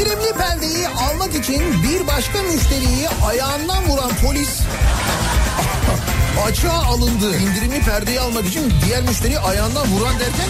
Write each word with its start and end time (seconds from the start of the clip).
İndirimli 0.00 0.32
perdeyi 0.32 0.88
almak 0.88 1.34
için 1.34 1.82
bir 1.82 2.06
başka 2.06 2.42
müşteriyi 2.42 3.08
ayağından 3.26 3.88
vuran 3.88 4.10
polis 4.24 4.48
açığa 6.46 6.84
alındı. 6.84 7.36
İndirimli 7.36 7.80
perdeyi 7.80 8.20
almak 8.20 8.46
için 8.46 8.72
diğer 8.84 9.02
müşteriyi 9.02 9.38
ayağından 9.38 9.86
vuran 9.88 10.14
derken 10.20 10.48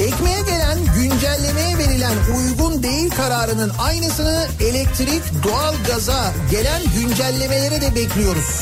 Ekmeğe 0.00 0.40
gelen 0.40 0.78
güncellemeye 0.94 1.78
verilen 1.78 2.14
uygun 2.36 2.82
değil 2.82 3.10
kararının 3.10 3.72
aynısını 3.78 4.46
elektrik, 4.60 5.22
doğal 5.44 5.74
gaza 5.88 6.32
gelen 6.50 6.82
güncellemelere 6.96 7.80
de 7.80 7.94
bekliyoruz. 7.94 8.60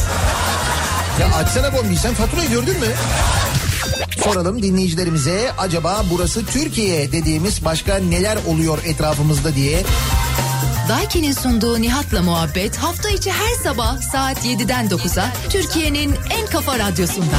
Ya 1.20 1.34
açsana 1.34 1.72
bombi 1.72 1.96
sen 1.96 2.14
faturayı 2.14 2.50
gördün 2.50 2.80
mü? 2.80 2.86
Soralım 4.24 4.62
dinleyicilerimize 4.62 5.52
acaba 5.58 6.04
burası 6.10 6.46
Türkiye 6.46 7.12
dediğimiz 7.12 7.64
başka 7.64 7.96
neler 7.96 8.38
oluyor 8.46 8.78
etrafımızda 8.84 9.54
diye. 9.54 9.82
Daiki'nin 10.88 11.32
sunduğu 11.32 11.82
Nihat'la 11.82 12.22
muhabbet 12.22 12.76
hafta 12.76 13.10
içi 13.10 13.30
her 13.32 13.54
sabah 13.62 14.00
saat 14.00 14.46
7'den 14.46 14.86
9'a 14.86 15.26
Türkiye'nin 15.50 16.14
en 16.30 16.46
kafa 16.46 16.78
radyosunda. 16.78 17.36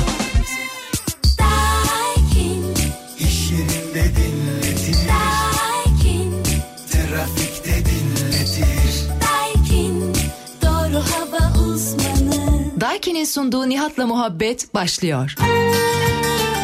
Daiki'nin 12.82 13.26
sunduğu 13.26 13.70
Nihat'la 13.70 14.08
muhabbet 14.08 14.74
başlıyor. 14.74 15.36
Sevdim 15.40 16.63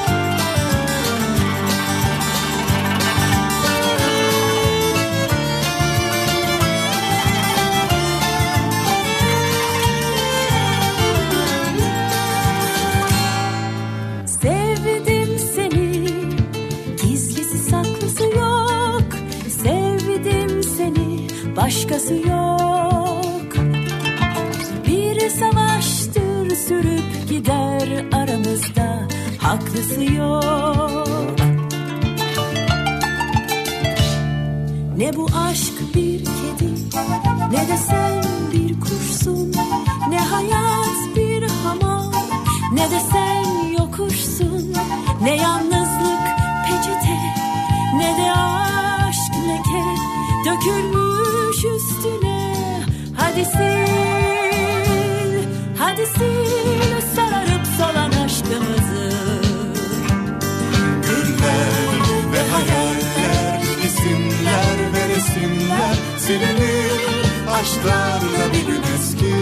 Başkası 21.70 22.14
yok. 22.14 23.54
Bir 24.88 25.30
savaştır 25.30 26.56
sürüp 26.56 27.30
gider 27.30 28.06
aramızda 28.14 29.08
Haklısı 29.38 30.04
yok. 30.04 31.08
Ne 34.98 35.16
bu 35.16 35.28
aşk 35.50 35.96
bir 35.96 36.20
kedi 36.26 36.72
Ne 37.52 37.68
de 37.68 37.78
sen 37.78 38.24
bir 38.54 38.80
kuşsun 38.80 39.54
Ne 40.10 40.20
hayat 40.20 41.16
bir 41.16 41.44
hamam 41.44 42.12
Ne 42.74 42.92
de 42.92 43.00
sen 43.12 43.72
yokuşsun 43.80 44.74
Ne 45.22 45.36
yalnızlık 45.36 45.79
Hadi 53.40 53.52
sil 53.56 55.36
Hadi 55.78 56.06
sil 56.16 56.96
Sararıp 57.16 57.66
solan 57.78 58.12
aşkımızı 58.26 59.12
Güller 61.06 62.00
ve 62.34 62.42
hayaller, 62.52 63.62
isimler 63.86 64.78
ve 64.94 65.16
resimler 65.16 65.96
silinir. 66.18 67.02
Aşklarla 67.52 68.54
bir 68.54 68.68
gün 68.68 68.84
eski. 68.96 69.36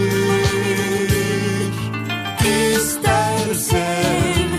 İster 2.76 3.54
sev, 3.54 4.50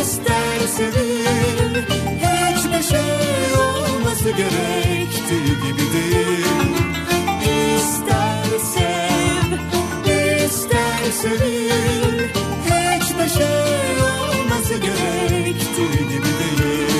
ister 0.00 0.60
sevil. 0.76 1.74
Hiçbir 2.20 2.82
şey 2.82 3.54
olması 3.56 4.30
gerektiği 4.30 5.54
gibi 5.62 5.92
değil. 5.92 6.69
İster 11.20 11.38
sevil. 11.38 12.28
Hiçbir 12.64 13.28
şey 13.28 14.02
olması 14.02 14.74
gerektiği 14.74 16.08
gibi 16.08 16.24
değil. 16.24 16.90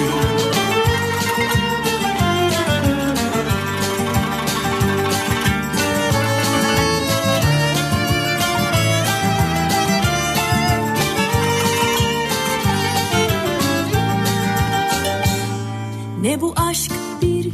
Ne 16.22 16.41
bu 16.41 16.54
aşk 16.56 16.92
bir 17.22 17.44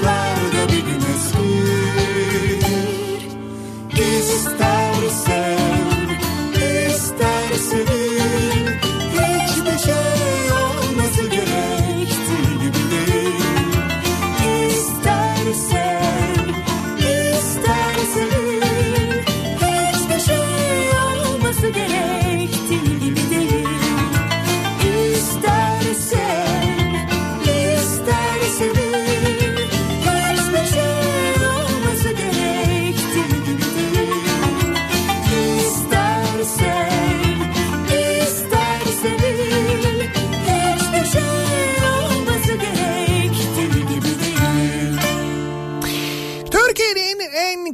senin 0.00 0.08
aşklarda 0.08 0.68
bir 0.72 0.80
gün 0.80 1.00
eskir. 1.14 2.60
İster 3.92 5.59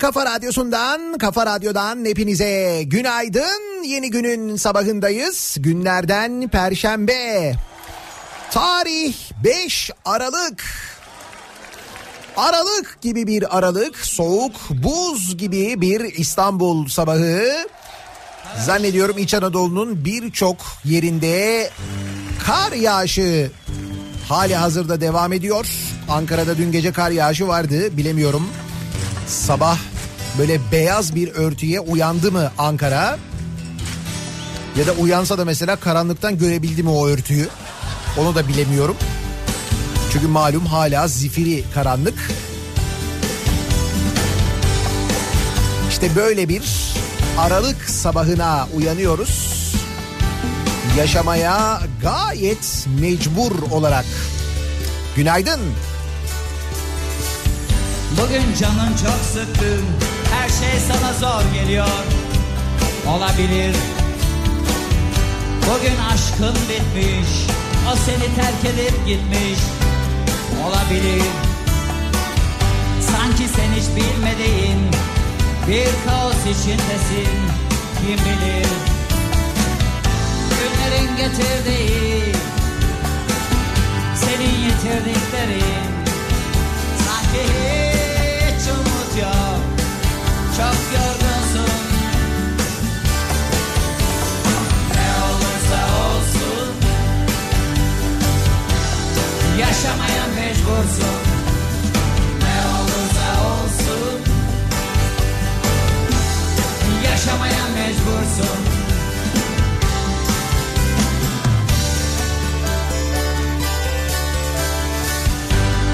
kafa 0.06 0.26
radyosundan, 0.26 1.18
kafa 1.18 1.46
radyodan 1.46 2.04
hepinize 2.04 2.82
günaydın. 2.82 3.84
Yeni 3.84 4.10
günün 4.10 4.56
sabahındayız. 4.56 5.56
Günlerden 5.60 6.48
Perşembe. 6.48 7.54
Tarih 8.50 9.14
5 9.44 9.90
Aralık. 10.04 10.64
Aralık 12.36 12.98
gibi 13.02 13.26
bir 13.26 13.58
Aralık, 13.58 13.96
soğuk, 13.96 14.52
buz 14.70 15.36
gibi 15.36 15.80
bir 15.80 16.00
İstanbul 16.00 16.88
sabahı. 16.88 17.66
Zannediyorum 18.64 19.18
İç 19.18 19.34
Anadolu'nun 19.34 20.04
birçok 20.04 20.56
yerinde 20.84 21.70
kar 22.46 22.72
yağışı 22.72 23.50
hali 24.28 24.54
hazırda 24.54 25.00
devam 25.00 25.32
ediyor. 25.32 25.66
Ankara'da 26.08 26.58
dün 26.58 26.72
gece 26.72 26.92
kar 26.92 27.10
yağışı 27.10 27.48
vardı 27.48 27.96
bilemiyorum. 27.96 28.48
Sabah 29.26 29.78
böyle 30.38 30.60
beyaz 30.72 31.14
bir 31.14 31.28
örtüye 31.28 31.80
uyandı 31.80 32.32
mı 32.32 32.50
Ankara? 32.58 33.18
Ya 34.78 34.86
da 34.86 34.92
uyansa 34.92 35.38
da 35.38 35.44
mesela 35.44 35.76
karanlıktan 35.76 36.38
görebildi 36.38 36.82
mi 36.82 36.90
o 36.90 37.06
örtüyü? 37.06 37.48
Onu 38.18 38.34
da 38.34 38.48
bilemiyorum. 38.48 38.96
Çünkü 40.12 40.28
malum 40.28 40.66
hala 40.66 41.08
zifiri 41.08 41.64
karanlık. 41.74 42.30
İşte 45.90 46.16
böyle 46.16 46.48
bir 46.48 46.62
Aralık 47.38 47.90
sabahına 47.90 48.68
uyanıyoruz. 48.76 49.56
Yaşamaya 50.98 51.80
gayet 52.02 52.86
mecbur 53.00 53.52
olarak. 53.70 54.04
Günaydın. 55.16 55.60
Bugün 58.12 58.54
canın 58.60 58.88
çok 58.88 59.20
sıkkın 59.32 60.15
Her 60.32 60.48
şey 60.48 60.80
sana 60.88 61.12
zor 61.12 61.54
geliyor. 61.54 61.86
Olabilir. 63.08 63.76
Bugün 65.62 65.96
aşkın 66.12 66.54
bitmiş. 66.68 67.28
O 67.92 67.96
seni 67.96 68.34
terk 68.34 68.74
edip 68.74 69.06
gitmiş. 69.06 69.58
Olabilir. 70.66 71.22
Sanki 73.00 73.48
sen 73.56 73.72
hiç 73.72 73.86
bilmediğin 73.96 74.90
Bir 75.68 75.88
kaos 76.06 76.40
içindesin. 76.40 77.36
Kim 78.00 78.18
bilir? 78.18 78.68
Günlerin 80.50 81.16
getirdiği 81.16 82.32
Senin 84.14 84.54
yitirdiklerin. 84.64 85.86
Sanki 87.06 87.42
hiç 87.42 87.75
Yaşamaya 99.58 100.26
mecbursun. 100.36 101.16
Ne 102.42 102.56
olursa 102.76 103.28
olsun. 103.48 104.20
Yaşamaya 107.04 107.64
mecbursun. 107.74 108.58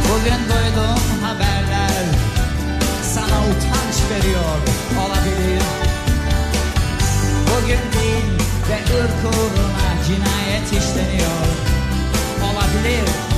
Bugün 0.09 0.49
duyduğum 0.49 1.03
utanç 1.25 1.62
veriyor 4.11 4.59
olabilir. 5.05 5.63
Bugün 7.47 7.83
din 7.93 8.27
ve 8.69 8.99
ırk 9.01 9.25
uğruna 9.25 10.05
cinayet 10.07 10.67
işleniyor 10.67 11.47
olabilir. 12.43 13.32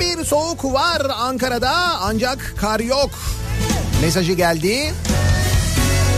Bir 0.00 0.24
soğuk 0.24 0.64
var 0.64 1.02
Ankara'da 1.18 1.72
ancak 2.00 2.54
kar 2.60 2.80
yok. 2.80 3.10
Mesajı 4.02 4.32
geldi. 4.32 4.92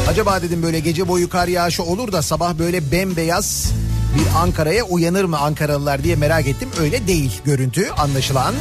Acaba 0.08 0.42
dedim 0.42 0.62
böyle 0.62 0.80
gece 0.80 1.08
boyu 1.08 1.28
kar 1.28 1.48
yağışı 1.48 1.82
olur 1.82 2.12
da 2.12 2.22
sabah 2.22 2.54
böyle 2.58 2.92
bembeyaz 2.92 3.72
bir 4.14 4.38
Ankara'ya 4.42 4.84
uyanır 4.84 5.25
mı 5.25 5.38
Ankaralılar 5.38 6.04
diye 6.04 6.16
merak 6.16 6.46
ettim. 6.46 6.69
Öyle 6.80 7.06
değil 7.06 7.40
görüntü 7.44 7.90
anlaşılan. 7.90 8.54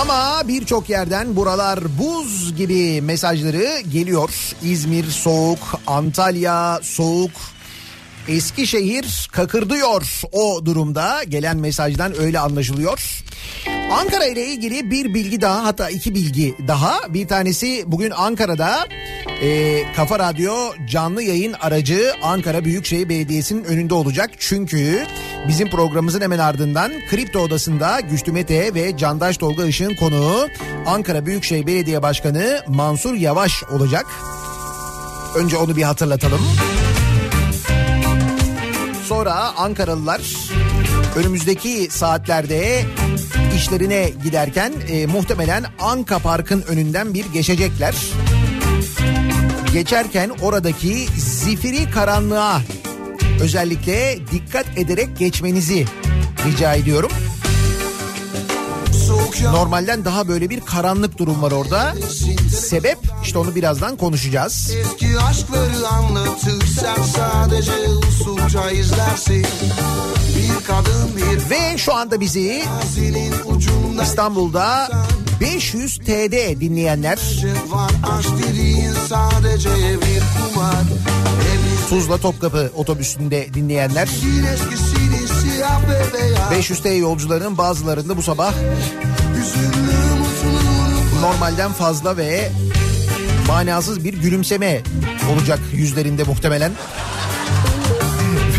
Ama 0.00 0.42
birçok 0.48 0.90
yerden 0.90 1.36
buralar 1.36 1.80
buz 1.98 2.56
gibi 2.56 3.02
mesajları 3.02 3.80
geliyor. 3.80 4.30
İzmir 4.62 5.10
soğuk, 5.10 5.58
Antalya 5.86 6.80
soğuk, 6.82 7.30
Eskişehir 8.28 9.28
kakırdıyor 9.32 10.22
o 10.32 10.66
durumda 10.66 11.24
gelen 11.28 11.56
mesajdan 11.56 12.20
öyle 12.20 12.38
anlaşılıyor. 12.38 13.24
Ankara 13.92 14.26
ile 14.26 14.46
ilgili 14.46 14.90
bir 14.90 15.14
bilgi 15.14 15.40
daha 15.40 15.64
hatta 15.64 15.90
iki 15.90 16.14
bilgi 16.14 16.54
daha. 16.68 17.00
Bir 17.08 17.28
tanesi 17.28 17.84
bugün 17.86 18.10
Ankara'da 18.10 18.86
e, 19.42 19.82
Kafa 19.96 20.18
Radyo 20.18 20.54
canlı 20.88 21.22
yayın 21.22 21.52
aracı 21.52 22.12
Ankara 22.22 22.64
Büyükşehir 22.64 23.08
Belediyesi'nin 23.08 23.64
önünde 23.64 23.94
olacak. 23.94 24.30
Çünkü 24.38 25.06
bizim 25.48 25.70
programımızın 25.70 26.20
hemen 26.20 26.38
ardından 26.38 26.92
Kripto 27.10 27.38
Odası'nda 27.38 28.00
Güçlü 28.00 28.32
Mete 28.32 28.74
ve 28.74 28.96
Candaş 28.96 29.36
Tolga 29.36 29.64
Işık'ın 29.64 29.94
konuğu 29.94 30.48
Ankara 30.86 31.26
Büyükşehir 31.26 31.66
Belediye 31.66 32.02
Başkanı 32.02 32.60
Mansur 32.68 33.14
Yavaş 33.14 33.64
olacak. 33.64 34.06
Önce 35.36 35.56
onu 35.56 35.76
bir 35.76 35.82
hatırlatalım. 35.82 36.40
Sonra 39.08 39.34
Ankaralılar 39.34 40.20
önümüzdeki 41.16 41.88
saatlerde 41.90 42.84
işlerine 43.56 44.10
giderken 44.24 44.72
e, 44.88 45.06
muhtemelen 45.06 45.64
Anka 45.80 46.18
Park'ın 46.18 46.62
önünden 46.62 47.14
bir 47.14 47.26
geçecekler. 47.26 47.94
Geçerken 49.72 50.30
oradaki 50.42 51.06
zifiri 51.18 51.90
karanlığa 51.90 52.60
özellikle 53.40 54.18
dikkat 54.32 54.66
ederek 54.78 55.18
geçmenizi 55.18 55.84
rica 56.46 56.74
ediyorum. 56.74 57.10
Normalden 59.52 60.04
daha 60.04 60.28
böyle 60.28 60.50
bir 60.50 60.60
karanlık 60.60 61.18
durum 61.18 61.42
var 61.42 61.52
orada. 61.52 61.94
Sebep? 62.56 62.98
İşte 63.22 63.38
onu 63.38 63.54
birazdan 63.54 63.96
konuşacağız. 63.96 64.74
Eski 64.80 65.18
aşkları 65.18 65.88
anlatır 65.88 66.66
sen 66.66 67.02
sadece 67.02 67.72
usulca 68.08 68.70
izlersin. 68.70 69.46
Bir 70.36 70.66
kadın 70.66 71.16
bir 71.16 71.50
Ve 71.50 71.78
şu 71.78 71.94
anda 71.94 72.20
bizi 72.20 72.64
İstanbul'da 74.02 74.88
500 75.40 75.96
TD 75.96 76.60
dinleyenler. 76.60 77.18
Var 77.68 77.90
Aşk 78.18 78.28
dediğin 78.48 78.92
sadece 79.08 79.70
bir 80.00 80.22
kumar 80.52 80.84
Tuzla 81.94 82.18
Topkapı 82.18 82.70
otobüsünde 82.76 83.54
dinleyenler 83.54 84.08
bir 84.08 84.48
eskisini 84.48 85.28
siyah 85.28 85.82
ve 85.82 86.18
beyaz 86.18 86.50
500 86.50 86.82
T 86.82 86.88
yolcularının 86.88 87.58
bazılarında 87.58 88.16
bu 88.16 88.22
sabah 88.22 88.54
normalden 91.20 91.72
fazla 91.72 92.16
ve 92.16 92.50
manasız 93.48 94.04
bir 94.04 94.14
gülümseme 94.14 94.82
olacak 95.32 95.58
yüzlerinde 95.72 96.24
muhtemelen. 96.24 96.72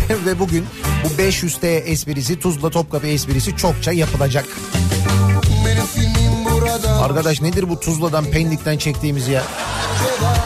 Ve 0.26 0.40
bugün 0.40 0.66
bu 1.04 1.18
500 1.18 1.58
T 1.58 1.68
esprisi 1.68 2.40
Tuzla 2.40 2.70
Topkapı 2.70 3.08
esprisi 3.08 3.58
çokça 3.58 3.92
yapılacak. 3.92 4.46
Da 6.84 7.02
Arkadaş 7.04 7.42
nedir 7.42 7.70
bu 7.70 7.80
Tuzla'dan 7.80 8.26
Pendik'ten 8.26 8.78
çektiğimiz 8.78 9.28
ya? 9.28 9.44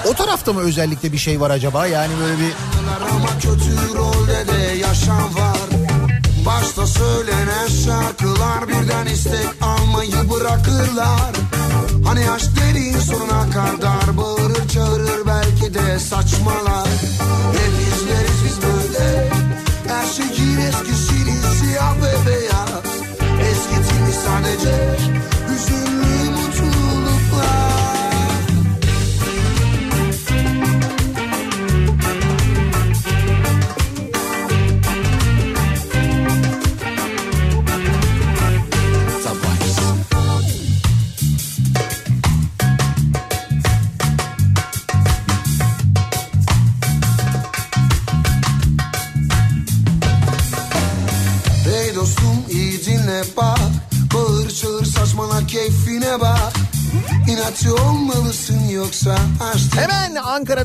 O 0.10 0.14
tarafta 0.14 0.54
mı 0.54 0.60
özellikle 0.60 1.12
bir 1.12 1.18
şey 1.18 1.42
var 1.42 1.50
acaba? 1.50 1.88
Yani 1.88 2.14
böyle 2.22 2.40
bir 2.40 2.54
Ama 3.12 3.28
kötü 3.42 3.98
rolde 3.98 4.48
de 4.48 4.78
yaşam 4.78 5.36
var. 5.36 5.58
Başta 6.46 6.88
söylenen 6.88 7.68
şarkılar 7.86 8.68
birden 8.68 9.06
istek 9.06 9.48
almayı 9.62 10.30
bırakırlar. 10.32 11.32
Hani 12.06 12.32
aşk 12.32 12.50
dediğin 12.70 13.00
sonuna 13.00 13.50
kadar 13.50 14.18
bağırır 14.18 14.68
çağırır 14.68 15.28
belki 15.28 15.74
de 15.74 16.00
saçmalar. 16.00 16.88
Hep 17.52 17.74
izleriz 17.88 18.44
biz 18.46 18.58
böyle. 18.64 19.30
Her 19.88 20.06
şeyin 20.08 20.58
eskisinin 20.58 21.42
siyah 21.60 21.96
ve 21.96 22.30
beyaz. 22.30 22.86
Eskitilmiş 23.52 24.16
sadece 24.26 24.98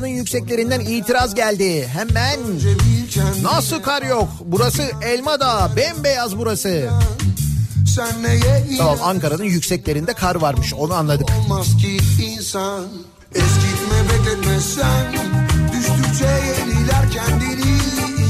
Ankara'nın 0.05 0.17
yükseklerinden 0.19 0.79
itiraz 0.79 1.35
geldi. 1.35 1.87
Hemen 1.87 2.39
nasıl 3.41 3.81
kar 3.81 4.01
yok? 4.01 4.27
Burası 4.45 4.83
Elmadağ, 5.01 5.71
bembeyaz 5.77 6.37
burası. 6.37 6.89
Tamam 8.77 8.97
Ankara'nın 9.03 9.43
yükseklerinde 9.43 10.13
kar 10.13 10.35
varmış 10.35 10.73
onu 10.73 10.93
anladık. 10.93 11.27
olmaz 11.41 11.67
ki 11.77 11.97
insan 12.25 12.85
Eskitme 13.35 13.97
bekletme 14.09 14.59
sen 14.59 15.13
Düştükçe 15.73 16.25
yeniler 16.25 17.11
kendini 17.11 17.77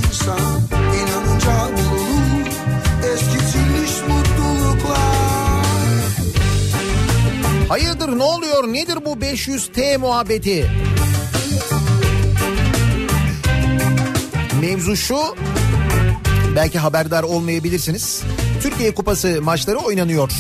insan 0.08 0.62
İnanınca 0.96 1.78
bulunur 1.78 2.48
Eskitilmiş 3.14 3.92
mutluluklar 4.08 5.16
Hayırdır 7.70 8.18
ne 8.18 8.24
oluyor 8.24 8.68
nedir 8.68 8.98
bu 9.06 9.14
500T 9.14 9.98
muhabbeti? 9.98 10.72
Mevzu 14.66 14.96
şu 14.96 15.18
belki 16.56 16.80
haberdar 16.80 17.24
olmayabilirsiniz. 17.24 18.24
Türkiye 18.62 18.96
Kupası 18.96 19.42
maçları 19.42 19.78
oynanıyor. 19.78 20.32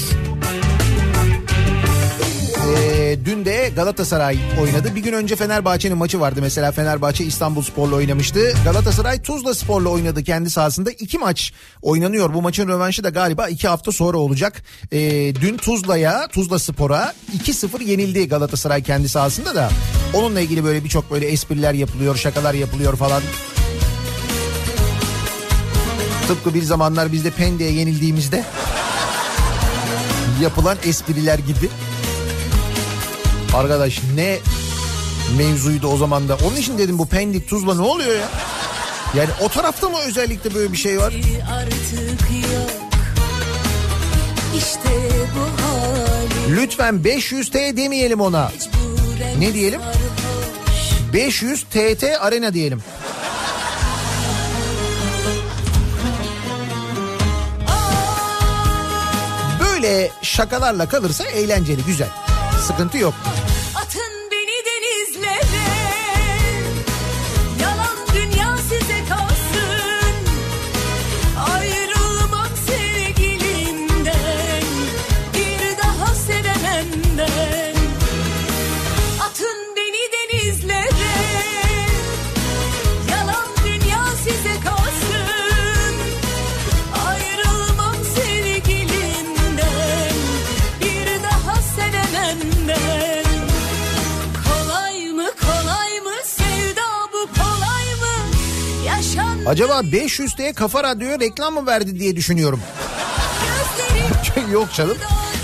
Ee, 2.68 3.18
dün 3.26 3.46
de 3.46 3.72
Galatasaray 3.76 4.38
oynadı. 4.62 4.96
Bir 4.96 5.04
gün 5.04 5.14
önce 5.14 5.36
Fenerbahçe'nin 5.36 5.98
maçı 5.98 6.20
vardı. 6.20 6.40
Mesela 6.42 6.72
Fenerbahçe 6.72 7.26
İstanbul 7.26 7.62
Spor'la 7.62 7.96
oynamıştı. 7.96 8.54
Galatasaray 8.64 9.22
Tuzla 9.22 9.54
Spor'la 9.54 9.90
oynadı 9.90 10.24
kendi 10.24 10.50
sahasında. 10.50 10.92
iki 10.92 11.18
maç 11.18 11.54
oynanıyor. 11.82 12.34
Bu 12.34 12.42
maçın 12.42 12.68
rövanşı 12.68 13.04
da 13.04 13.10
galiba 13.10 13.50
iki 13.50 13.68
hafta 13.68 13.92
sonra 13.92 14.18
olacak. 14.18 14.64
Ee, 14.92 15.36
dün 15.36 15.58
Tuzla'ya, 15.58 16.28
Tuzla 16.28 16.60
Spor'a 16.60 17.14
2-0 17.38 17.84
yenildi 17.84 18.28
Galatasaray 18.28 18.84
kendi 18.84 19.10
sahasında 19.10 19.56
da. 19.56 19.70
Onunla 20.14 20.40
ilgili 20.40 20.64
böyle 20.64 20.84
birçok 20.84 21.12
böyle 21.12 21.28
espriler 21.28 21.74
yapılıyor, 21.74 22.16
şakalar 22.16 22.54
yapılıyor 22.54 22.96
falan. 22.96 23.22
Tıpkı 26.28 26.54
bir 26.54 26.64
zamanlar 26.64 27.12
biz 27.12 27.26
de 27.26 27.32
Pendik'e 27.32 27.70
yenildiğimizde 27.70 28.44
yapılan 30.42 30.78
espriler 30.86 31.40
gibi. 31.40 31.70
Arkadaş 33.54 34.02
ne 34.16 34.40
mevzuydu 35.38 35.88
o 35.88 35.98
zaman 35.98 36.30
da. 36.30 36.38
Onun 36.48 36.56
için 36.56 36.78
dedim 36.78 37.00
bu 37.00 37.06
Pendik 37.08 37.50
Tuzla 37.50 37.76
ne 37.76 37.82
oluyor 37.82 38.16
ya? 38.16 38.30
Yani 39.16 39.30
o 39.42 39.50
tarafta 39.50 39.90
mı 39.90 39.98
özellikle 40.08 40.54
böyle 40.54 40.72
bir 40.72 40.78
şey 40.78 41.00
var? 41.00 41.14
İşte 44.58 44.90
Lütfen 46.50 46.96
500T 46.96 47.78
demeyelim 47.78 48.22
ona. 48.22 48.52
Ne 49.40 49.54
diyelim? 49.54 49.82
sarhoş. 49.82 51.14
500 51.14 51.64
TT 51.64 52.04
Arena 52.20 52.54
diyelim. 52.54 52.84
Böyle 59.86 60.12
şakalarla 60.22 60.90
kalırsa 60.90 61.24
eğlenceli, 61.24 61.84
güzel. 61.86 62.08
Sıkıntı 62.68 62.98
yok. 62.98 63.14
Atın 63.76 64.05
Acaba 99.46 99.80
500T'ye 99.80 100.54
Kafa 100.54 100.84
Radyo'ya 100.84 101.20
reklam 101.20 101.54
mı 101.54 101.66
verdi 101.66 102.00
diye 102.00 102.16
düşünüyorum. 102.16 102.60
yok 104.52 104.74
canım. 104.74 104.98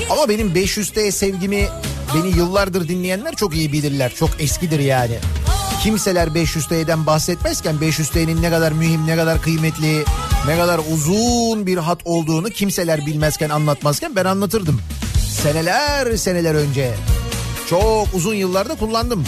Ama 0.09 0.29
benim 0.29 0.47
500T 0.47 1.11
sevgimi 1.11 1.67
beni 2.15 2.37
yıllardır 2.37 2.87
dinleyenler 2.87 3.35
çok 3.35 3.55
iyi 3.55 3.71
bilirler. 3.71 4.13
Çok 4.15 4.29
eskidir 4.41 4.79
yani. 4.79 5.17
Kimseler 5.83 6.27
500T'den 6.27 7.05
bahsetmezken 7.05 7.75
500T'nin 7.75 8.41
ne 8.41 8.49
kadar 8.49 8.71
mühim, 8.71 9.07
ne 9.07 9.15
kadar 9.15 9.41
kıymetli, 9.41 10.03
ne 10.47 10.57
kadar 10.57 10.81
uzun 10.93 11.65
bir 11.65 11.77
hat 11.77 11.99
olduğunu 12.05 12.49
kimseler 12.49 13.05
bilmezken 13.05 13.49
anlatmazken 13.49 14.15
ben 14.15 14.25
anlatırdım. 14.25 14.81
Seneler 15.41 16.17
seneler 16.17 16.55
önce. 16.55 16.93
Çok 17.69 18.07
uzun 18.13 18.33
yıllarda 18.33 18.75
kullandım. 18.75 19.25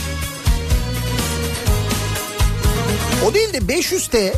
O 3.25 3.33
değil 3.33 3.53
de 3.53 3.57
500T 3.57 4.33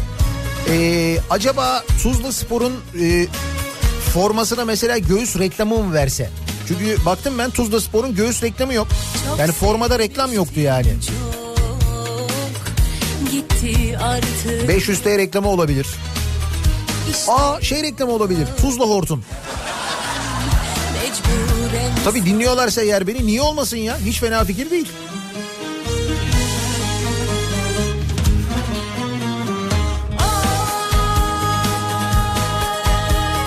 e, 0.69 1.17
acaba 1.29 1.83
Tuzla 2.03 2.31
Spor'un 2.31 2.73
e, 3.01 3.27
formasına 4.13 4.65
mesela 4.65 4.97
göğüs 4.97 5.39
reklamı 5.39 5.77
mı 5.77 5.93
verse? 5.93 6.29
Çünkü 6.67 7.05
baktım 7.05 7.33
ben 7.37 7.51
Tuzla 7.51 7.81
Spor'un 7.81 8.15
göğüs 8.15 8.43
reklamı 8.43 8.73
yok. 8.73 8.87
Yani 9.39 9.51
formada 9.51 9.99
reklam 9.99 10.33
yoktu 10.33 10.59
yani. 10.59 10.87
çok 13.21 13.31
gitti 13.31 13.97
artık 13.97 14.69
500T 14.69 15.17
reklamı 15.17 15.47
olabilir. 15.47 15.87
Aa 17.27 17.61
şey 17.61 17.83
reklamı 17.83 18.11
olabilir. 18.11 18.47
Tuzla 18.61 18.85
Hortum. 18.85 19.23
Tabii 22.05 22.25
dinliyorlarsa 22.25 22.81
eğer 22.81 23.07
beni 23.07 23.27
niye 23.27 23.41
olmasın 23.41 23.77
ya? 23.77 23.97
Hiç 24.05 24.19
fena 24.19 24.43
fikir 24.43 24.71
değil. 24.71 24.87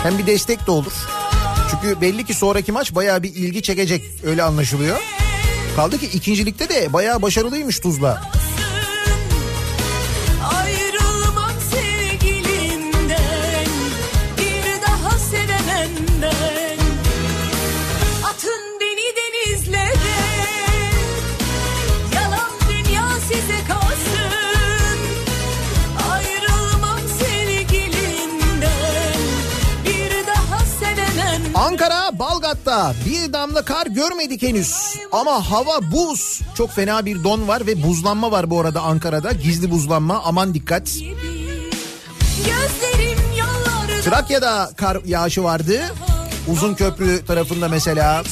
Hem 0.08 0.18
bir 0.18 0.26
destek 0.26 0.66
de 0.66 0.70
olur. 0.70 0.92
Çünkü 1.70 2.00
belli 2.00 2.24
ki 2.24 2.34
sonraki 2.34 2.72
maç 2.72 2.94
bayağı 2.94 3.22
bir 3.22 3.34
ilgi 3.34 3.62
çekecek. 3.62 4.02
Öyle 4.24 4.42
anlaşılıyor. 4.42 4.98
Kaldı 5.76 5.98
ki 5.98 6.06
ikincilikte 6.06 6.68
de 6.68 6.92
bayağı 6.92 7.22
başarılıymış 7.22 7.80
Tuzla. 7.80 8.22
Bir 33.06 33.32
damla 33.32 33.62
kar 33.64 33.86
görmedik 33.86 34.42
henüz. 34.42 34.96
Ama 35.12 35.50
hava 35.50 35.92
buz. 35.92 36.40
Çok 36.56 36.70
fena 36.70 37.06
bir 37.06 37.24
don 37.24 37.48
var 37.48 37.66
ve 37.66 37.82
buzlanma 37.82 38.30
var 38.30 38.50
bu 38.50 38.60
arada 38.60 38.80
Ankara'da. 38.80 39.32
Gizli 39.32 39.70
buzlanma 39.70 40.22
aman 40.24 40.54
dikkat. 40.54 40.90
Trakya'da 44.04 44.70
kar 44.76 44.98
yağışı 45.06 45.44
vardı. 45.44 45.80
Uzun 46.48 46.74
köprü 46.74 47.24
tarafında 47.26 47.68
mesela. 47.68 48.18
Aa, 48.18 48.24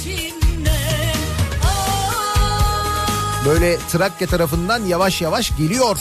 böyle 3.46 3.78
Trakya 3.92 4.28
tarafından 4.28 4.84
yavaş 4.84 5.22
yavaş 5.22 5.56
geliyor. 5.56 5.96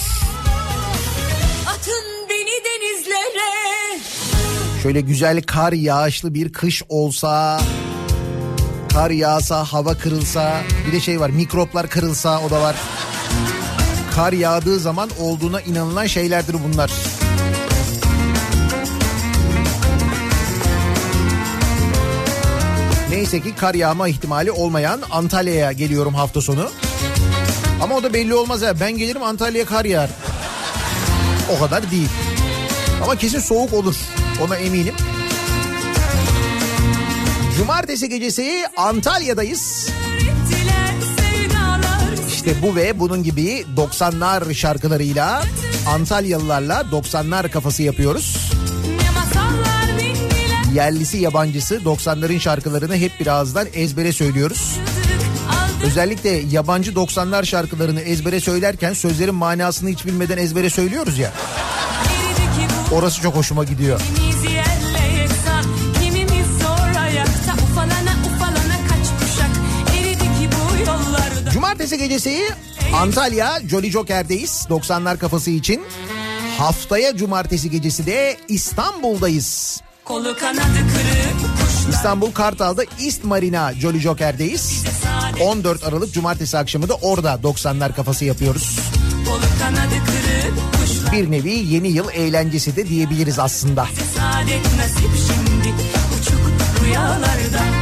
Şöyle 4.84 5.02
güzel 5.02 5.42
kar 5.42 5.74
yağışlı 5.74 6.34
bir 6.34 6.54
kış 6.54 6.84
olsa 6.90 7.62
kar 8.96 9.12
yağsa 9.12 9.64
hava 9.64 9.98
kırılsa 9.98 10.62
bir 10.88 10.92
de 10.92 11.00
şey 11.00 11.20
var 11.20 11.30
mikroplar 11.30 11.90
kırılsa 11.90 12.42
o 12.42 12.50
da 12.50 12.62
var. 12.62 12.76
Kar 14.16 14.34
yağdığı 14.34 14.80
zaman 14.80 15.10
olduğuna 15.20 15.62
inanılan 15.62 16.06
şeylerdir 16.06 16.56
bunlar. 16.64 16.92
Neyse 23.10 23.42
ki 23.42 23.56
kar 23.56 23.74
yağma 23.74 24.08
ihtimali 24.08 24.52
olmayan 24.52 25.02
Antalya'ya 25.12 25.72
geliyorum 25.72 26.14
hafta 26.14 26.42
sonu. 26.42 26.70
Ama 27.82 27.96
o 27.96 28.04
da 28.04 28.14
belli 28.14 28.34
olmaz 28.34 28.62
ya. 28.62 28.80
Ben 28.80 28.98
gelirim 28.98 29.24
Antalya'ya 29.24 29.66
kar 29.66 29.86
yağar. 29.86 30.10
O 31.56 31.60
kadar 31.60 31.92
değil. 31.92 32.10
Ama 33.04 33.16
kesin 33.16 33.40
soğuk 33.40 33.74
olur. 33.74 33.96
Ona 34.46 34.56
eminim. 34.56 34.96
Cumartesi 37.58 38.10
gecesi 38.10 38.66
Antalya'dayız. 38.78 39.90
İşte 42.34 42.62
bu 42.62 42.76
ve 42.76 43.00
bunun 43.00 43.24
gibi 43.24 43.66
90'lar 43.78 44.54
şarkılarıyla 44.54 45.44
Antalyalılarla 45.88 46.82
90'lar 46.82 47.50
kafası 47.50 47.84
yapıyoruz. 47.84 48.52
Yerlisi 50.74 51.18
yabancısı 51.18 51.76
90'ların 51.76 52.40
şarkılarını 52.40 52.96
hep 52.96 53.20
bir 53.20 53.28
ağızdan 53.28 53.68
ezbere 53.74 54.12
söylüyoruz. 54.12 54.78
Özellikle 55.84 56.30
yabancı 56.30 56.92
90'lar 56.92 57.46
şarkılarını 57.46 58.02
ezbere 58.02 58.40
söylerken 58.40 58.94
sözlerin 58.94 59.36
manasını 59.36 59.90
hiç 59.90 60.06
bilmeden 60.06 60.38
ezbere 60.38 60.70
söylüyoruz 60.70 61.18
ya. 61.18 61.32
Orası 62.92 63.22
çok 63.22 63.36
hoşuma 63.36 63.64
gidiyor. 63.64 64.02
Cumartesi 71.86 72.08
gecesi 72.08 72.40
Antalya 72.96 73.60
Jolly 73.68 73.92
Joker'deyiz 73.92 74.68
90'lar 74.70 75.18
kafası 75.18 75.52
için. 75.52 75.84
Haftaya 76.58 77.16
cumartesi 77.18 77.70
gecesi 77.70 78.06
de 78.06 78.38
İstanbul'dayız. 78.48 79.82
Kolu 80.06 80.38
kanadı 80.38 80.62
kırık 80.62 81.42
kuşlar 81.62 81.90
İstanbul 81.90 82.32
Kartal'da 82.32 82.84
East 83.00 83.24
Marina 83.24 83.74
Jolly 83.74 84.00
Joker'deyiz. 84.00 84.84
14 85.42 85.84
Aralık 85.84 86.14
cumartesi 86.14 86.58
akşamı 86.58 86.90
da 86.90 86.94
orada 86.94 87.34
90'lar 87.44 87.96
kafası 87.96 88.26
yapıyoruz. 88.26 88.80
Kolu 89.26 89.60
kanadı 89.60 89.96
kırık 90.06 90.82
kuşlar 90.82 91.12
Bir 91.12 91.32
nevi 91.32 91.52
yeni 91.52 91.88
yıl 91.88 92.10
eğlencesi 92.14 92.76
de 92.76 92.88
diyebiliriz 92.90 93.40
aslında. 93.40 93.88
Saadet 94.18 94.66
nasip 94.78 95.12
şimdi 95.28 95.74
Uçuk 96.20 96.42
rüyalarda 96.86 97.75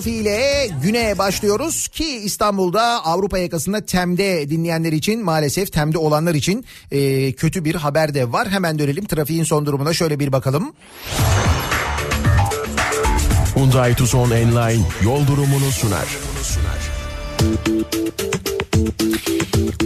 trafiğiyle 0.00 0.68
güne 0.82 1.18
başlıyoruz 1.18 1.88
ki 1.88 2.04
İstanbul'da 2.04 2.82
Avrupa 3.04 3.38
yakasında 3.38 3.86
Tem'de 3.86 4.50
dinleyenler 4.50 4.92
için 4.92 5.24
maalesef 5.24 5.72
Tem'de 5.72 5.98
olanlar 5.98 6.34
için 6.34 6.64
e, 6.90 7.32
kötü 7.32 7.64
bir 7.64 7.74
haber 7.74 8.14
de 8.14 8.32
var. 8.32 8.48
Hemen 8.48 8.78
dönelim 8.78 9.04
trafiğin 9.04 9.44
son 9.44 9.66
durumuna 9.66 9.92
şöyle 9.92 10.20
bir 10.20 10.32
bakalım. 10.32 10.72
Hyundai 13.54 13.94
Tucson 13.94 14.30
Enline 14.30 14.84
yol 15.04 15.26
durumunu 15.26 15.70
sunar. 15.72 16.06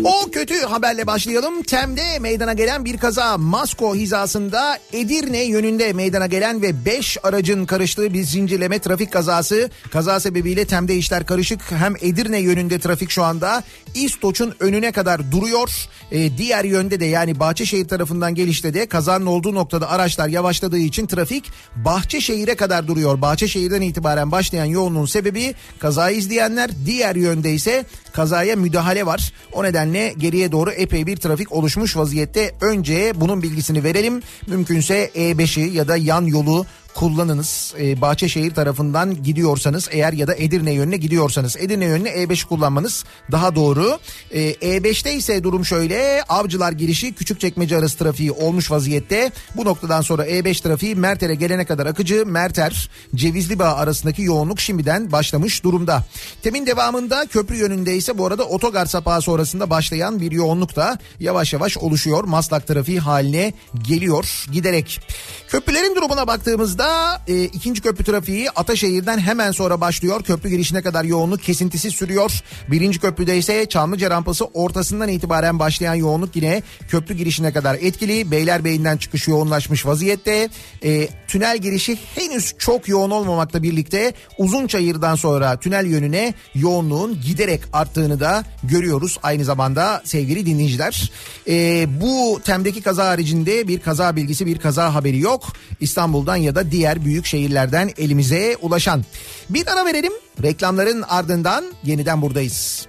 O 0.05 0.31
kötü 0.31 0.61
haberle 0.61 1.07
başlayalım. 1.07 1.63
Tem'de 1.63 2.19
meydana 2.19 2.53
gelen 2.53 2.85
bir 2.85 2.99
kaza 2.99 3.39
Masko 3.39 3.95
hizasında 3.95 4.79
Edirne 4.93 5.43
yönünde 5.45 5.93
meydana 5.93 6.27
gelen 6.27 6.63
ve 6.63 6.85
5 6.85 7.19
aracın 7.23 7.67
karıştığı 7.67 8.15
bir 8.15 8.23
zincirleme 8.23 8.79
trafik 8.79 9.13
kazası. 9.13 9.71
Kaza 9.91 10.21
sebebiyle 10.21 10.65
Tem'de 10.65 10.97
işler 10.97 11.27
karışık. 11.27 11.61
Hem 11.73 11.95
Edirne 12.01 12.39
yönünde 12.39 12.79
trafik 12.79 13.11
şu 13.11 13.23
anda 13.23 13.63
İstoç'un 13.95 14.55
önüne 14.61 14.93
kadar 14.93 15.33
duruyor. 15.33 15.71
Ee, 16.13 16.39
diğer 16.39 16.65
yönde 16.65 17.01
de 17.01 17.05
yani 17.05 17.41
Bahçeşehir 17.41 17.89
tarafından 17.89 18.35
gelişte 18.35 18.75
de 18.75 18.87
kazanın 18.87 19.27
olduğu 19.27 19.55
noktada 19.55 19.91
araçlar 19.91 20.29
yavaşladığı 20.29 20.79
için 20.79 21.07
trafik 21.07 21.45
Bahçeşehir'e 21.77 22.55
kadar 22.55 22.87
duruyor. 22.87 23.21
Bahçeşehir'den 23.21 23.81
itibaren 23.81 24.33
başlayan 24.33 24.65
yoğunluğun 24.65 25.07
sebebi 25.07 25.55
kazayı 25.79 26.17
izleyenler 26.17 26.71
diğer 26.87 27.17
yönde 27.17 27.53
ise 27.53 27.85
kazaya 28.15 28.57
müdahale 28.57 29.07
var. 29.07 29.33
O 29.53 29.65
nedenle 29.65 30.15
geriye 30.19 30.53
doğru 30.53 30.71
epey 30.71 31.07
bir 31.07 31.17
trafik 31.17 31.53
oluşmuş 31.53 31.97
vaziyette. 31.97 32.55
Önce 32.61 33.13
bunun 33.15 33.43
bilgisini 33.43 33.85
verelim. 33.85 34.23
Mümkünse 34.47 35.11
E5'i 35.15 35.77
ya 35.77 35.89
da 35.89 35.97
yan 35.97 36.23
yolu 36.23 36.67
kullanınız. 36.95 37.75
Ee, 37.81 38.01
Bahçeşehir 38.01 38.55
tarafından 38.55 39.23
gidiyorsanız 39.23 39.89
eğer 39.93 40.13
ya 40.13 40.27
da 40.27 40.35
Edirne 40.35 40.73
yönüne 40.73 40.97
gidiyorsanız 40.97 41.57
Edirne 41.57 41.85
yönüne 41.85 42.09
E5 42.09 42.47
kullanmanız 42.47 43.05
daha 43.33 43.55
doğru. 43.55 43.99
Ee, 44.31 44.53
E5'te 44.53 45.15
ise 45.15 45.43
durum 45.43 45.65
şöyle 45.65 46.23
Avcılar 46.29 46.73
girişi 46.73 47.13
Küçükçekmece 47.13 47.77
arası 47.77 47.99
trafiği 47.99 48.33
olmuş 48.33 48.71
vaziyette. 48.71 49.33
Bu 49.57 49.65
noktadan 49.65 50.01
sonra 50.01 50.27
E5 50.27 50.63
trafiği 50.63 50.95
Merter'e 50.95 51.35
gelene 51.35 51.65
kadar 51.65 51.87
akıcı. 51.87 52.27
Merter 52.27 52.91
Cevizlibağ 53.15 53.75
arasındaki 53.75 54.23
yoğunluk 54.23 54.61
şimdiden 54.61 55.13
başlamış 55.13 55.65
durumda. 55.65 56.05
Temin 56.43 56.67
devamında 56.67 57.27
köprü 57.27 57.57
yönünde 57.57 57.97
ise 57.97 58.19
bu 58.19 58.27
arada 58.27 58.45
otogar 58.45 58.87
sapağı 58.87 59.23
sonrasında 59.23 59.71
başlayan 59.71 60.21
bir 60.21 60.33
yoğunluk 60.33 60.77
da 60.77 60.99
yavaş 61.21 61.53
yavaş 61.53 61.79
oluşuyor. 61.79 62.25
Maslak 62.25 62.67
trafiği 62.67 63.01
haline 63.01 63.53
geliyor 63.89 64.47
giderek. 64.53 65.01
Köprülerin 65.49 65.97
durumuna 65.97 66.27
baktığımızda 66.27 66.84
İstanbul'da 66.85 67.21
e, 67.29 67.45
ikinci 67.45 67.83
köprü 67.83 68.05
trafiği 68.05 68.51
Ataşehir'den 68.51 69.19
hemen 69.19 69.53
sonra 69.53 69.81
başlıyor. 69.81 70.23
Köprü 70.23 70.49
girişine 70.49 70.83
kadar 70.83 71.05
yoğunluk 71.05 71.43
kesintisi 71.43 71.91
sürüyor. 71.91 72.41
Birinci 72.71 72.99
köprüde 73.01 73.39
ise 73.39 73.67
Çamlıca 73.67 74.11
rampası 74.11 74.45
ortasından 74.45 75.09
itibaren 75.09 75.59
başlayan 75.59 75.95
yoğunluk 75.95 76.37
yine 76.37 76.63
köprü 76.89 77.15
girişine 77.15 77.53
kadar 77.53 77.75
etkili. 77.75 78.31
Beylerbeyi'nden 78.31 78.97
çıkış 78.97 79.29
yoğunlaşmış 79.29 79.87
vaziyette. 79.87 80.49
E, 80.85 81.09
tünel 81.29 81.59
girişi 81.59 81.99
henüz 82.15 82.55
çok 82.59 82.89
yoğun 82.89 83.11
olmamakla 83.11 83.63
birlikte 83.63 84.13
Uzunçayır'dan 84.39 85.15
sonra 85.15 85.57
tünel 85.57 85.87
yönüne 85.87 86.35
yoğunluğun 86.55 87.21
giderek 87.21 87.61
arttığını 87.73 88.21
da 88.21 88.45
görüyoruz. 88.63 89.19
Aynı 89.23 89.45
zamanda 89.45 90.03
sevgili 90.05 90.47
dinleyiciler 90.47 91.13
e, 91.49 91.87
bu 92.01 92.41
temdeki 92.45 92.83
kaza 92.83 93.07
haricinde 93.07 93.69
bir 93.69 93.81
kaza 93.81 94.17
bilgisi 94.17 94.47
bir 94.47 94.59
kaza 94.59 94.95
haberi 94.95 95.19
yok. 95.19 95.45
İstanbul'dan 95.81 96.37
ya 96.37 96.55
da 96.55 96.74
diğer 96.75 97.05
büyük 97.05 97.27
şehirlerden 97.27 97.91
elimize 97.99 98.57
ulaşan. 98.61 99.05
Bir 99.51 99.67
ara 99.67 99.87
verelim 99.87 100.13
reklamların 100.43 101.03
ardından 101.09 101.65
yeniden 101.85 102.23
buradayız. 102.23 102.87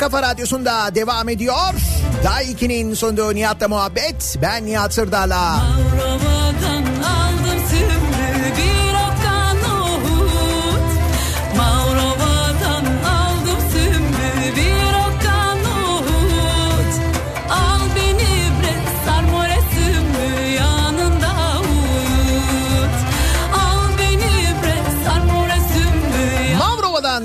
Kafa 0.00 0.22
radyosunda 0.22 0.94
devam 0.94 1.28
ediyor. 1.28 1.74
Day 2.24 2.44
2'nin 2.44 2.94
sunduğu 2.94 3.34
Nihat'la 3.34 3.68
muhabbet. 3.68 4.36
Ben 4.42 4.66
Nihat 4.66 4.94
Sırdar'la. 4.94 5.56
Mavrovadan 5.56 6.79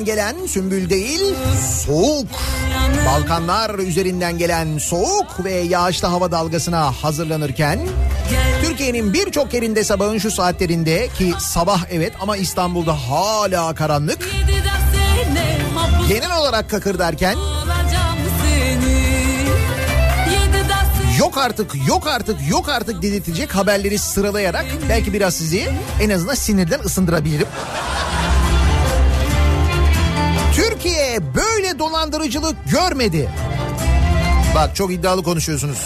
Gelen 0.05 0.45
sümbül 0.47 0.89
değil, 0.89 1.21
soğuk. 1.85 2.27
Balkanlar 3.05 3.79
üzerinden 3.79 4.37
gelen 4.37 4.77
soğuk 4.77 5.43
ve 5.45 5.51
yağışlı 5.51 6.07
hava 6.07 6.31
dalgasına 6.31 6.91
hazırlanırken 6.91 7.79
Türkiye'nin 8.61 9.13
birçok 9.13 9.53
yerinde 9.53 9.83
sabahın 9.83 10.17
şu 10.17 10.31
saatlerinde 10.31 11.07
ki 11.17 11.33
sabah 11.39 11.83
evet 11.91 12.13
ama 12.19 12.37
İstanbul'da 12.37 12.93
hala 12.93 13.75
karanlık. 13.75 14.29
Genel 16.09 16.37
olarak 16.37 16.69
kakır 16.69 16.99
derken 16.99 17.35
yok 21.19 21.37
artık 21.37 21.87
yok 21.87 22.07
artık 22.07 22.49
yok 22.49 22.69
artık 22.69 23.01
dedirtecek 23.01 23.55
haberleri 23.55 23.97
sıralayarak 23.97 24.65
belki 24.89 25.13
biraz 25.13 25.33
sizi 25.33 25.69
en 26.01 26.09
azından 26.09 26.35
sinirden 26.35 26.79
ısındırabilirim. 26.79 27.47
Böyle 31.21 31.79
dolandırıcılık 31.79 32.55
görmedi. 32.71 33.29
Bak 34.55 34.75
çok 34.75 34.91
iddialı 34.93 35.23
konuşuyorsunuz. 35.23 35.77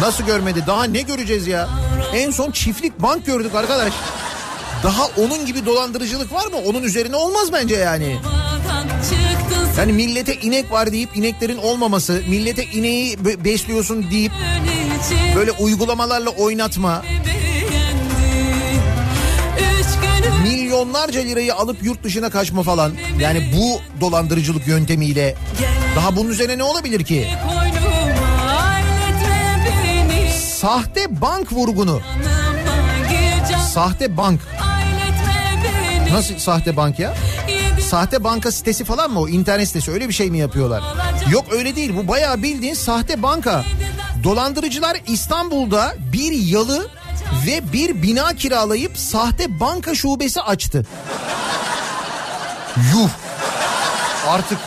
Nasıl 0.00 0.24
görmedi? 0.24 0.64
Daha 0.66 0.84
ne 0.84 1.00
göreceğiz 1.02 1.46
ya? 1.46 1.68
En 2.14 2.30
son 2.30 2.50
çiftlik 2.50 3.02
bank 3.02 3.26
gördük 3.26 3.54
arkadaş. 3.54 3.92
Daha 4.82 5.04
onun 5.06 5.46
gibi 5.46 5.66
dolandırıcılık 5.66 6.32
var 6.32 6.46
mı? 6.46 6.56
Onun 6.66 6.82
üzerine 6.82 7.16
olmaz 7.16 7.52
bence 7.52 7.76
yani. 7.76 8.16
Yani 9.78 9.92
millete 9.92 10.34
inek 10.34 10.72
var 10.72 10.92
deyip 10.92 11.16
ineklerin 11.16 11.56
olmaması, 11.58 12.12
millete 12.28 12.64
ineği 12.64 13.24
be- 13.24 13.44
besliyorsun 13.44 14.10
deyip 14.10 14.32
böyle 15.36 15.52
uygulamalarla 15.52 16.30
oynatma, 16.30 17.02
milyonlarca 20.42 21.20
lirayı 21.20 21.54
alıp 21.54 21.84
yurt 21.84 22.02
dışına 22.04 22.30
kaçma 22.30 22.62
falan. 22.62 22.92
Yani 23.20 23.52
bu 23.56 23.80
dolandırıcılık 24.00 24.66
yöntemiyle 24.66 25.34
daha 25.96 26.16
bunun 26.16 26.30
üzerine 26.30 26.58
ne 26.58 26.62
olabilir 26.62 27.04
ki? 27.04 27.28
Sahte 30.40 31.20
bank 31.20 31.52
vurgunu. 31.52 32.00
Sahte 33.72 34.16
bank. 34.16 34.40
Nasıl 36.12 36.38
sahte 36.38 36.76
bank 36.76 36.98
ya? 36.98 37.14
Sahte 37.90 38.24
banka 38.24 38.52
sitesi 38.52 38.84
falan 38.84 39.10
mı 39.10 39.20
o? 39.20 39.28
İnternet 39.28 39.68
sitesi 39.68 39.90
öyle 39.90 40.08
bir 40.08 40.14
şey 40.14 40.30
mi 40.30 40.38
yapıyorlar? 40.38 40.82
Yok 41.30 41.44
öyle 41.50 41.76
değil. 41.76 41.96
Bu 41.96 42.08
bayağı 42.08 42.42
bildiğin 42.42 42.74
sahte 42.74 43.22
banka. 43.22 43.64
Dolandırıcılar 44.24 44.96
İstanbul'da 45.08 45.94
bir 46.12 46.32
yalı 46.32 46.88
ve 47.46 47.72
bir 47.72 48.02
bina 48.02 48.34
kiralayıp 48.34 48.98
sahte 48.98 49.60
banka 49.60 49.94
şubesi 49.94 50.40
açtı. 50.40 50.86
Yuh. 52.76 53.08
Artık 54.28 54.58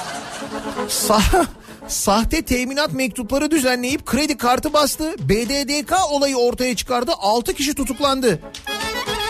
Sa- 0.89 1.45
sahte 1.87 2.41
teminat 2.41 2.93
mektupları 2.93 3.51
düzenleyip 3.51 4.05
kredi 4.05 4.37
kartı 4.37 4.73
bastı. 4.73 5.15
BDDK 5.19 5.93
olayı 6.11 6.37
ortaya 6.37 6.75
çıkardı. 6.75 7.11
6 7.19 7.53
kişi 7.53 7.73
tutuklandı. 7.75 8.39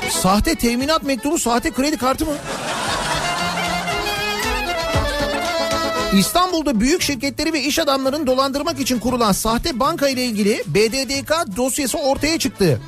Sahte 0.10 0.56
teminat 0.56 1.04
mektubu, 1.04 1.40
sahte 1.40 1.72
kredi 1.72 1.98
kartı 1.98 2.26
mı? 2.26 2.32
İstanbul'da 6.18 6.80
büyük 6.80 7.02
şirketleri 7.02 7.54
ve 7.54 7.62
iş 7.62 7.80
adamlarını 7.80 8.28
dolandırmak 8.28 8.80
için 8.80 9.00
kurulan 9.00 9.32
sahte 9.32 9.80
banka 9.80 10.10
ile 10.10 10.24
ilgili 10.24 10.64
BDDK 10.68 11.58
dosyası 11.58 11.98
ortaya 11.98 12.40
çıktı. 12.40 12.82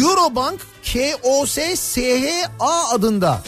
Eurobank 0.00 0.60
KOS 0.92 1.58
SHA 1.74 2.88
adında 2.92 3.42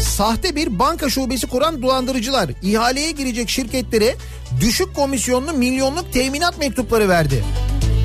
sahte 0.00 0.56
bir 0.56 0.78
banka 0.78 1.10
şubesi 1.10 1.46
kuran 1.46 1.82
dolandırıcılar 1.82 2.50
ihaleye 2.62 3.10
girecek 3.10 3.48
şirketlere 3.48 4.16
düşük 4.60 4.96
komisyonlu 4.96 5.52
milyonluk 5.52 6.12
teminat 6.12 6.58
mektupları 6.58 7.08
verdi. 7.08 7.44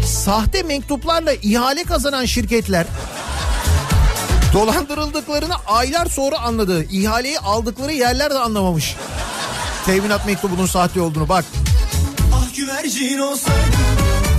Sahte 0.05 0.63
mektuplarla 0.63 1.33
ihale 1.33 1.83
kazanan 1.83 2.25
şirketler 2.25 2.85
dolandırıldıklarını 4.53 5.53
aylar 5.67 6.05
sonra 6.05 6.39
anladı. 6.39 6.83
İhaleyi 6.83 7.39
aldıkları 7.39 7.93
yerler 7.93 8.29
de 8.31 8.39
anlamamış. 8.39 8.95
Teminat 9.85 10.25
mektubunun 10.25 10.65
sahte 10.65 11.01
olduğunu 11.01 11.29
bak. 11.29 11.45
Ah 12.35 12.55
güvercin 12.55 13.17
olsaydım 13.19 13.81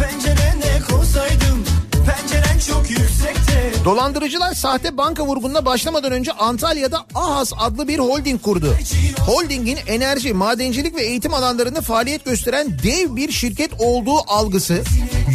pencerene 0.03 0.81
konsaydım 0.91 1.65
penceren 1.93 2.59
çok 2.69 2.91
yüksekte 2.91 3.73
Dolandırıcılar 3.85 4.55
sahte 4.55 4.97
banka 4.97 5.27
vurgununa 5.27 5.65
başlamadan 5.65 6.13
önce 6.13 6.33
Antalya'da 6.33 7.07
AHAS 7.15 7.53
adlı 7.61 7.89
bir 7.89 7.99
holding 7.99 8.43
kurdu. 8.43 8.75
Holdingin 9.27 9.79
enerji, 9.87 10.35
madencilik 10.35 10.97
ve 10.97 11.03
eğitim 11.03 11.35
alanlarında 11.35 11.81
faaliyet 11.81 12.25
gösteren 12.25 12.79
dev 12.83 13.17
bir 13.17 13.33
şirket 13.33 13.71
olduğu 13.79 14.33
algısı 14.33 14.83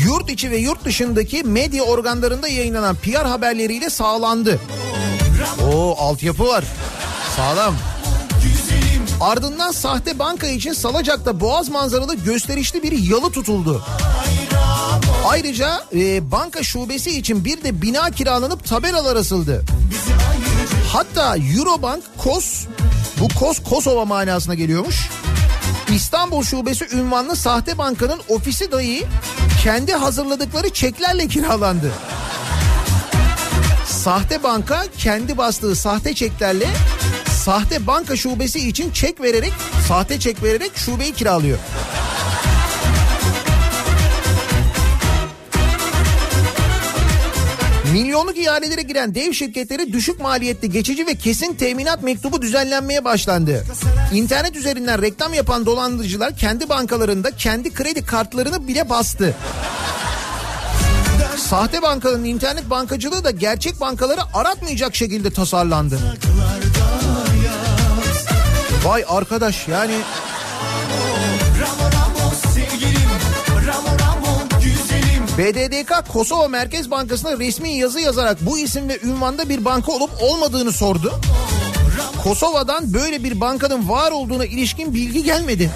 yurt 0.06 0.30
içi 0.30 0.52
ve 0.52 0.58
yurt 0.58 0.86
dışındaki 0.86 1.44
medya 1.44 1.84
organlarında 1.84 2.48
yayınlanan 2.48 2.96
PR 2.96 3.26
haberleriyle 3.26 3.90
sağlandı. 3.90 4.60
O 5.74 5.96
altyapı 6.00 6.48
var. 6.48 6.64
Sağlam. 7.36 7.76
Ardından 9.22 9.72
sahte 9.72 10.20
banka 10.20 10.48
için 10.48 10.74
Salacak'ta 10.74 11.40
boğaz 11.40 11.70
manzaralı 11.70 12.16
gösterişli 12.16 12.84
bir 12.84 12.92
yalı 12.92 13.32
tutuldu. 13.32 13.84
Ayrıca 15.28 15.84
e, 15.96 16.32
banka 16.32 16.64
şubesi 16.64 17.20
için 17.20 17.46
bir 17.46 17.64
de 17.64 17.82
bina 17.82 18.12
kiralanıp 18.12 18.66
tabelalar 18.66 19.16
asıldı. 19.16 19.64
Hatta 20.92 21.38
Eurobank 21.38 22.04
KOS, 22.18 22.66
bu 23.20 23.28
KOS 23.40 23.60
Kosova 23.64 24.06
manasına 24.06 24.54
geliyormuş. 24.54 25.10
İstanbul 25.94 26.44
şubesi 26.44 26.88
ünvanlı 26.96 27.36
sahte 27.36 27.78
bankanın 27.78 28.20
ofisi 28.30 28.72
dahi 28.72 29.04
kendi 29.64 29.94
hazırladıkları 29.94 30.70
çeklerle 30.70 31.28
kiralandı. 31.28 31.92
Sahte 33.88 34.44
banka 34.44 34.86
kendi 34.98 35.38
bastığı 35.38 35.76
sahte 35.76 36.14
çeklerle 36.14 36.68
sahte 37.48 37.88
banka 37.88 38.16
şubesi 38.16 38.68
için 38.70 38.92
çek 38.92 39.22
vererek, 39.22 39.54
sahte 39.88 40.20
çek 40.20 40.44
vererek 40.44 40.78
şubeyi 40.78 41.14
kiralıyor. 41.14 41.58
Milyonluk 47.94 48.38
ihalelere 48.38 48.82
giren 48.82 49.16
dev 49.16 49.34
şirketlere 49.34 49.94
düşük 49.94 50.20
maliyetli 50.20 50.70
geçici 50.70 51.08
ve 51.08 51.16
kesin 51.16 51.54
teminat 51.54 52.04
mektubu 52.04 52.42
düzenlenmeye 52.42 53.06
başlandı. 53.06 53.64
İnternet 54.14 54.56
üzerinden 54.56 55.02
reklam 55.02 55.34
yapan 55.34 55.66
dolandırıcılar 55.66 56.38
kendi 56.38 56.70
bankalarında 56.70 57.32
kendi 57.32 57.74
kredi 57.74 58.06
kartlarını 58.06 58.68
bile 58.68 58.90
bastı. 58.90 59.36
Sahte 61.38 61.82
bankanın 61.82 62.24
internet 62.24 62.70
bankacılığı 62.70 63.24
da 63.24 63.32
gerçek 63.32 63.80
bankaları 63.82 64.22
aratmayacak 64.34 64.96
şekilde 64.96 65.30
tasarlandı. 65.30 66.00
Vay 68.88 69.06
arkadaş 69.08 69.68
yani 69.68 69.94
BDDK 75.38 76.08
Kosova 76.14 76.48
Merkez 76.48 76.92
Bankası'na 76.92 77.40
resmi 77.40 77.78
yazı 77.78 78.00
yazarak 78.00 78.38
bu 78.42 78.60
isim 78.60 78.90
ve 78.90 79.00
ünvanda 79.04 79.50
bir 79.50 79.66
banka 79.66 79.92
olup 79.92 80.10
olmadığını 80.22 80.72
sordu. 80.72 81.20
Kosova'dan 82.24 82.94
böyle 82.94 83.24
bir 83.24 83.42
bankanın 83.42 83.90
var 83.90 84.12
olduğuna 84.12 84.46
ilişkin 84.46 84.94
bilgi 84.94 85.24
gelmedi. 85.24 85.72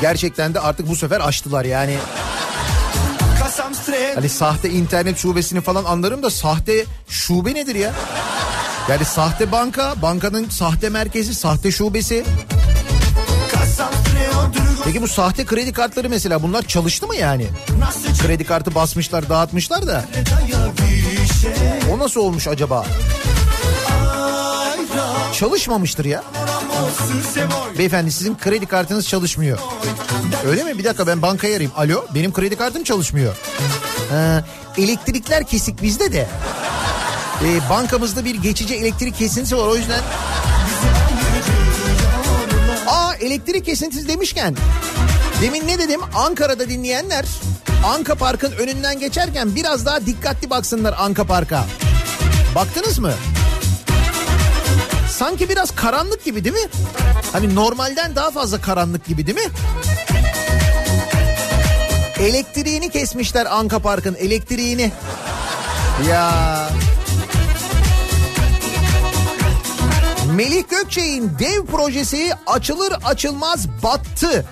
Gerçekten 0.00 0.54
de 0.54 0.60
artık 0.60 0.88
bu 0.88 0.96
sefer 0.96 1.20
açtılar 1.20 1.64
yani. 1.64 1.96
Hani 4.14 4.28
sahte 4.28 4.70
internet 4.70 5.18
şubesini 5.18 5.60
falan 5.60 5.84
anlarım 5.84 6.22
da 6.22 6.30
sahte 6.30 6.84
şube 7.08 7.54
nedir 7.54 7.74
ya? 7.74 7.92
Yani 8.88 9.04
sahte 9.04 9.52
banka, 9.52 9.94
bankanın 10.02 10.48
sahte 10.48 10.88
merkezi, 10.88 11.34
sahte 11.34 11.70
şubesi. 11.70 12.24
Peki 14.84 15.02
bu 15.02 15.08
sahte 15.08 15.44
kredi 15.46 15.72
kartları 15.72 16.08
mesela 16.08 16.42
bunlar 16.42 16.62
çalıştı 16.62 17.06
mı 17.06 17.16
yani? 17.16 17.46
Kredi 18.22 18.44
kartı 18.44 18.74
basmışlar, 18.74 19.28
dağıtmışlar 19.28 19.86
da. 19.86 20.04
O 21.92 21.98
nasıl 21.98 22.20
olmuş 22.20 22.48
acaba? 22.48 22.86
Çalışmamıştır 25.38 26.04
ya. 26.04 26.22
Beyefendi 27.78 28.12
sizin 28.12 28.36
kredi 28.38 28.66
kartınız 28.66 29.08
çalışmıyor. 29.08 29.58
Öyle 30.46 30.64
mi? 30.64 30.78
Bir 30.78 30.84
dakika 30.84 31.06
ben 31.06 31.22
bankaya 31.22 31.56
arayayım. 31.56 31.72
Alo 31.76 32.04
benim 32.14 32.32
kredi 32.32 32.56
kartım 32.56 32.84
çalışmıyor. 32.84 33.36
Ee, 34.12 34.40
elektrikler 34.78 35.46
kesik 35.46 35.82
bizde 35.82 36.12
de. 36.12 36.28
Ee, 37.44 37.70
bankamızda 37.70 38.24
bir 38.24 38.34
geçici 38.34 38.74
elektrik 38.74 39.16
kesintisi 39.18 39.56
var 39.56 39.66
o 39.66 39.76
yüzden. 39.76 40.00
Aa 42.86 43.14
elektrik 43.14 43.64
kesintisi 43.64 44.08
demişken. 44.08 44.56
Demin 45.42 45.68
ne 45.68 45.78
dedim? 45.78 46.00
Ankara'da 46.14 46.68
dinleyenler 46.68 47.24
Anka 47.84 48.14
Park'ın 48.14 48.52
önünden 48.52 48.98
geçerken 48.98 49.56
biraz 49.56 49.86
daha 49.86 50.06
dikkatli 50.06 50.50
baksınlar 50.50 50.94
Anka 50.98 51.24
Park'a. 51.24 51.64
Baktınız 52.54 52.98
mı? 52.98 53.12
Sanki 55.20 55.48
biraz 55.48 55.70
karanlık 55.74 56.24
gibi 56.24 56.44
değil 56.44 56.54
mi? 56.54 56.68
Hani 57.32 57.54
normalden 57.54 58.16
daha 58.16 58.30
fazla 58.30 58.60
karanlık 58.60 59.04
gibi 59.04 59.26
değil 59.26 59.38
mi? 59.38 59.52
Elektriğini 62.20 62.90
kesmişler 62.90 63.46
Anka 63.46 63.78
Park'ın 63.78 64.14
elektriğini. 64.14 64.92
Ya. 66.08 66.32
Melih 70.34 70.64
Gökçe'nin 70.70 71.38
dev 71.38 71.66
projesi 71.66 72.30
açılır 72.46 72.92
açılmaz 73.04 73.68
battı. 73.82 74.46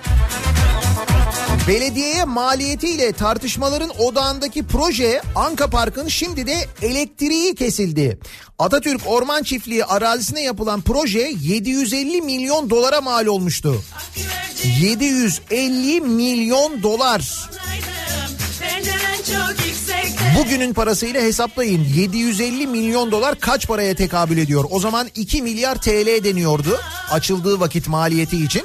Belediyeye 1.69 2.25
maliyetiyle 2.25 3.13
tartışmaların 3.13 3.91
odağındaki 3.99 4.67
proje 4.67 5.23
Anka 5.35 5.71
Park'ın 5.71 6.09
şimdi 6.09 6.47
de 6.47 6.57
elektriği 6.83 7.55
kesildi. 7.55 8.19
Atatürk 8.59 9.01
Orman 9.07 9.43
Çiftliği 9.43 9.85
arazisine 9.85 10.43
yapılan 10.43 10.81
proje 10.81 11.33
750 11.41 12.23
milyon 12.23 12.71
dolara 12.71 13.01
mal 13.01 13.27
olmuştu. 13.27 13.83
750 14.81 16.01
milyon 16.01 16.83
dolar. 16.83 17.49
Bugünün 20.39 20.75
parasıyla 20.75 21.23
hesaplayın 21.23 21.85
750 21.85 22.67
milyon 22.67 23.11
dolar 23.11 23.41
kaç 23.41 23.67
paraya 23.69 23.95
tekabül 23.95 24.39
ediyor? 24.39 24.65
O 24.71 24.81
zaman 24.81 25.09
2 25.15 25.43
milyar 25.43 25.83
TL 25.83 26.25
deniyordu 26.25 26.81
açıldığı 27.11 27.61
vakit 27.61 27.89
maliyeti 27.89 28.45
için. 28.45 28.63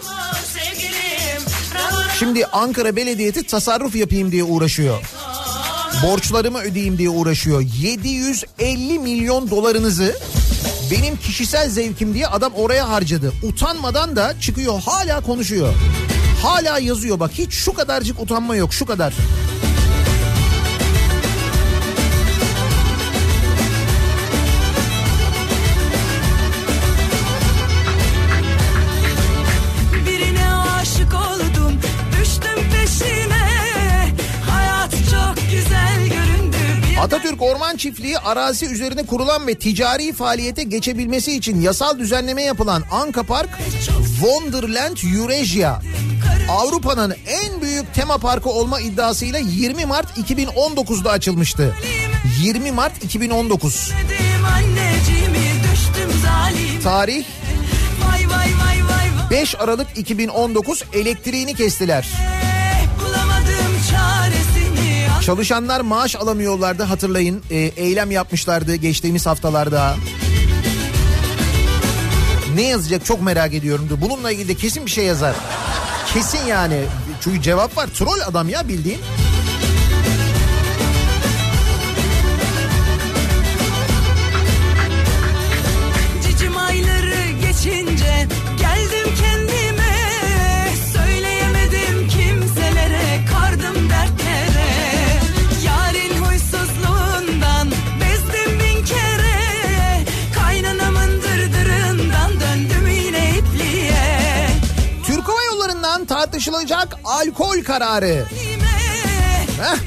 Şimdi 2.24 2.46
Ankara 2.46 2.96
Belediyesi 2.96 3.44
tasarruf 3.44 3.96
yapayım 3.96 4.32
diye 4.32 4.44
uğraşıyor. 4.44 5.02
Borçlarımı 6.04 6.60
ödeyeyim 6.60 6.98
diye 6.98 7.10
uğraşıyor. 7.10 7.62
750 7.62 9.00
milyon 9.00 9.50
dolarınızı 9.50 10.18
benim 10.92 11.18
kişisel 11.18 11.70
zevkim 11.70 12.14
diye 12.14 12.28
adam 12.28 12.54
oraya 12.54 12.90
harcadı. 12.90 13.34
Utanmadan 13.44 14.16
da 14.16 14.40
çıkıyor 14.40 14.82
hala 14.82 15.22
konuşuyor. 15.22 15.74
Hala 16.42 16.80
yazıyor 16.80 17.20
bak 17.20 17.32
hiç 17.34 17.54
şu 17.54 17.74
kadarcık 17.74 18.20
utanma 18.20 18.56
yok 18.56 18.74
şu 18.74 18.86
kadar. 18.86 19.14
Orman 37.44 37.78
Çiftliği 37.78 38.18
arazi 38.18 38.66
üzerine 38.66 39.06
kurulan 39.06 39.48
ve 39.48 39.56
ticari 39.56 40.14
faaliyete 40.14 40.64
geçebilmesi 40.64 41.36
için 41.38 41.62
yasal 41.62 42.00
düzenleme 42.00 42.44
yapılan 42.44 42.84
Anka 42.92 43.24
Park 43.24 43.50
Wonderland 44.22 44.98
Eurasia 45.16 45.82
Avrupa'nın 46.50 47.16
en 47.28 47.62
büyük 47.62 47.94
tema 47.94 48.18
parkı 48.18 48.50
olma 48.50 48.80
iddiasıyla 48.80 49.40
20 49.40 49.86
Mart 49.86 50.18
2019'da 50.18 51.12
açılmıştı. 51.12 51.76
20 52.42 52.72
Mart 52.72 53.04
2019. 53.04 53.92
dedim 54.10 54.46
anneciğimi 54.46 55.52
Düştüm 55.64 56.20
zalim 56.24 56.82
Tarih 56.84 57.26
Vay 58.06 58.30
vay 58.30 58.30
vay 58.30 58.84
vay 58.90 59.20
vay 59.22 59.30
5 59.32 59.56
Aralık 59.60 59.88
2019 59.98 60.84
elektriğini 60.94 61.56
kestiler. 61.56 62.08
Çalışanlar 65.26 65.82
maaş 65.82 66.16
alamıyorlardı 66.16 66.84
hatırlayın. 66.84 67.44
Ee, 67.52 67.58
eylem 67.58 68.12
yapmışlardı 68.12 68.76
geçtiğimiz 68.76 69.26
haftalarda. 69.26 69.96
Ne 72.56 72.62
yazacak 72.62 73.06
çok 73.06 73.22
merak 73.22 73.54
ediyorum. 73.54 73.90
Bununla 74.02 74.32
ilgili 74.32 74.48
de 74.48 74.56
kesin 74.56 74.86
bir 74.86 74.92
şey 74.92 75.06
yazar. 75.06 75.36
Kesin 76.14 76.46
yani. 76.46 76.80
Çünkü 77.22 77.42
cevap 77.42 77.78
var. 77.78 77.88
Troll 77.88 78.20
adam 78.28 78.50
ya 78.50 78.68
bildiğin. 78.68 79.00
Tartışılacak 106.68 107.00
alkol 107.04 107.64
kararı. 107.64 108.26
Heh. 109.62 109.78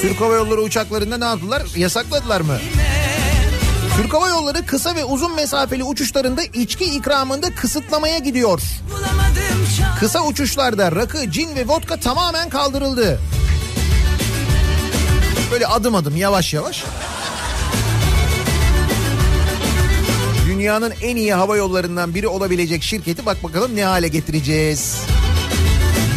Türk 0.00 0.20
Hava 0.20 0.34
Yolları 0.34 0.60
uçaklarında 0.60 1.18
ne 1.18 1.24
yaptılar? 1.24 1.62
Yasakladılar 1.76 2.40
mı? 2.40 2.58
Türk 3.96 4.14
Hava 4.14 4.28
Yolları 4.28 4.66
kısa 4.66 4.94
ve 4.94 5.04
uzun 5.04 5.34
mesafeli 5.34 5.84
uçuşlarında 5.84 6.42
içki 6.42 6.84
ikramında 6.84 7.54
kısıtlamaya 7.54 8.18
gidiyor. 8.18 8.60
Kısa 10.00 10.24
uçuşlarda 10.24 10.92
rakı, 10.92 11.30
cin 11.30 11.56
ve 11.56 11.68
vodka 11.68 11.96
tamamen 11.96 12.48
kaldırıldı. 12.48 13.20
Böyle 15.50 15.66
adım 15.66 15.94
adım 15.94 16.16
yavaş 16.16 16.54
yavaş. 16.54 16.84
Dünyanın 20.46 20.92
en 21.02 21.16
iyi 21.16 21.34
hava 21.34 21.56
yollarından 21.56 22.14
biri 22.14 22.28
olabilecek 22.28 22.82
şirketi 22.82 23.26
bak 23.26 23.44
bakalım 23.44 23.76
ne 23.76 23.84
hale 23.84 24.08
getireceğiz. 24.08 25.06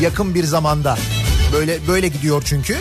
Yakın 0.01 0.35
bir 0.35 0.43
zamanda. 0.43 0.97
Böyle 1.53 1.87
böyle 1.87 2.07
gidiyor 2.07 2.43
çünkü. 2.45 2.77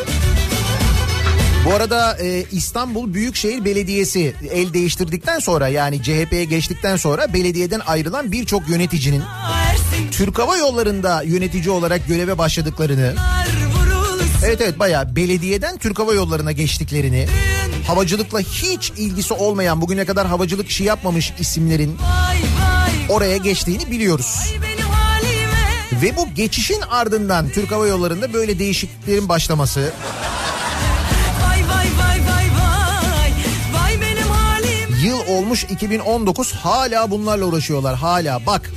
Bu 1.64 1.74
arada 1.74 2.18
e, 2.18 2.44
İstanbul 2.52 3.14
Büyükşehir 3.14 3.64
Belediyesi 3.64 4.34
el 4.50 4.72
değiştirdikten 4.72 5.38
sonra 5.38 5.68
yani 5.68 6.02
CHP'ye 6.02 6.44
geçtikten 6.44 6.96
sonra 6.96 7.34
belediyeden 7.34 7.80
ayrılan 7.86 8.32
birçok 8.32 8.68
yöneticinin 8.68 9.22
Türk 10.10 10.38
Hava 10.38 10.56
Yolları'nda 10.56 11.22
yönetici 11.22 11.70
olarak 11.70 12.08
göreve 12.08 12.38
başladıklarını 12.38 13.14
Evet 14.44 14.60
evet 14.60 14.78
bayağı 14.78 15.16
belediyeden 15.16 15.78
Türk 15.78 15.98
Hava 15.98 16.14
Yolları'na 16.14 16.52
geçtiklerini 16.52 17.26
havacılıkla 17.86 18.40
hiç 18.40 18.90
ilgisi 18.90 19.34
olmayan 19.34 19.80
bugüne 19.80 20.04
kadar 20.04 20.26
havacılık 20.26 20.68
işi 20.68 20.84
yapmamış 20.84 21.32
isimlerin 21.40 21.96
oraya 23.08 23.36
geçtiğini 23.36 23.90
biliyoruz. 23.90 24.54
Ve 26.02 26.16
bu 26.16 26.34
geçişin 26.34 26.80
ardından 26.80 27.48
Türk 27.48 27.70
Hava 27.70 27.86
Yolları'nda 27.86 28.32
böyle 28.32 28.58
değişikliklerin 28.58 29.28
başlaması. 29.28 29.92
Vay 31.42 31.60
vay 31.68 31.86
vay 31.98 32.20
vay 32.20 32.46
vay. 32.60 33.32
Vay 33.72 34.00
benim 34.00 34.28
halim. 34.28 35.04
Yıl 35.04 35.36
olmuş 35.36 35.64
2019 35.64 36.52
hala 36.52 37.10
bunlarla 37.10 37.44
uğraşıyorlar 37.44 37.96
hala. 37.96 38.46
Bak 38.46 38.70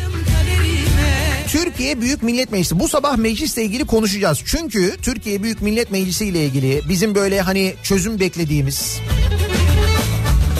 Türkiye 1.48 2.02
Büyük 2.02 2.24
Millet 2.24 2.52
Meclisi. 2.52 2.80
Bu 2.80 2.88
sabah 2.88 3.18
meclisle 3.18 3.64
ilgili 3.64 3.86
konuşacağız. 3.86 4.42
Çünkü 4.46 4.98
Türkiye 5.02 5.44
Büyük 5.44 5.62
Millet 5.62 5.92
Meclisi 5.92 6.26
ile 6.26 6.46
ilgili 6.46 6.82
bizim 6.90 7.16
böyle 7.16 7.42
hani 7.42 7.76
çözüm 7.84 8.20
beklediğimiz 8.20 9.00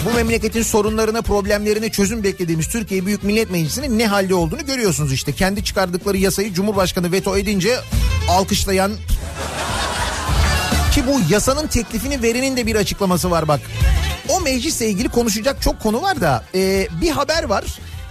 bu 0.04 0.12
memleketin 0.12 0.62
sorunlarına, 0.62 1.22
problemlerine 1.22 1.88
çözüm 1.88 2.24
beklediğimiz 2.24 2.68
Türkiye 2.68 3.06
Büyük 3.06 3.24
Millet 3.24 3.50
Meclisi'nin 3.50 3.98
ne 3.98 4.06
halde 4.06 4.34
olduğunu 4.34 4.66
görüyorsunuz 4.66 5.12
işte. 5.12 5.32
Kendi 5.32 5.64
çıkardıkları 5.64 6.16
yasayı 6.16 6.52
Cumhurbaşkanı 6.52 7.12
veto 7.12 7.36
edince 7.36 7.78
alkışlayan 8.28 8.92
ki 10.94 11.06
bu 11.06 11.32
yasanın 11.32 11.66
teklifini 11.66 12.22
verenin 12.22 12.56
de 12.56 12.66
bir 12.66 12.76
açıklaması 12.76 13.30
var 13.30 13.48
bak. 13.48 13.60
O 14.28 14.40
meclisle 14.40 14.88
ilgili 14.88 15.08
konuşacak 15.08 15.62
çok 15.62 15.80
konu 15.80 16.02
var 16.02 16.20
da 16.20 16.44
e, 16.54 16.88
bir 17.00 17.10
haber 17.10 17.44
var. 17.44 17.64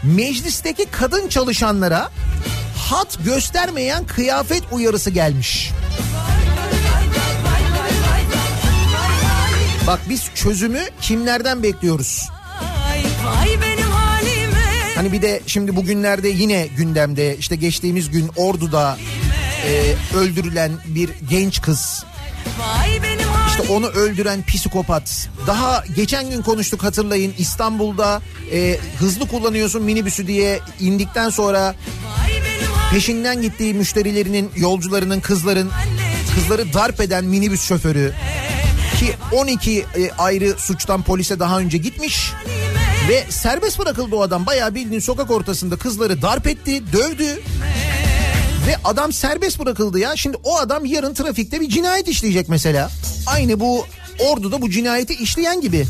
Meclisteki 0.04 0.86
kadın 0.86 1.28
çalışanlara 1.28 2.10
hat 2.78 3.18
göstermeyen 3.26 4.06
kıyafet 4.06 4.64
uyarısı 4.72 5.10
gelmiş. 5.10 5.72
Bak 9.88 10.00
biz 10.10 10.30
çözümü 10.36 10.80
kimlerden 11.02 11.64
bekliyoruz? 11.64 12.30
Hani 14.96 15.12
bir 15.12 15.22
de 15.22 15.42
şimdi 15.48 15.76
bugünlerde 15.76 16.28
yine 16.30 16.68
gündemde 16.68 17.38
işte 17.38 17.56
geçtiğimiz 17.56 18.12
gün 18.12 18.30
Ordu'da 18.36 18.98
e, 19.68 19.96
öldürülen 20.18 20.72
bir 20.86 21.10
genç 21.30 21.62
kız. 21.62 22.04
İşte 23.48 23.74
onu 23.74 23.88
öldüren 23.88 24.46
psikopat. 24.46 25.30
Daha 25.48 25.84
geçen 25.96 26.30
gün 26.30 26.42
konuştuk 26.42 26.84
hatırlayın 26.84 27.34
İstanbul'da 27.38 28.22
e, 28.54 28.78
hızlı 29.00 29.28
kullanıyorsun 29.28 29.84
minibüsü 29.84 30.28
diye 30.28 30.60
indikten 30.80 31.30
sonra 31.30 31.76
peşinden 32.92 33.42
gittiği 33.42 33.74
müşterilerinin, 33.74 34.52
yolcularının, 34.56 35.20
kızların 35.20 35.72
kızları 36.36 36.74
darp 36.74 37.02
eden 37.02 37.26
minibüs 37.26 37.64
şoförü 37.68 38.14
ki 39.02 39.16
12 39.32 39.80
e, 39.80 40.12
ayrı 40.18 40.56
suçtan 40.58 41.04
polise 41.04 41.40
daha 41.40 41.60
önce 41.60 41.78
gitmiş 41.78 42.32
ve 43.10 43.26
serbest 43.30 43.80
bırakıldı 43.80 44.16
o 44.16 44.22
adam. 44.22 44.46
Bayağı 44.46 44.76
bildiğin 44.76 45.00
sokak 45.00 45.32
ortasında 45.32 45.76
kızları 45.76 46.22
darp 46.22 46.48
etti, 46.48 46.84
dövdü. 46.94 47.42
Ve 48.68 48.76
adam 48.84 49.14
serbest 49.14 49.60
bırakıldı 49.60 50.00
ya. 50.00 50.16
Şimdi 50.16 50.38
o 50.44 50.58
adam 50.58 50.86
yarın 50.86 51.14
trafikte 51.14 51.62
bir 51.62 51.70
cinayet 51.70 52.08
işleyecek 52.08 52.50
mesela. 52.50 52.90
Aynı 53.28 53.60
bu 53.60 53.86
Ordu'da 54.20 54.62
bu 54.62 54.70
cinayeti 54.70 55.14
işleyen 55.14 55.62
gibi. 55.62 55.88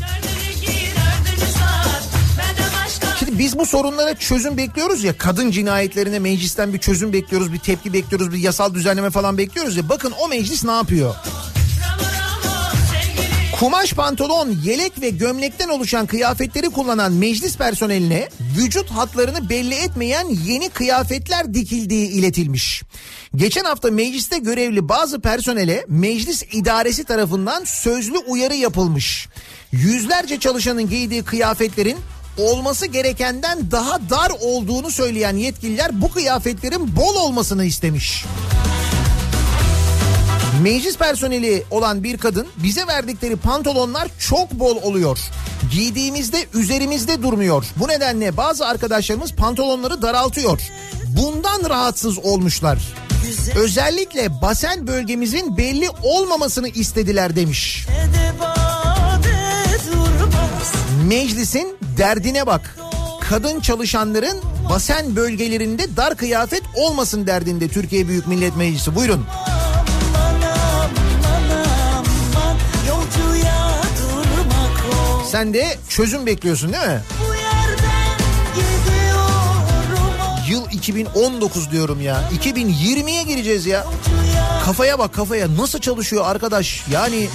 Şimdi 3.18 3.38
biz 3.38 3.58
bu 3.58 3.66
sorunlara 3.66 4.14
çözüm 4.14 4.56
bekliyoruz 4.56 5.04
ya 5.04 5.18
kadın 5.18 5.50
cinayetlerine 5.50 6.18
meclisten 6.18 6.72
bir 6.72 6.78
çözüm 6.78 7.12
bekliyoruz 7.12 7.52
bir 7.52 7.58
tepki 7.58 7.92
bekliyoruz 7.92 8.32
bir 8.32 8.38
yasal 8.38 8.74
düzenleme 8.74 9.10
falan 9.10 9.38
bekliyoruz 9.38 9.76
ya 9.76 9.88
bakın 9.88 10.12
o 10.20 10.28
meclis 10.28 10.64
ne 10.64 10.72
yapıyor? 10.72 11.14
Kumaş 13.62 13.92
pantolon, 13.92 14.50
yelek 14.64 15.00
ve 15.00 15.10
gömlekten 15.10 15.68
oluşan 15.68 16.06
kıyafetleri 16.06 16.70
kullanan 16.70 17.12
meclis 17.12 17.56
personeline 17.56 18.28
vücut 18.58 18.90
hatlarını 18.90 19.48
belli 19.48 19.74
etmeyen 19.74 20.28
yeni 20.44 20.68
kıyafetler 20.68 21.54
dikildiği 21.54 22.08
iletilmiş. 22.08 22.82
Geçen 23.36 23.64
hafta 23.64 23.90
mecliste 23.90 24.38
görevli 24.38 24.88
bazı 24.88 25.20
personele 25.20 25.84
meclis 25.88 26.42
idaresi 26.52 27.04
tarafından 27.04 27.64
sözlü 27.64 28.18
uyarı 28.18 28.54
yapılmış. 28.54 29.28
Yüzlerce 29.72 30.40
çalışanın 30.40 30.88
giydiği 30.88 31.22
kıyafetlerin 31.22 31.98
olması 32.38 32.86
gerekenden 32.86 33.70
daha 33.70 34.10
dar 34.10 34.32
olduğunu 34.40 34.90
söyleyen 34.90 35.36
yetkililer 35.36 36.02
bu 36.02 36.12
kıyafetlerin 36.12 36.96
bol 36.96 37.14
olmasını 37.14 37.64
istemiş. 37.64 38.24
Meclis 40.62 40.96
personeli 40.98 41.64
olan 41.70 42.04
bir 42.04 42.18
kadın 42.18 42.46
bize 42.56 42.86
verdikleri 42.86 43.36
pantolonlar 43.36 44.08
çok 44.18 44.52
bol 44.52 44.76
oluyor. 44.82 45.18
Giydiğimizde 45.70 46.46
üzerimizde 46.54 47.22
durmuyor. 47.22 47.64
Bu 47.76 47.88
nedenle 47.88 48.36
bazı 48.36 48.66
arkadaşlarımız 48.66 49.32
pantolonları 49.32 50.02
daraltıyor. 50.02 50.60
Bundan 51.08 51.70
rahatsız 51.70 52.18
olmuşlar. 52.18 52.78
Özellikle 53.56 54.42
basen 54.42 54.86
bölgemizin 54.86 55.56
belli 55.56 55.88
olmamasını 56.02 56.68
istediler 56.68 57.36
demiş. 57.36 57.86
Meclisin 61.08 61.76
derdine 61.98 62.46
bak. 62.46 62.76
Kadın 63.20 63.60
çalışanların 63.60 64.40
basen 64.70 65.16
bölgelerinde 65.16 65.96
dar 65.96 66.16
kıyafet 66.16 66.62
olmasın 66.76 67.26
derdinde 67.26 67.68
Türkiye 67.68 68.08
Büyük 68.08 68.26
Millet 68.26 68.56
Meclisi. 68.56 68.94
Buyurun. 68.94 69.20
Yolcuya 69.20 69.51
Sen 75.32 75.54
de 75.54 75.78
çözüm 75.88 76.26
bekliyorsun 76.26 76.72
değil 76.72 76.84
mi? 76.84 77.00
Yıl 80.50 80.70
2019 80.70 81.70
diyorum 81.70 82.00
ya. 82.00 82.22
2020'ye 82.42 83.22
gireceğiz 83.22 83.66
ya. 83.66 83.86
Kafaya 84.64 84.98
bak 84.98 85.14
kafaya 85.14 85.56
nasıl 85.56 85.78
çalışıyor 85.78 86.24
arkadaş. 86.26 86.84
Yani 86.90 87.28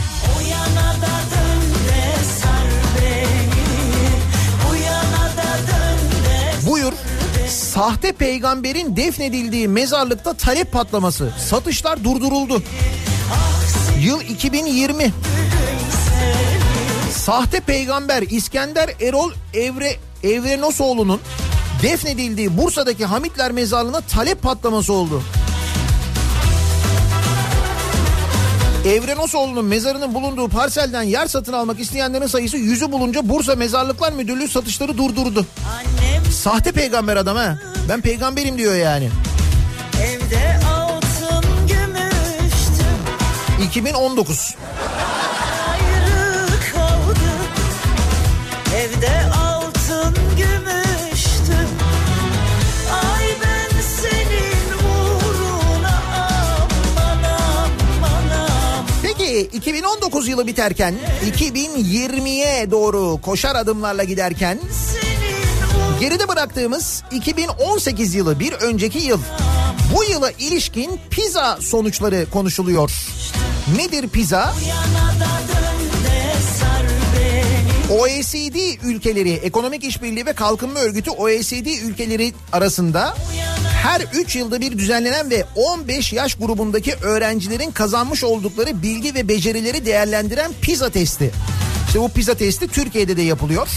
buyur. 6.67 6.93
Sahte 7.49 8.11
peygamberin 8.11 8.95
defnedildiği 8.95 9.67
mezarlıkta 9.67 10.33
talep 10.33 10.71
patlaması. 10.71 11.31
Satışlar 11.49 12.03
durduruldu. 12.03 12.63
Yıl 13.99 14.21
2020. 14.21 15.13
Sahte 17.27 17.59
peygamber 17.59 18.21
İskender 18.21 18.89
Erol 19.01 19.31
Evre 19.53 19.95
Evrenosoğlu'nun 20.23 21.19
defnedildiği 21.83 22.57
Bursa'daki 22.57 23.05
Hamitler 23.05 23.51
mezarlığına 23.51 24.01
talep 24.01 24.41
patlaması 24.41 24.93
oldu. 24.93 25.23
Evrenosoğlu'nun 28.85 29.65
mezarının 29.65 30.13
bulunduğu 30.13 30.49
parselden 30.49 31.03
yer 31.03 31.27
satın 31.27 31.53
almak 31.53 31.79
isteyenlerin 31.79 32.27
sayısı 32.27 32.57
yüzü 32.57 32.91
bulunca 32.91 33.29
Bursa 33.29 33.55
Mezarlıklar 33.55 34.11
Müdürlüğü 34.11 34.47
satışları 34.47 34.97
durdurdu. 34.97 35.45
Annem 35.71 36.31
Sahte 36.31 36.71
peygamber 36.71 37.15
adam 37.15 37.37
ha. 37.37 37.59
Ben 37.89 38.01
peygamberim 38.01 38.57
diyor 38.57 38.75
yani. 38.75 39.09
evde 40.03 40.59
altın 40.67 41.67
gümüştü 41.67 42.83
2019. 43.63 44.55
2019 59.57 60.27
yılı 60.27 60.47
biterken 60.47 60.95
2020'ye 61.39 62.71
doğru 62.71 63.21
koşar 63.21 63.55
adımlarla 63.55 64.03
giderken 64.03 64.59
geride 65.99 66.27
bıraktığımız 66.27 67.03
2018 67.11 68.15
yılı 68.15 68.39
bir 68.39 68.53
önceki 68.53 68.99
yıl. 68.99 69.19
Bu 69.95 70.03
yıla 70.03 70.31
ilişkin 70.31 70.99
pizza 71.09 71.57
sonuçları 71.61 72.25
konuşuluyor. 72.31 72.91
Nedir 73.77 74.09
pizza? 74.09 74.53
OECD 77.99 78.83
ülkeleri, 78.83 79.31
Ekonomik 79.31 79.83
İşbirliği 79.83 80.25
ve 80.25 80.33
Kalkınma 80.33 80.79
Örgütü 80.79 81.11
OECD 81.11 81.65
ülkeleri 81.83 82.33
arasında 82.51 83.15
her 83.87 84.01
3 84.13 84.35
yılda 84.35 84.61
bir 84.61 84.77
düzenlenen 84.77 85.29
ve 85.29 85.45
15 85.55 86.13
yaş 86.13 86.35
grubundaki 86.35 86.95
öğrencilerin 86.95 87.71
kazanmış 87.71 88.23
oldukları 88.23 88.81
bilgi 88.81 89.15
ve 89.15 89.27
becerileri 89.27 89.85
değerlendiren 89.85 90.51
PISA 90.61 90.89
testi. 90.89 91.31
İşte 91.87 91.99
bu 91.99 92.09
PISA 92.09 92.35
testi 92.35 92.67
Türkiye'de 92.67 93.17
de 93.17 93.21
yapılıyor 93.21 93.67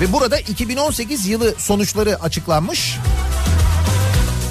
ve 0.00 0.12
burada 0.12 0.38
2018 0.38 1.26
yılı 1.26 1.54
sonuçları 1.58 2.22
açıklanmış. 2.22 2.96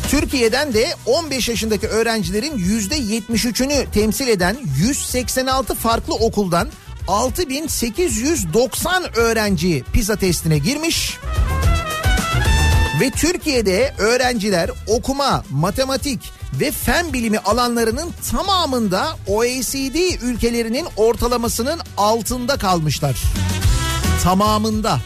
Türkiye'den 0.10 0.74
de 0.74 0.96
15 1.06 1.50
yaşındaki 1.50 1.88
öğrencilerin 1.88 2.58
%73'ünü 2.58 3.92
temsil 3.92 4.28
eden 4.28 4.58
186 4.80 5.76
farklı 5.76 6.16
okuldan 6.16 6.70
6890 7.08 9.18
öğrenci 9.18 9.84
PISA 9.94 10.16
testine 10.16 10.58
girmiş. 10.58 11.18
Ve 13.02 13.10
Türkiye'de 13.10 13.94
öğrenciler 13.98 14.70
okuma, 14.88 15.44
matematik 15.50 16.32
ve 16.60 16.72
fen 16.72 17.14
bilimi 17.14 17.40
alanlarının 17.40 18.10
tamamında 18.32 19.18
OECD 19.28 20.22
ülkelerinin 20.22 20.86
ortalamasının 20.98 21.80
altında 21.98 22.58
kalmışlar. 22.58 23.22
Tamamında. 24.24 25.00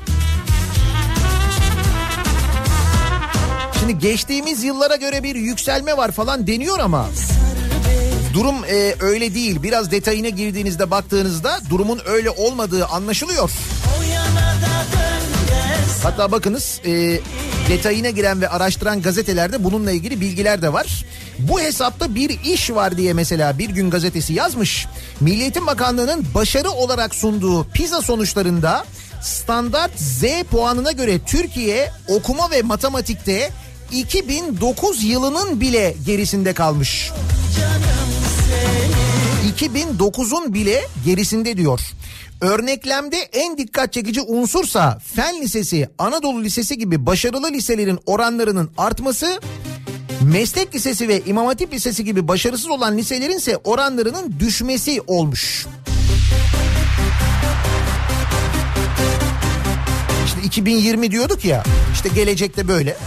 Şimdi 3.80 4.00
geçtiğimiz 4.00 4.64
yıllara 4.64 4.96
göre 4.96 5.24
bir 5.24 5.36
yükselme 5.36 5.98
var 5.98 6.12
falan 6.12 6.48
deniyor 6.48 6.80
ama 6.80 7.10
durum 8.34 8.56
e, 8.66 8.96
öyle 9.00 9.34
değil. 9.34 9.64
Biraz 9.64 9.92
detayına 9.92 10.30
girdiğinizde 10.30 10.92
baktığınızda 10.92 11.60
durumun 11.70 12.02
öyle 12.06 12.30
olmadığı 12.30 12.86
anlaşılıyor. 12.86 13.52
Hatta 16.04 16.32
bakınız 16.32 16.82
e, 16.86 17.20
detayına 17.72 18.10
giren 18.10 18.42
ve 18.42 18.50
araştıran 18.50 19.02
gazetelerde 19.02 19.64
bununla 19.64 19.92
ilgili 19.92 20.22
bilgiler 20.22 20.62
de 20.62 20.74
var. 20.74 21.06
Bu 21.40 21.60
hesapta 21.62 22.16
bir 22.16 22.30
iş 22.30 22.72
var 22.72 22.98
diye 22.98 23.14
mesela 23.14 23.58
bir 23.58 23.70
gün 23.70 23.90
gazetesi 23.90 24.34
yazmış. 24.34 24.88
Milli 25.20 25.42
Eğitim 25.42 25.68
Bakanlığı'nın 25.68 26.26
başarı 26.36 26.72
olarak 26.72 27.16
sunduğu 27.16 27.64
PISA 27.64 28.02
sonuçlarında 28.02 28.86
standart 29.22 30.00
Z 30.00 30.24
puanına 30.52 30.92
göre 30.92 31.20
Türkiye 31.26 31.92
okuma 32.08 32.52
ve 32.52 32.62
matematikte 32.62 33.50
2009 33.92 35.04
yılının 35.04 35.62
bile 35.62 35.96
gerisinde 36.06 36.54
kalmış. 36.54 37.12
2009'un 39.58 40.54
bile 40.54 40.88
gerisinde 41.06 41.58
diyor. 41.58 41.80
Örneklemde 42.42 43.18
en 43.18 43.58
dikkat 43.58 43.94
çekici 43.94 44.22
unsursa 44.22 44.98
Fen 45.16 45.42
Lisesi, 45.42 45.90
Anadolu 45.98 46.44
Lisesi 46.44 46.78
gibi 46.78 47.06
başarılı 47.06 47.52
liselerin 47.52 48.00
oranlarının 48.06 48.72
artması, 48.78 49.40
Meslek 50.24 50.76
Lisesi 50.76 51.08
ve 51.08 51.22
İmam 51.26 51.46
Hatip 51.46 51.74
Lisesi 51.74 52.06
gibi 52.06 52.28
başarısız 52.28 52.70
olan 52.70 52.98
liselerin 52.98 53.38
ise 53.38 53.58
oranlarının 53.58 54.36
düşmesi 54.40 55.02
olmuş. 55.08 55.66
İşte 60.26 60.42
2020 60.44 61.12
diyorduk 61.12 61.46
ya, 61.46 61.64
işte 61.94 62.10
gelecekte 62.10 62.68
böyle. 62.68 62.98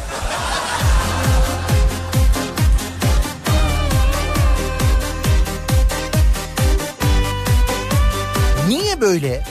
Böyle? 9.05 9.42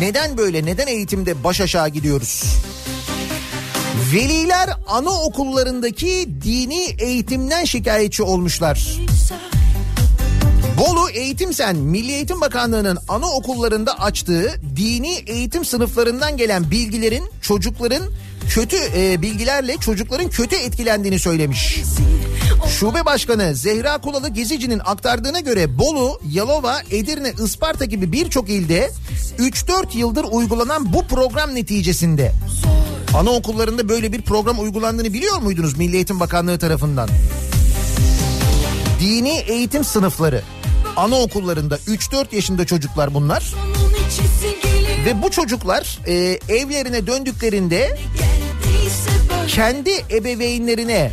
Neden 0.00 0.36
böyle? 0.36 0.64
Neden 0.64 0.86
eğitimde 0.86 1.44
baş 1.44 1.60
aşağı 1.60 1.88
gidiyoruz? 1.88 2.44
Veliler 4.12 4.70
anaokullarındaki 4.86 6.28
dini 6.44 6.84
eğitimden 6.98 7.64
şikayetçi 7.64 8.22
olmuşlar. 8.22 8.98
Bolu 10.80 11.10
Eğitim 11.10 11.52
Sen 11.52 11.76
Milli 11.76 12.12
Eğitim 12.12 12.40
Bakanlığı'nın 12.40 12.98
anaokullarında 13.08 14.00
açtığı 14.00 14.54
dini 14.76 15.14
eğitim 15.26 15.64
sınıflarından 15.64 16.36
gelen 16.36 16.70
bilgilerin 16.70 17.24
çocukların 17.42 18.02
kötü 18.48 18.76
e, 18.96 19.22
bilgilerle 19.22 19.76
çocukların 19.76 20.30
kötü 20.30 20.56
etkilendiğini 20.56 21.18
söylemiş. 21.18 21.80
Şube 22.78 23.04
Başkanı 23.04 23.54
Zehra 23.54 23.98
Kulalı 23.98 24.28
Gezici'nin 24.28 24.80
aktardığına 24.84 25.40
göre 25.40 25.78
Bolu, 25.78 26.20
Yalova, 26.32 26.80
Edirne, 26.90 27.32
Isparta 27.44 27.84
gibi 27.84 28.12
birçok 28.12 28.50
ilde 28.50 28.90
3-4 29.38 29.96
yıldır 29.96 30.24
uygulanan 30.30 30.92
bu 30.92 31.06
program 31.06 31.54
neticesinde 31.54 32.32
anaokullarında 33.14 33.88
böyle 33.88 34.12
bir 34.12 34.22
program 34.22 34.60
uygulandığını 34.60 35.12
biliyor 35.12 35.38
muydunuz 35.38 35.78
Milli 35.78 35.96
Eğitim 35.96 36.20
Bakanlığı 36.20 36.58
tarafından? 36.58 37.08
Dini 39.00 39.38
eğitim 39.38 39.84
sınıfları 39.84 40.42
anaokullarında 40.96 41.76
3-4 41.76 42.34
yaşında 42.34 42.66
çocuklar 42.66 43.14
bunlar. 43.14 43.54
Ve 45.06 45.22
bu 45.22 45.30
çocuklar 45.30 45.98
e, 46.06 46.14
evlerine 46.48 47.06
döndüklerinde 47.06 47.98
kendi 49.48 49.90
ebeveynlerine 50.10 51.12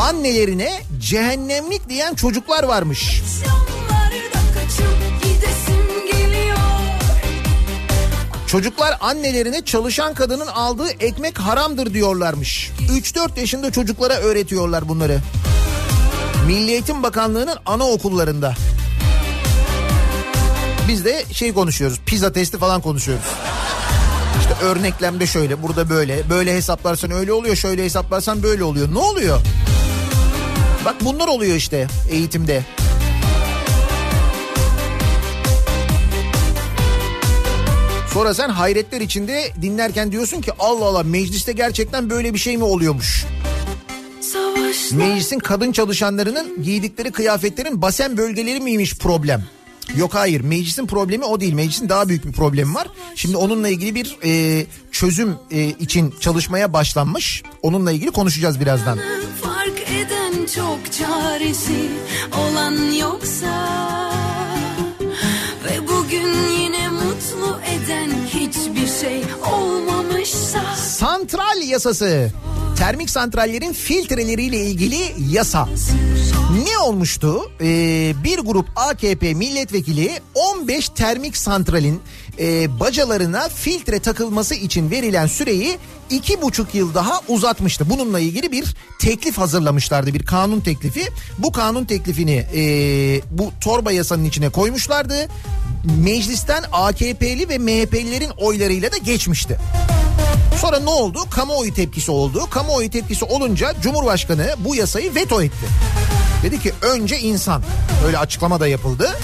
annelerine 0.00 0.80
cehennemlik 1.00 1.88
diyen 1.88 2.14
çocuklar 2.14 2.62
varmış. 2.62 3.22
Çocuklar 8.46 8.96
annelerine 9.00 9.64
çalışan 9.64 10.14
kadının 10.14 10.46
aldığı 10.46 10.90
ekmek 10.90 11.38
haramdır 11.38 11.94
diyorlarmış. 11.94 12.70
3-4 12.90 13.40
yaşında 13.40 13.72
çocuklara 13.72 14.14
öğretiyorlar 14.14 14.88
bunları. 14.88 15.20
Milli 16.46 16.70
Eğitim 16.70 17.02
Bakanlığı'nın 17.02 17.56
anaokullarında. 17.66 18.54
Biz 20.88 21.04
de 21.04 21.24
şey 21.32 21.54
konuşuyoruz. 21.54 22.00
Pizza 22.06 22.32
testi 22.32 22.58
falan 22.58 22.80
konuşuyoruz. 22.80 23.24
İşte 24.40 24.54
örneklemde 24.64 25.26
şöyle, 25.26 25.62
burada 25.62 25.90
böyle. 25.90 26.30
Böyle 26.30 26.54
hesaplarsan 26.54 27.10
öyle 27.10 27.32
oluyor, 27.32 27.56
şöyle 27.56 27.84
hesaplarsan 27.84 28.42
böyle 28.42 28.64
oluyor. 28.64 28.94
Ne 28.94 28.98
oluyor? 28.98 29.40
Bak 30.84 30.94
bunlar 31.00 31.28
oluyor 31.28 31.56
işte 31.56 31.86
eğitimde. 32.10 32.62
Sonra 38.12 38.34
sen 38.34 38.48
hayretler 38.48 39.00
içinde 39.00 39.52
dinlerken 39.62 40.12
diyorsun 40.12 40.40
ki 40.40 40.52
Allah 40.58 40.84
Allah 40.84 41.02
mecliste 41.02 41.52
gerçekten 41.52 42.10
böyle 42.10 42.34
bir 42.34 42.38
şey 42.38 42.56
mi 42.56 42.64
oluyormuş? 42.64 43.26
Meclisin 44.92 45.38
kadın 45.38 45.72
çalışanlarının 45.72 46.62
giydikleri 46.62 47.12
kıyafetlerin 47.12 47.82
basen 47.82 48.16
bölgeleri 48.16 48.60
miymiş 48.60 48.94
problem? 48.98 49.44
Yok 49.96 50.14
hayır 50.14 50.40
meclisin 50.40 50.86
problemi 50.86 51.24
o 51.24 51.40
değil 51.40 51.52
meclisin 51.52 51.88
daha 51.88 52.08
büyük 52.08 52.26
bir 52.26 52.32
problemi 52.32 52.74
var. 52.74 52.88
Şimdi 53.14 53.36
onunla 53.36 53.68
ilgili 53.68 53.94
bir 53.94 54.16
e, 54.24 54.66
çözüm 54.92 55.36
e, 55.50 55.64
için 55.64 56.14
çalışmaya 56.20 56.72
başlanmış. 56.72 57.42
Onunla 57.62 57.92
ilgili 57.92 58.10
konuşacağız 58.10 58.60
birazdan. 58.60 58.98
Fark 59.42 59.90
eden 59.90 60.46
çok 60.54 60.92
çaresi 60.92 61.88
olan 62.38 62.92
yoksa 62.92 64.12
Ve 65.64 65.88
bugün 65.88 66.48
yine 66.60 66.88
mutlu 66.88 67.60
eden 67.66 68.10
hiçbir 68.26 69.00
şey 69.00 69.22
Santral 70.76 71.62
yasası. 71.62 72.32
Termik 72.78 73.10
santrallerin 73.10 73.72
filtreleriyle 73.72 74.56
ilgili 74.56 74.98
yasa. 75.30 75.68
Ne 76.64 76.78
olmuştu? 76.78 77.50
Ee, 77.60 78.14
bir 78.24 78.38
grup 78.38 78.66
AKP 78.76 79.34
milletvekili 79.34 80.10
15 80.34 80.88
termik 80.88 81.36
santralin 81.36 82.00
e, 82.38 82.80
bacalarına 82.80 83.48
filtre 83.48 83.98
takılması 83.98 84.54
için 84.54 84.90
verilen 84.90 85.26
süreyi 85.26 85.78
iki 86.10 86.42
buçuk 86.42 86.74
yıl 86.74 86.94
daha 86.94 87.20
uzatmıştı. 87.28 87.90
Bununla 87.90 88.20
ilgili 88.20 88.52
bir 88.52 88.74
teklif 88.98 89.38
hazırlamışlardı 89.38 90.14
bir 90.14 90.22
kanun 90.22 90.60
teklifi. 90.60 91.04
Bu 91.38 91.52
kanun 91.52 91.84
teklifini 91.84 92.46
e, 92.54 92.60
bu 93.30 93.52
torba 93.60 93.92
yasanın 93.92 94.24
içine 94.24 94.48
koymuşlardı. 94.48 95.28
Meclisten 96.04 96.64
AKP'li 96.72 97.48
ve 97.48 97.58
MHP'lilerin 97.58 98.30
oylarıyla 98.36 98.92
da 98.92 98.96
geçmişti. 98.96 99.58
Sonra 100.60 100.80
ne 100.80 100.90
oldu? 100.90 101.18
Kamuoyu 101.30 101.74
tepkisi 101.74 102.10
oldu. 102.10 102.46
Kamuoyu 102.50 102.90
tepkisi 102.90 103.24
olunca 103.24 103.74
Cumhurbaşkanı 103.82 104.54
bu 104.58 104.76
yasayı 104.76 105.14
veto 105.14 105.42
etti. 105.42 105.66
Dedi 106.42 106.60
ki 106.60 106.72
önce 106.82 107.18
insan. 107.18 107.62
Öyle 108.06 108.18
açıklama 108.18 108.60
da 108.60 108.68
yapıldı. 108.68 109.18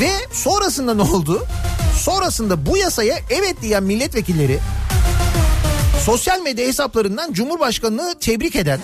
Ve 0.00 0.10
sonrasında 0.32 0.94
ne 0.94 1.02
oldu? 1.02 1.46
Sonrasında 2.00 2.66
bu 2.66 2.76
yasaya 2.76 3.18
evet 3.30 3.62
diyen 3.62 3.82
milletvekilleri 3.82 4.58
sosyal 6.04 6.40
medya 6.40 6.66
hesaplarından 6.66 7.32
Cumhurbaşkanı'nı 7.32 8.14
tebrik 8.20 8.56
eden 8.56 8.80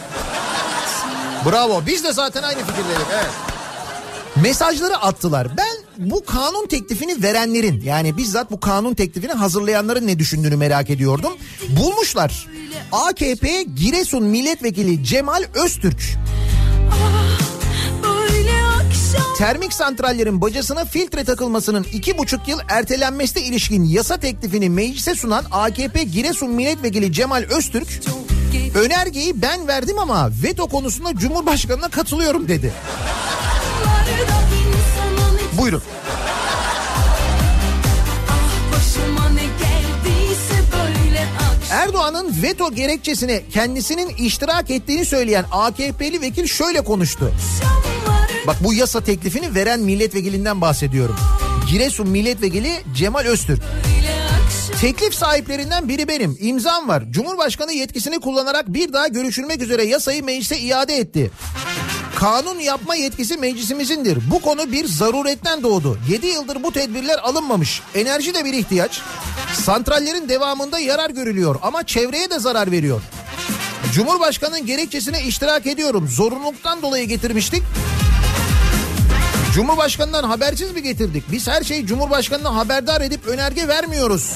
Bravo 1.44 1.82
biz 1.86 2.04
de 2.04 2.12
zaten 2.12 2.42
aynı 2.42 2.58
fikirdeydik 2.58 3.06
evet. 3.14 3.30
Mesajları 4.42 4.96
attılar. 4.96 5.48
Ben 5.56 5.76
bu 6.10 6.24
kanun 6.24 6.66
teklifini 6.66 7.22
verenlerin 7.22 7.80
yani 7.80 8.16
bizzat 8.16 8.50
bu 8.50 8.60
kanun 8.60 8.94
teklifini 8.94 9.32
hazırlayanların 9.32 10.06
ne 10.06 10.18
düşündüğünü 10.18 10.56
merak 10.56 10.90
ediyordum. 10.90 11.32
Bulmuşlar. 11.68 12.46
AKP 12.92 13.62
Giresun 13.62 14.24
Milletvekili 14.24 15.04
Cemal 15.04 15.44
Öztürk 15.54 16.18
termik 19.38 19.72
santrallerin 19.72 20.40
bacasına 20.40 20.84
filtre 20.84 21.24
takılmasının 21.24 21.86
iki 21.92 22.18
buçuk 22.18 22.48
yıl 22.48 22.58
ertelenmesine 22.68 23.42
ilişkin 23.42 23.84
yasa 23.84 24.16
teklifini 24.16 24.70
meclise 24.70 25.14
sunan 25.14 25.44
AKP 25.50 26.02
Giresun 26.02 26.50
Milletvekili 26.50 27.12
Cemal 27.12 27.42
Öztürk 27.42 27.88
önergeyi 28.74 29.42
ben 29.42 29.68
verdim 29.68 29.98
ama 29.98 30.30
veto 30.42 30.66
konusunda 30.66 31.16
Cumhurbaşkanı'na 31.16 31.88
katılıyorum 31.88 32.48
dedi. 32.48 32.72
Buyurun. 35.58 35.82
Erdoğan'ın 41.70 42.42
veto 42.42 42.74
gerekçesine 42.74 43.42
kendisinin 43.52 44.08
iştirak 44.08 44.70
ettiğini 44.70 45.04
söyleyen 45.04 45.44
AKP'li 45.52 46.20
vekil 46.20 46.46
şöyle 46.46 46.80
konuştu. 46.80 47.32
Akşamları 47.62 47.89
Bak 48.46 48.56
bu 48.64 48.74
yasa 48.74 49.00
teklifini 49.00 49.54
veren 49.54 49.80
milletvekilinden 49.80 50.60
bahsediyorum. 50.60 51.16
Giresun 51.70 52.08
milletvekili 52.08 52.72
Cemal 52.94 53.24
Öztürk. 53.24 53.62
Teklif 54.80 55.14
sahiplerinden 55.14 55.88
biri 55.88 56.08
benim. 56.08 56.36
İmzam 56.40 56.88
var. 56.88 57.02
Cumhurbaşkanı 57.10 57.72
yetkisini 57.72 58.20
kullanarak 58.20 58.68
bir 58.68 58.92
daha 58.92 59.08
görüşülmek 59.08 59.62
üzere 59.62 59.84
yasayı 59.84 60.24
meclise 60.24 60.58
iade 60.58 60.96
etti. 60.96 61.30
Kanun 62.16 62.58
yapma 62.58 62.94
yetkisi 62.94 63.36
meclisimizindir. 63.36 64.18
Bu 64.30 64.40
konu 64.40 64.72
bir 64.72 64.86
zaruretten 64.86 65.62
doğdu. 65.62 65.98
7 66.08 66.26
yıldır 66.26 66.62
bu 66.62 66.72
tedbirler 66.72 67.18
alınmamış. 67.18 67.82
Enerji 67.94 68.34
de 68.34 68.44
bir 68.44 68.52
ihtiyaç. 68.52 69.00
Santrallerin 69.52 70.28
devamında 70.28 70.78
yarar 70.78 71.10
görülüyor 71.10 71.56
ama 71.62 71.86
çevreye 71.86 72.30
de 72.30 72.38
zarar 72.38 72.70
veriyor. 72.70 73.02
Cumhurbaşkanının 73.94 74.66
gerekçesine 74.66 75.22
iştirak 75.22 75.66
ediyorum. 75.66 76.08
Zorunluluktan 76.08 76.82
dolayı 76.82 77.08
getirmiştik. 77.08 77.62
Cumhurbaşkanından 79.54 80.24
habersiz 80.24 80.72
mi 80.72 80.82
getirdik? 80.82 81.24
Biz 81.32 81.48
her 81.48 81.62
şeyi 81.62 81.86
Cumhurbaşkanına 81.86 82.56
haberdar 82.56 83.00
edip 83.00 83.26
önerge 83.26 83.68
vermiyoruz. 83.68 84.32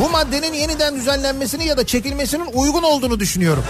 Bu 0.00 0.10
maddenin 0.10 0.52
yeniden 0.52 0.96
düzenlenmesini 0.96 1.66
ya 1.66 1.76
da 1.76 1.86
çekilmesinin 1.86 2.46
uygun 2.52 2.82
olduğunu 2.82 3.20
düşünüyorum. 3.20 3.64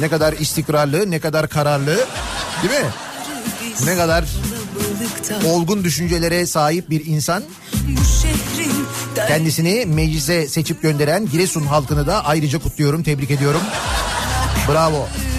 Ne 0.00 0.08
kadar 0.08 0.32
istikrarlı, 0.32 1.10
ne 1.10 1.20
kadar 1.20 1.48
kararlı, 1.48 1.96
değil 2.62 2.82
mi? 2.82 2.88
Ne 3.84 3.96
kadar 3.96 4.24
olgun 5.46 5.84
düşüncelere 5.84 6.46
sahip 6.46 6.90
bir 6.90 7.06
insan. 7.06 7.42
Kendisini 9.28 9.86
meclise 9.86 10.48
seçip 10.48 10.82
gönderen 10.82 11.28
Giresun 11.30 11.66
halkını 11.66 12.06
da 12.06 12.24
ayrıca 12.24 12.58
kutluyorum, 12.58 13.02
tebrik 13.02 13.30
ediyorum. 13.30 13.60
Bravo. 14.68 14.98
Koy 14.98 15.33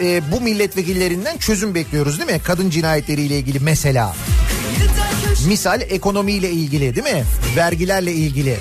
e, 0.00 0.32
bu 0.32 0.40
milletvekillerinden 0.40 1.36
çözüm 1.36 1.74
bekliyoruz 1.74 2.18
değil 2.18 2.30
mi? 2.30 2.40
Kadın 2.44 2.70
cinayetleriyle 2.70 3.38
ilgili 3.38 3.60
mesela. 3.60 4.14
Misal 5.46 5.80
ekonomiyle 5.80 6.50
ilgili 6.50 6.96
değil 6.96 7.16
mi? 7.16 7.24
Vergilerle 7.56 8.12
ilgili. 8.12 8.58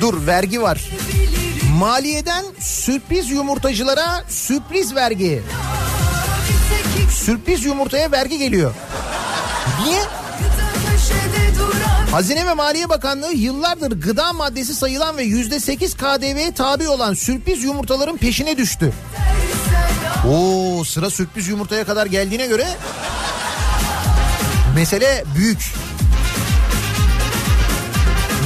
Dur 0.00 0.26
vergi 0.26 0.62
var. 0.62 0.90
Maliyeden 1.78 2.44
sürpriz 2.58 3.30
yumurtacılara 3.30 4.24
sürpriz 4.28 4.94
vergi. 4.94 5.42
Sürpriz 7.10 7.64
yumurtaya 7.64 8.12
vergi 8.12 8.38
geliyor. 8.38 8.74
Niye? 9.84 10.00
Hazine 12.10 12.46
ve 12.46 12.54
Maliye 12.54 12.88
Bakanlığı 12.88 13.32
yıllardır 13.32 14.00
gıda 14.00 14.32
maddesi 14.32 14.74
sayılan 14.74 15.16
ve 15.16 15.22
yüzde 15.22 15.60
sekiz 15.60 15.94
KDV'ye 15.94 16.52
tabi 16.52 16.88
olan 16.88 17.14
sürpriz 17.14 17.64
yumurtaların 17.64 18.16
peşine 18.16 18.56
düştü. 18.56 18.92
Oo 20.28 20.84
sıra 20.84 21.10
sürpriz 21.10 21.48
yumurtaya 21.48 21.84
kadar 21.84 22.06
geldiğine 22.06 22.46
göre 22.46 22.66
mesele 24.74 25.24
büyük. 25.36 25.72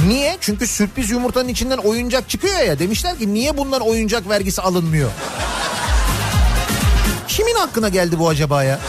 Niye? 0.07 0.37
Çünkü 0.41 0.67
sürpriz 0.67 1.09
yumurtanın 1.09 1.47
içinden 1.47 1.77
oyuncak 1.77 2.29
çıkıyor 2.29 2.59
ya. 2.59 2.79
Demişler 2.79 3.17
ki 3.17 3.33
niye 3.33 3.57
bundan 3.57 3.81
oyuncak 3.81 4.29
vergisi 4.29 4.61
alınmıyor? 4.61 5.09
Kimin 7.27 7.55
hakkına 7.55 7.89
geldi 7.89 8.19
bu 8.19 8.29
acaba 8.29 8.63
ya? 8.63 8.79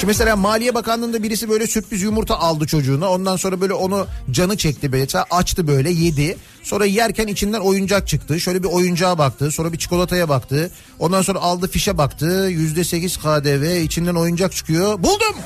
Şimdi 0.00 0.10
mesela 0.10 0.36
Maliye 0.36 0.74
Bakanlığı'nda 0.74 1.22
birisi 1.22 1.48
böyle 1.48 1.66
sürpriz 1.66 2.02
yumurta 2.02 2.38
aldı 2.38 2.66
çocuğuna. 2.66 3.10
Ondan 3.10 3.36
sonra 3.36 3.60
böyle 3.60 3.74
onu 3.74 4.06
canı 4.30 4.56
çekti 4.56 4.92
böyle 4.92 5.06
açtı 5.30 5.66
böyle 5.66 5.90
yedi. 5.90 6.36
Sonra 6.62 6.84
yerken 6.84 7.26
içinden 7.26 7.60
oyuncak 7.60 8.08
çıktı. 8.08 8.40
Şöyle 8.40 8.62
bir 8.62 8.68
oyuncağa 8.68 9.18
baktı. 9.18 9.50
Sonra 9.50 9.72
bir 9.72 9.78
çikolataya 9.78 10.28
baktı. 10.28 10.70
Ondan 10.98 11.22
sonra 11.22 11.38
aldı 11.38 11.68
fişe 11.68 11.98
baktı. 11.98 12.46
Yüzde 12.50 12.84
sekiz 12.84 13.16
KDV 13.16 13.82
içinden 13.82 14.14
oyuncak 14.14 14.52
çıkıyor. 14.52 15.02
Buldum. 15.02 15.36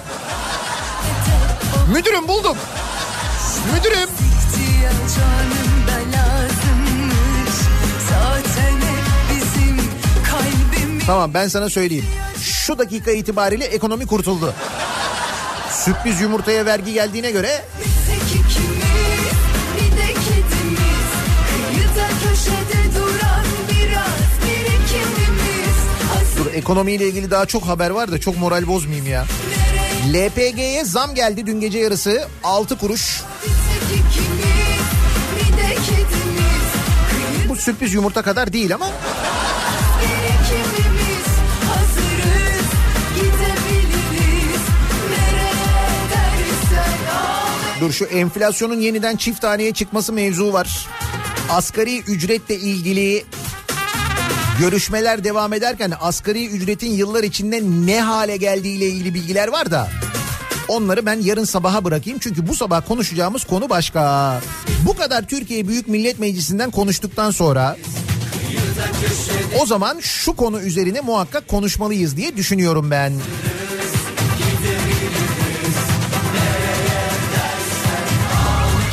Müdürüm 1.94 2.28
buldum. 2.28 2.56
Müdürüm. 3.74 4.08
Tamam 11.06 11.34
ben 11.34 11.48
sana 11.48 11.70
söyleyeyim. 11.70 12.04
Şu 12.64 12.78
dakika 12.78 13.10
itibariyle 13.10 13.64
ekonomi 13.64 14.06
kurtuldu. 14.06 14.54
Sürpriz 15.70 16.20
yumurtaya 16.20 16.66
vergi 16.66 16.92
geldiğine 16.92 17.30
göre 17.30 17.64
dur 26.38 26.46
ekonomiyle 26.54 27.08
ilgili 27.08 27.30
daha 27.30 27.46
çok 27.46 27.66
haber 27.66 27.90
var 27.90 28.12
da 28.12 28.20
çok 28.20 28.38
moral 28.38 28.66
bozmayayım 28.66 29.06
ya. 29.06 29.24
LPG'ye 30.12 30.84
zam 30.84 31.14
geldi 31.14 31.46
dün 31.46 31.60
gece 31.60 31.78
yarısı 31.78 32.28
6 32.44 32.78
kuruş. 32.78 33.22
Bu 37.48 37.56
sürpriz 37.56 37.94
yumurta 37.94 38.22
kadar 38.22 38.52
değil 38.52 38.74
ama 38.74 38.90
dur 47.80 47.92
şu 47.92 48.04
enflasyonun 48.04 48.80
yeniden 48.80 49.16
çift 49.16 49.40
taneye 49.40 49.72
çıkması 49.72 50.12
mevzu 50.12 50.52
var. 50.52 50.88
Asgari 51.50 51.98
ücretle 51.98 52.54
ilgili 52.56 53.24
görüşmeler 54.60 55.24
devam 55.24 55.52
ederken 55.52 55.92
asgari 56.00 56.46
ücretin 56.46 56.90
yıllar 56.90 57.24
içinde 57.24 57.62
ne 57.86 58.00
hale 58.00 58.36
geldiğiyle 58.36 58.86
ilgili 58.86 59.14
bilgiler 59.14 59.48
var 59.48 59.70
da 59.70 59.88
onları 60.68 61.06
ben 61.06 61.20
yarın 61.20 61.44
sabaha 61.44 61.84
bırakayım 61.84 62.18
çünkü 62.18 62.48
bu 62.48 62.54
sabah 62.54 62.88
konuşacağımız 62.88 63.44
konu 63.44 63.70
başka. 63.70 64.40
Bu 64.86 64.96
kadar 64.96 65.22
Türkiye 65.22 65.68
Büyük 65.68 65.88
Millet 65.88 66.18
Meclisi'nden 66.18 66.70
konuştuktan 66.70 67.30
sonra 67.30 67.76
o 69.60 69.66
zaman 69.66 70.00
şu 70.00 70.36
konu 70.36 70.60
üzerine 70.60 71.00
muhakkak 71.00 71.48
konuşmalıyız 71.48 72.16
diye 72.16 72.36
düşünüyorum 72.36 72.90
ben. 72.90 73.12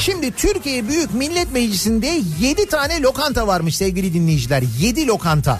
Şimdi 0.01 0.31
Türkiye 0.31 0.87
Büyük 0.87 1.13
Millet 1.13 1.51
Meclisi'nde 1.51 2.21
7 2.39 2.65
tane 2.65 3.01
lokanta 3.01 3.47
varmış 3.47 3.77
sevgili 3.77 4.13
dinleyiciler. 4.13 4.63
7 4.79 5.07
lokanta. 5.07 5.59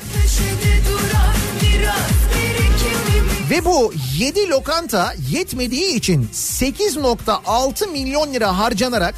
Ve 3.50 3.66
bu 3.66 3.94
7 4.18 4.50
lokanta 4.50 5.14
yetmediği 5.32 5.96
için 5.96 6.30
8.6 6.34 7.92
milyon 7.92 8.34
lira 8.34 8.58
harcanarak 8.58 9.16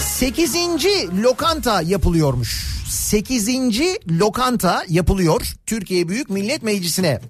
8. 0.00 0.54
lokanta 1.22 1.82
yapılıyormuş. 1.82 2.66
8. 2.90 3.48
lokanta 4.08 4.84
yapılıyor 4.88 5.42
Türkiye 5.66 6.08
Büyük 6.08 6.30
Millet 6.30 6.62
Meclisi'ne. 6.62 7.20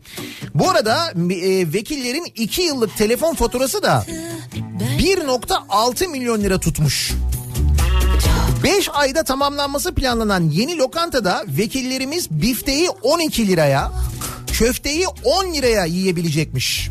Bu 0.55 0.71
arada 0.71 1.11
e, 1.11 1.73
vekillerin 1.73 2.33
2 2.37 2.63
yıllık 2.63 2.97
telefon 2.97 3.35
faturası 3.35 3.83
da 3.83 4.07
1.6 5.07 6.09
milyon 6.09 6.41
lira 6.41 6.59
tutmuş. 6.59 7.13
5 8.65 8.89
ayda 8.93 9.23
tamamlanması 9.23 9.95
planlanan 9.95 10.51
yeni 10.51 10.79
lokantada 10.79 11.45
vekillerimiz 11.49 12.31
bifteyi 12.31 12.91
12 12.91 13.49
liraya, 13.49 13.93
köfteyi 14.53 15.07
10 15.25 15.55
liraya 15.55 15.85
yiyebilecekmiş. 15.85 16.91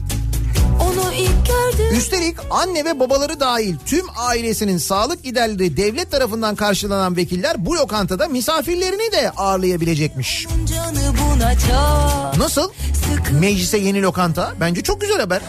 Onu 0.81 1.13
ilk 1.13 1.47
gördüm 1.47 1.97
Üstelik 1.97 2.35
anne 2.51 2.85
ve 2.85 2.99
babaları 2.99 3.39
dahil 3.39 3.75
tüm 3.85 4.05
ailesinin 4.17 4.77
sağlık 4.77 5.23
giderleri 5.23 5.77
devlet 5.77 6.11
tarafından 6.11 6.55
karşılanan 6.55 7.15
vekiller 7.15 7.65
bu 7.65 7.75
lokantada 7.75 8.27
misafirlerini 8.27 9.11
de 9.11 9.31
ağırlayabilecekmiş. 9.31 10.47
Nasıl? 12.37 12.71
Meclise 13.39 13.77
yeni 13.77 14.01
lokanta. 14.01 14.53
Bence 14.59 14.83
çok 14.83 15.01
güzel 15.01 15.19
haber. 15.19 15.41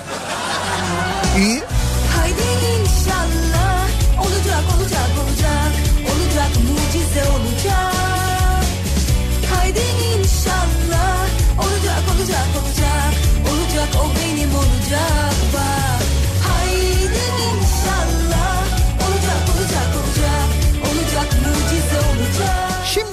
İyi. 1.38 1.62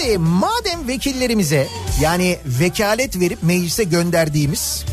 Şimdi 0.03 0.17
madem 0.17 0.87
vekillerimize 0.87 1.67
yani 2.01 2.37
vekalet 2.45 3.19
verip 3.19 3.43
meclise 3.43 3.83
gönderdiğimiz 3.83 4.85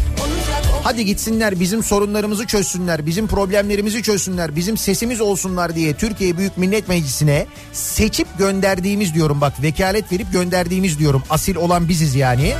hadi 0.84 1.04
gitsinler 1.04 1.60
bizim 1.60 1.82
sorunlarımızı 1.82 2.46
çözsünler, 2.46 3.06
bizim 3.06 3.26
problemlerimizi 3.26 4.02
çözsünler, 4.02 4.56
bizim 4.56 4.76
sesimiz 4.76 5.20
olsunlar 5.20 5.74
diye 5.74 5.94
Türkiye 5.94 6.38
Büyük 6.38 6.56
Millet 6.56 6.88
Meclisi'ne 6.88 7.46
seçip 7.72 8.38
gönderdiğimiz 8.38 9.14
diyorum 9.14 9.40
bak 9.40 9.62
vekalet 9.62 10.12
verip 10.12 10.32
gönderdiğimiz 10.32 10.98
diyorum. 10.98 11.22
Asil 11.30 11.56
olan 11.56 11.88
biziz 11.88 12.14
yani. 12.14 12.54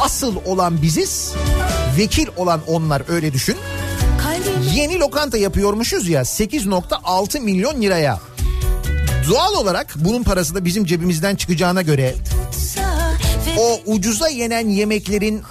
Asıl 0.00 0.36
olan 0.44 0.82
biziz. 0.82 1.32
Vekil 1.98 2.26
olan 2.36 2.60
onlar 2.66 3.02
öyle 3.08 3.32
düşün. 3.32 3.56
Yeni 4.74 4.98
lokanta 4.98 5.38
yapıyormuşuz 5.38 6.08
ya 6.08 6.22
8.6 6.22 7.40
milyon 7.40 7.82
liraya. 7.82 8.20
Doğal 9.28 9.54
olarak 9.54 9.94
bunun 9.96 10.22
parası 10.22 10.54
da 10.54 10.64
bizim 10.64 10.84
cebimizden 10.84 11.36
çıkacağına 11.36 11.82
göre 11.82 12.14
o 13.58 13.80
ucuza 13.86 14.28
yenen 14.28 14.68
yemeklerin 14.68 15.42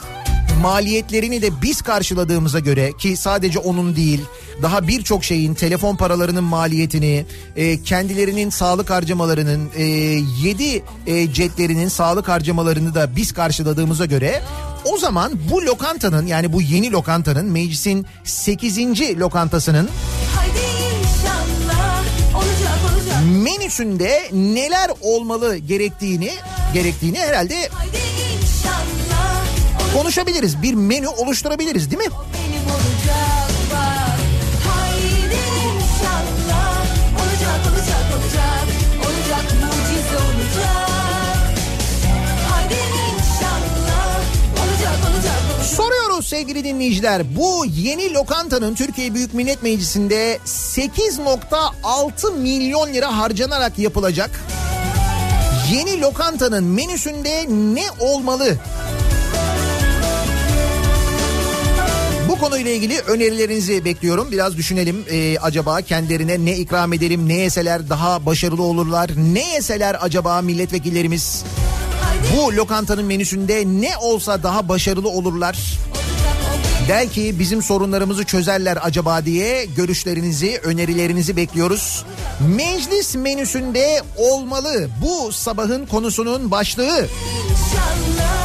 maliyetlerini 0.61 1.41
de 1.41 1.61
biz 1.61 1.81
karşıladığımıza 1.81 2.59
göre 2.59 2.91
ki 2.99 3.17
sadece 3.17 3.59
onun 3.59 3.95
değil 3.95 4.21
daha 4.61 4.87
birçok 4.87 5.23
şeyin 5.23 5.53
telefon 5.53 5.95
paralarının 5.95 6.43
maliyetini 6.43 7.25
e, 7.55 7.83
kendilerinin 7.83 8.49
sağlık 8.49 8.89
harcamalarının 8.89 9.69
e, 9.75 9.83
7 9.83 10.83
e, 11.07 11.33
jetlerinin 11.33 11.87
sağlık 11.87 12.27
harcamalarını 12.27 12.95
da 12.95 13.15
biz 13.15 13.31
karşıladığımıza 13.31 14.05
göre 14.05 14.41
o 14.85 14.97
zaman 14.97 15.31
bu 15.51 15.65
lokantanın 15.65 16.27
yani 16.27 16.53
bu 16.53 16.61
yeni 16.61 16.91
lokantanın 16.91 17.45
meclisin 17.45 18.05
8. 18.23 18.77
lokantasının 19.19 19.89
menüsünde 23.25 24.29
neler 24.31 24.91
olmalı 25.01 25.57
gerektiğini 25.57 26.31
gerektiğini 26.73 27.19
herhalde 27.19 27.69
konuşabiliriz. 29.93 30.61
Bir 30.61 30.73
menü 30.73 31.07
oluşturabiliriz 31.07 31.91
değil 31.91 32.03
mi? 32.03 32.15
Sevgili 46.25 46.63
dinleyiciler. 46.63 47.35
Bu 47.35 47.65
yeni 47.65 48.13
lokantanın 48.13 48.75
Türkiye 48.75 49.13
Büyük 49.13 49.33
Millet 49.33 49.63
Meclisi'nde 49.63 50.39
8.6 50.45 52.37
milyon 52.37 52.93
lira 52.93 53.17
harcanarak 53.17 53.79
yapılacak. 53.79 54.41
Yeni 55.71 56.01
lokantanın 56.01 56.63
menüsünde 56.63 57.45
ne 57.49 57.83
olmalı? 57.99 58.55
Bu 62.29 62.39
konuyla 62.39 62.71
ilgili 62.71 62.99
önerilerinizi 62.99 63.85
bekliyorum. 63.85 64.31
Biraz 64.31 64.57
düşünelim 64.57 65.05
Ee, 65.11 65.37
acaba 65.37 65.81
kendilerine 65.81 66.45
ne 66.45 66.57
ikram 66.57 66.93
edelim, 66.93 67.29
ne 67.29 67.33
yeseler 67.33 67.89
daha 67.89 68.25
başarılı 68.25 68.63
olurlar, 68.63 69.09
ne 69.33 69.53
yeseler 69.53 69.97
acaba 70.01 70.41
milletvekillerimiz 70.41 71.43
bu 72.35 72.55
lokantanın 72.55 73.05
menüsünde 73.05 73.63
ne 73.65 73.97
olsa 73.97 74.43
daha 74.43 74.69
başarılı 74.69 75.09
olurlar. 75.09 75.57
Belki 76.89 77.39
bizim 77.39 77.61
sorunlarımızı 77.61 78.23
çözerler 78.25 78.77
acaba 78.81 79.25
diye 79.25 79.65
görüşlerinizi, 79.65 80.59
önerilerinizi 80.63 81.35
bekliyoruz. 81.35 82.05
Meclis 82.55 83.15
menüsünde 83.15 84.01
olmalı 84.17 84.89
bu 85.01 85.31
sabahın 85.31 85.85
konusunun 85.85 86.51
başlığı. 86.51 87.07
İnşallah 87.49 88.44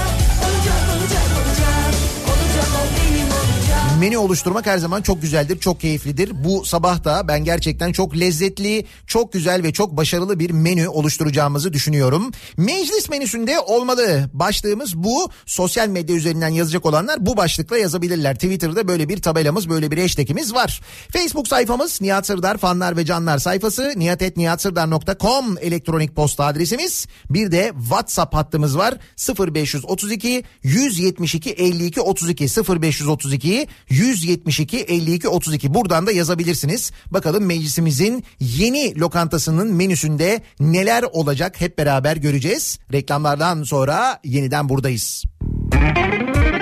Menü 4.01 4.17
oluşturmak 4.17 4.67
her 4.67 4.79
zaman 4.79 5.03
çok 5.03 5.23
güzeldir, 5.23 5.61
çok 5.61 5.81
keyiflidir. 5.81 6.45
Bu 6.45 6.65
sabah 6.65 7.05
da 7.05 7.29
ben 7.29 7.45
gerçekten 7.45 7.93
çok 7.93 8.17
lezzetli, 8.21 8.87
çok 9.07 9.33
güzel 9.33 9.63
ve 9.63 9.73
çok 9.73 9.97
başarılı 9.97 10.39
bir 10.39 10.51
menü 10.51 10.89
oluşturacağımızı 10.89 11.73
düşünüyorum. 11.73 12.31
Meclis 12.57 13.09
menüsünde 13.09 13.61
olmalı. 13.61 14.31
Başlığımız 14.33 14.97
bu. 14.97 15.31
Sosyal 15.47 15.89
medya 15.89 16.17
üzerinden 16.17 16.49
yazacak 16.49 16.87
olanlar 16.87 17.27
bu 17.27 17.37
başlıkla 17.37 17.79
yazabilirler. 17.79 18.35
Twitter'da 18.35 18.89
böyle 18.89 19.09
bir 19.09 19.23
tabelamız, 19.23 19.69
böyle 19.69 19.91
bir 19.91 19.99
hashtagimiz 19.99 20.55
var. 20.55 20.81
Facebook 21.13 21.49
sayfamız 21.49 22.01
Nihat 22.01 22.27
Sırdar 22.27 22.59
fanlar 22.59 22.97
ve 22.97 23.05
canlar 23.05 23.39
sayfası. 23.39 23.93
nihatetnihatsırdar.com 23.97 25.59
elektronik 25.61 26.17
posta 26.17 26.45
adresimiz. 26.45 27.07
Bir 27.31 27.53
de 27.53 27.73
WhatsApp 27.79 28.35
hattımız 28.35 28.79
var. 28.79 28.95
0532 29.39 30.45
172 30.63 31.51
52 31.51 32.01
32 32.01 32.45
0532 32.81 33.67
172 33.91 34.78
52 34.78 35.28
32 35.28 35.74
buradan 35.74 36.07
da 36.07 36.12
yazabilirsiniz. 36.12 36.93
Bakalım 37.11 37.47
meclisimizin 37.47 38.24
yeni 38.41 39.01
lokantasının 39.01 39.74
menüsünde 39.74 40.43
neler 40.61 41.03
olacak 41.12 41.61
hep 41.61 41.78
beraber 41.78 42.16
göreceğiz. 42.16 42.78
Reklamlardan 42.93 43.62
sonra 43.62 44.20
yeniden 44.24 44.68
buradayız. 44.68 45.24
Kafa 45.70 46.60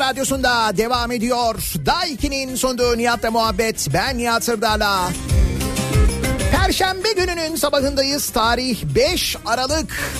radyosunda 0.00 0.76
devam 0.76 1.12
ediyor. 1.12 1.54
Daiki'nin 1.86 2.54
sunduğu 2.54 2.98
Nihat'la 2.98 3.30
muhabbet. 3.30 3.88
Ben 3.94 4.18
Nihat 4.18 4.44
Sırdar'la. 4.44 5.08
Perşembe 6.52 7.12
gününün 7.12 7.56
sabahındayız. 7.56 8.30
Tarih 8.30 8.84
5 8.94 9.36
Aralık. 9.46 10.12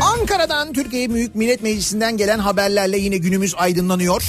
Ankara'dan 0.00 0.72
Türkiye 0.72 1.14
Büyük 1.14 1.34
Millet 1.34 1.62
Meclisi'nden 1.62 2.16
gelen 2.16 2.38
haberlerle 2.38 2.98
yine 2.98 3.16
günümüz 3.16 3.54
aydınlanıyor. 3.54 4.22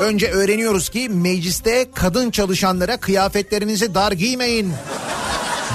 Önce 0.00 0.30
öğreniyoruz 0.30 0.88
ki 0.88 1.08
mecliste 1.08 1.86
kadın 1.94 2.30
çalışanlara 2.30 2.96
kıyafetlerinizi 2.96 3.94
dar 3.94 4.12
giymeyin. 4.12 4.72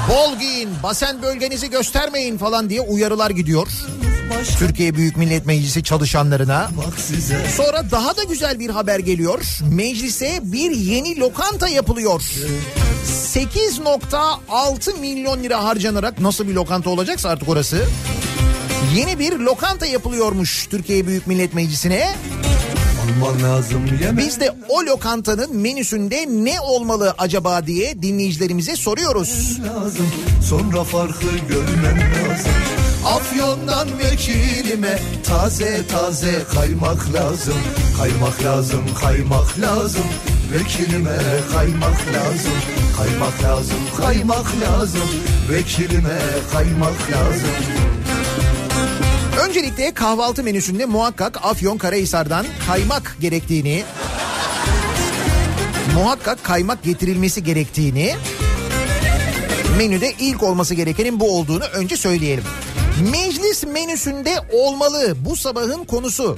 Bol 0.09 0.39
giyin, 0.39 0.69
basen 0.83 1.21
bölgenizi 1.21 1.69
göstermeyin 1.69 2.37
falan 2.37 2.69
diye 2.69 2.81
uyarılar 2.81 3.29
gidiyor. 3.29 3.67
Türkiye 4.59 4.95
Büyük 4.95 5.17
Millet 5.17 5.45
Meclisi 5.45 5.83
çalışanlarına. 5.83 6.69
Sonra 7.57 7.91
daha 7.91 8.17
da 8.17 8.23
güzel 8.23 8.59
bir 8.59 8.69
haber 8.69 8.99
geliyor. 8.99 9.41
Meclise 9.71 10.39
bir 10.43 10.71
yeni 10.71 11.19
lokanta 11.19 11.67
yapılıyor. 11.67 12.21
8.6 13.35 14.99
milyon 14.99 15.43
lira 15.43 15.63
harcanarak 15.63 16.19
nasıl 16.19 16.47
bir 16.47 16.53
lokanta 16.53 16.89
olacaksa 16.89 17.29
artık 17.29 17.49
orası. 17.49 17.85
Yeni 18.95 19.19
bir 19.19 19.39
lokanta 19.39 19.85
yapılıyormuş 19.85 20.67
Türkiye 20.67 21.07
Büyük 21.07 21.27
Millet 21.27 21.53
Meclisi'ne. 21.53 22.15
Lazım. 23.43 23.81
Biz 24.17 24.39
de 24.39 24.55
o 24.69 24.85
lokantanın 24.85 25.57
menüsünde 25.57 26.25
ne 26.29 26.59
olmalı 26.61 27.15
acaba 27.17 27.67
diye 27.67 28.01
dinleyicilerimize 28.01 28.75
soruyoruz. 28.75 29.59
lazım. 29.59 30.07
Sonra 30.49 30.83
farkı 30.83 31.25
görmem 31.49 31.99
lazım. 31.99 32.51
Afyon'dan 33.05 33.87
vekilime 33.99 34.99
taze 35.23 35.87
taze 35.87 36.43
kaymak 36.53 37.13
lazım. 37.13 37.57
Kaymak 37.97 38.43
lazım, 38.43 38.83
kaymak 39.01 39.59
lazım. 39.59 40.05
Vekilime 40.53 41.17
kaymak 41.53 42.07
lazım. 42.13 42.51
Kaymak 42.97 43.43
lazım, 43.43 43.77
kaymak 43.97 44.45
lazım. 44.61 45.09
Vekilime 45.51 46.19
kaymak 46.51 47.11
lazım. 47.11 47.49
Öncelikle 49.47 49.93
kahvaltı 49.93 50.43
menüsünde 50.43 50.85
muhakkak 50.85 51.45
Afyon 51.45 51.77
Karahisar'dan 51.77 52.45
kaymak 52.67 53.17
gerektiğini, 53.21 53.83
muhakkak 55.95 56.43
kaymak 56.43 56.83
getirilmesi 56.83 57.43
gerektiğini, 57.43 58.15
menüde 59.77 60.13
ilk 60.19 60.43
olması 60.43 60.73
gerekenin 60.73 61.19
bu 61.19 61.37
olduğunu 61.37 61.63
önce 61.63 61.97
söyleyelim. 61.97 62.43
Meclis 63.01 63.63
menüsünde 63.63 64.35
olmalı 64.51 65.13
bu 65.25 65.35
sabahın 65.35 65.83
konusu. 65.83 66.37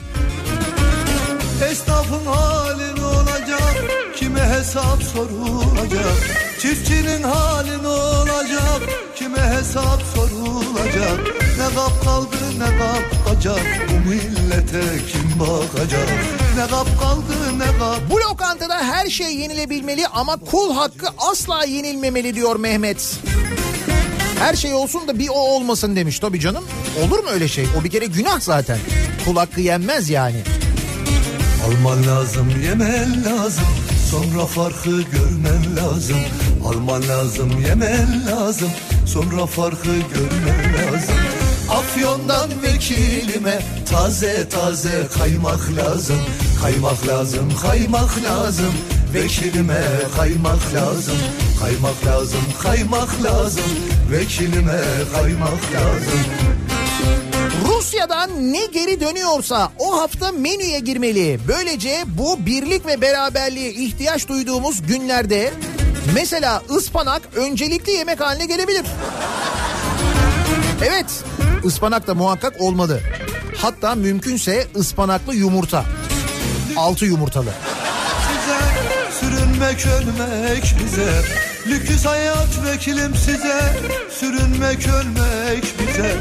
Esnafın 1.72 2.26
hali 2.26 2.96
ne 3.02 3.06
olacak? 3.06 3.76
Kime 4.16 4.42
hesap 4.42 5.04
sorulacak? 5.04 6.16
Çiftçinin 6.60 7.24
hali 7.24 7.84
ne 7.84 7.88
olacak? 7.88 8.82
Kime 9.16 9.40
hesap 9.42 10.02
sorulacak? 10.16 11.20
Ne 11.58 11.76
kap 11.76 12.04
kaldı 12.04 12.38
ne 12.60 12.78
kapacak? 12.78 13.62
Bu 13.90 14.10
millete 14.10 14.84
kim 15.12 15.40
bakacak? 15.40 16.10
Ne 16.58 16.68
kap 16.68 16.88
kaldı 17.02 17.60
ne 17.60 17.80
kap 17.80 18.00
Bu 18.10 18.20
lokantada 18.20 18.76
her 18.84 19.10
şey 19.10 19.36
yenilebilmeli 19.36 20.08
ama 20.08 20.38
kul 20.38 20.74
hakkı 20.76 21.08
asla 21.32 21.66
yenilmemeli 21.66 22.36
diyor 22.36 22.56
Mehmet. 22.56 23.20
Her 24.40 24.56
şey 24.56 24.74
olsun 24.74 25.08
da 25.08 25.20
bir 25.20 25.30
o 25.30 25.34
olmasın 25.34 25.96
demiş 25.96 26.20
tabii 26.20 26.40
canım. 26.40 26.64
Olur 27.06 27.20
mu 27.20 27.30
öyle 27.30 27.48
şey? 27.48 27.66
O 27.82 27.84
bir 27.84 27.90
kere 27.90 28.06
günah 28.06 28.40
zaten. 28.40 28.78
Kul 29.26 29.36
hakkı 29.36 29.62
yenmez 29.62 30.10
yani. 30.10 30.38
Alman 31.66 32.08
lazım 32.08 32.50
yemen 32.66 33.26
lazım 33.26 33.64
Sonra 34.12 34.46
farkı 34.46 34.90
görmen 34.90 35.76
lazım 35.78 36.18
Alman 36.66 37.08
lazım 37.08 37.52
yemen 37.68 38.26
lazım 38.32 38.70
Sonra 39.06 39.46
farkı 39.46 39.86
görmen 39.88 40.74
lazım 40.74 41.16
Afyon'dan 41.70 42.50
vekilime 42.64 43.60
taze 43.92 44.50
taze 44.50 45.08
kaymak 45.18 45.60
lazım 45.78 46.20
Kaymak 46.62 47.08
lazım 47.08 47.54
kaymak 47.62 48.24
lazım 48.24 48.74
Vekilime 49.14 49.82
kaymak 50.18 50.74
lazım 50.76 51.16
Kaymak 51.60 52.06
lazım 52.06 52.42
kaymak 52.64 53.24
lazım 53.24 53.64
Vekilime 54.12 54.82
kaymak 55.14 55.64
lazım 55.74 56.20
Rusya'dan 57.68 58.54
ne 58.54 58.66
geri 58.66 59.02
dönüyorsa 59.02 59.72
o 59.80 60.02
hafta 60.02 60.32
menüye 60.32 60.80
girmeli. 60.80 61.40
Böylece 61.48 62.04
bu 62.08 62.46
birlik 62.46 62.86
ve 62.86 63.02
beraberliğe 63.02 63.74
ihtiyaç 63.74 64.28
duyduğumuz 64.28 64.82
günlerde 64.88 65.54
mesela 66.14 66.62
ıspanak 66.70 67.22
öncelikli 67.36 67.92
yemek 67.92 68.20
haline 68.20 68.46
gelebilir. 68.46 68.86
Evet, 70.86 71.06
ıspanak 71.66 72.08
da 72.08 72.14
muhakkak 72.14 72.62
olmalı. 72.62 73.00
Hatta 73.58 73.96
mümkünse 73.96 74.68
ıspanaklı 74.76 75.36
yumurta. 75.36 75.86
Altı 76.78 77.06
yumurtalı. 77.06 77.50
Sürünmek 79.56 79.86
ölmek 79.86 80.76
bize 80.84 81.12
Lüküs 81.68 82.06
hayat 82.06 82.66
vekilim 82.66 83.16
size 83.16 83.60
Sürünmek 84.10 84.88
ölmek 84.88 85.64
bize 85.80 86.16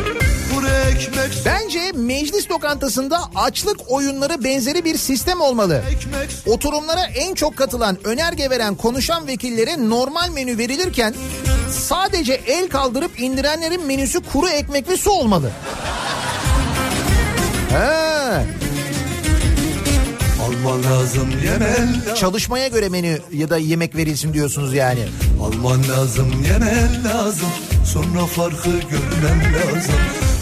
ekmek 0.91 1.33
Bence 1.45 1.93
meclis 1.95 2.51
lokantasında 2.51 3.19
açlık 3.35 3.81
oyunları 3.89 4.45
benzeri 4.45 4.85
bir 4.85 4.97
sistem 4.97 5.41
olmalı. 5.41 5.83
ekmek 5.91 6.31
Oturumlara 6.47 7.05
en 7.05 7.35
çok 7.35 7.57
katılan, 7.57 7.99
önerge 8.05 8.51
veren, 8.51 8.75
konuşan 8.75 9.27
vekillere 9.27 9.89
normal 9.89 10.31
menü 10.31 10.59
verilirken 10.59 11.15
sadece 11.71 12.33
el 12.33 12.69
kaldırıp 12.69 13.21
indirenlerin 13.21 13.87
menüsü 13.87 14.21
kuru 14.33 14.49
ekmek 14.49 14.89
ve 14.89 14.97
su 14.97 15.11
olmalı. 15.11 15.51
He, 17.71 18.64
Alman 20.45 20.83
lazım 20.85 21.29
yemen 21.45 22.15
çalışmaya 22.15 22.69
göre 22.69 22.89
menü 22.89 23.19
ya 23.33 23.51
da 23.51 23.59
yemek 23.59 23.97
verilsin 23.97 24.33
diyorsunuz 24.35 24.75
yani. 24.75 25.05
Alman 25.43 25.89
lazım 25.89 26.33
yemen 26.53 27.05
lazım 27.05 27.49
Sonra 27.93 28.27
farkı 28.27 28.71
görmen 28.71 29.55
lazım 29.55 29.95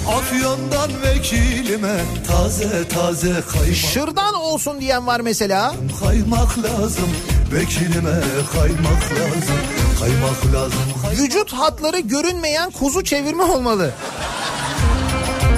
Afyon'dan 0.09 0.91
vekilime 1.03 1.97
Taze 2.27 2.89
taze 2.89 3.33
kaymak 3.53 3.75
Şırdan 3.77 4.35
olsun 4.35 4.81
diyen 4.81 5.07
var 5.07 5.21
mesela. 5.21 5.75
Kaymak 6.05 6.59
lazım 6.59 7.09
Vekilime 7.53 8.21
kaymak 8.53 9.03
lazım 9.13 9.57
Kaymak 10.01 10.55
lazım 10.55 10.81
kay- 11.03 11.17
Vücut 11.17 11.53
hatları 11.53 11.99
görünmeyen 12.01 12.71
kuzu 12.71 13.05
çevirme 13.05 13.43
olmalı. 13.43 13.91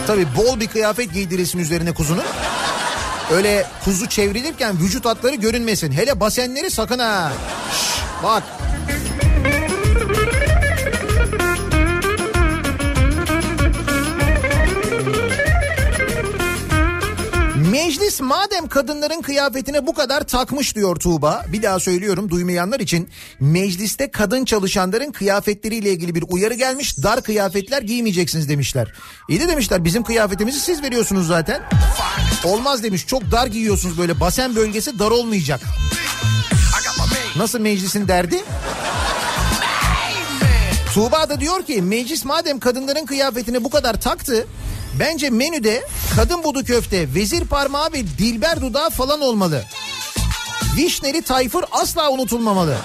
Tabii 0.06 0.26
bol 0.36 0.60
bir 0.60 0.66
kıyafet 0.66 1.12
giydirilsin 1.12 1.58
üzerine 1.58 1.94
kuzunun. 1.94 2.22
Öyle 3.34 3.66
kuzu 3.84 4.08
çevrilirken 4.08 4.78
vücut 4.80 5.04
hatları 5.04 5.34
görünmesin. 5.34 5.92
Hele 5.92 6.20
basenleri 6.20 6.70
sakın 6.70 6.98
ha. 6.98 7.32
Şş, 7.72 8.22
bak. 8.22 8.42
Meclis 17.74 18.20
madem 18.20 18.68
kadınların 18.68 19.22
kıyafetine 19.22 19.86
bu 19.86 19.94
kadar 19.94 20.20
takmış 20.26 20.74
diyor 20.74 20.96
Tuğba. 20.96 21.44
Bir 21.52 21.62
daha 21.62 21.80
söylüyorum 21.80 22.30
duymayanlar 22.30 22.80
için. 22.80 23.08
Mecliste 23.40 24.10
kadın 24.10 24.44
çalışanların 24.44 25.12
kıyafetleriyle 25.12 25.90
ilgili 25.90 26.14
bir 26.14 26.24
uyarı 26.28 26.54
gelmiş. 26.54 26.98
Dar 27.02 27.22
kıyafetler 27.22 27.82
giymeyeceksiniz 27.82 28.48
demişler. 28.48 28.92
İyi 29.28 29.40
de 29.40 29.48
demişler 29.48 29.84
bizim 29.84 30.02
kıyafetimizi 30.02 30.60
siz 30.60 30.82
veriyorsunuz 30.82 31.26
zaten. 31.26 31.62
Olmaz 32.44 32.82
demiş 32.82 33.06
çok 33.06 33.30
dar 33.30 33.46
giyiyorsunuz 33.46 33.98
böyle 33.98 34.20
basen 34.20 34.56
bölgesi 34.56 34.98
dar 34.98 35.10
olmayacak. 35.10 35.60
Nasıl 37.36 37.60
meclisin 37.60 38.08
derdi? 38.08 38.44
Tuğba 40.94 41.28
da 41.28 41.40
diyor 41.40 41.62
ki 41.62 41.82
meclis 41.82 42.24
madem 42.24 42.58
kadınların 42.58 43.06
kıyafetine 43.06 43.64
bu 43.64 43.70
kadar 43.70 44.00
taktı 44.00 44.46
bence 45.00 45.30
menüde 45.30 45.84
kadın 46.16 46.44
budu 46.44 46.64
köfte, 46.64 47.14
vezir 47.14 47.44
parmağı 47.44 47.92
ve 47.92 48.06
dilber 48.18 48.60
dudağı 48.60 48.90
falan 48.90 49.20
olmalı. 49.20 49.64
Vişneli 50.76 51.22
tayfır 51.22 51.64
asla 51.72 52.10
unutulmamalı. 52.10 52.76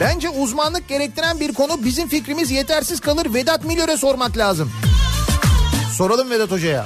Bence 0.00 0.28
uzmanlık 0.28 0.88
gerektiren 0.88 1.40
bir 1.40 1.54
konu 1.54 1.84
bizim 1.84 2.08
fikrimiz 2.08 2.50
yetersiz 2.50 3.00
kalır 3.00 3.34
Vedat 3.34 3.64
Milor'e 3.64 3.96
sormak 3.96 4.36
lazım. 4.36 4.72
Soralım 5.96 6.30
Vedat 6.30 6.50
Hoca'ya. 6.50 6.84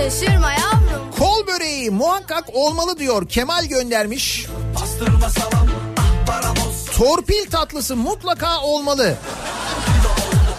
Şaşırma 0.00 0.52
yavrum. 0.52 1.10
Kol 1.18 1.46
böreği 1.46 1.90
muhakkak 1.90 2.44
olmalı 2.52 2.98
diyor 2.98 3.28
Kemal 3.28 3.64
göndermiş. 3.64 4.46
Pastırma 4.74 5.30
salam 5.30 5.68
ah 5.98 6.96
Torpil 6.98 7.50
tatlısı 7.50 7.96
mutlaka 7.96 8.60
olmalı. 8.60 9.14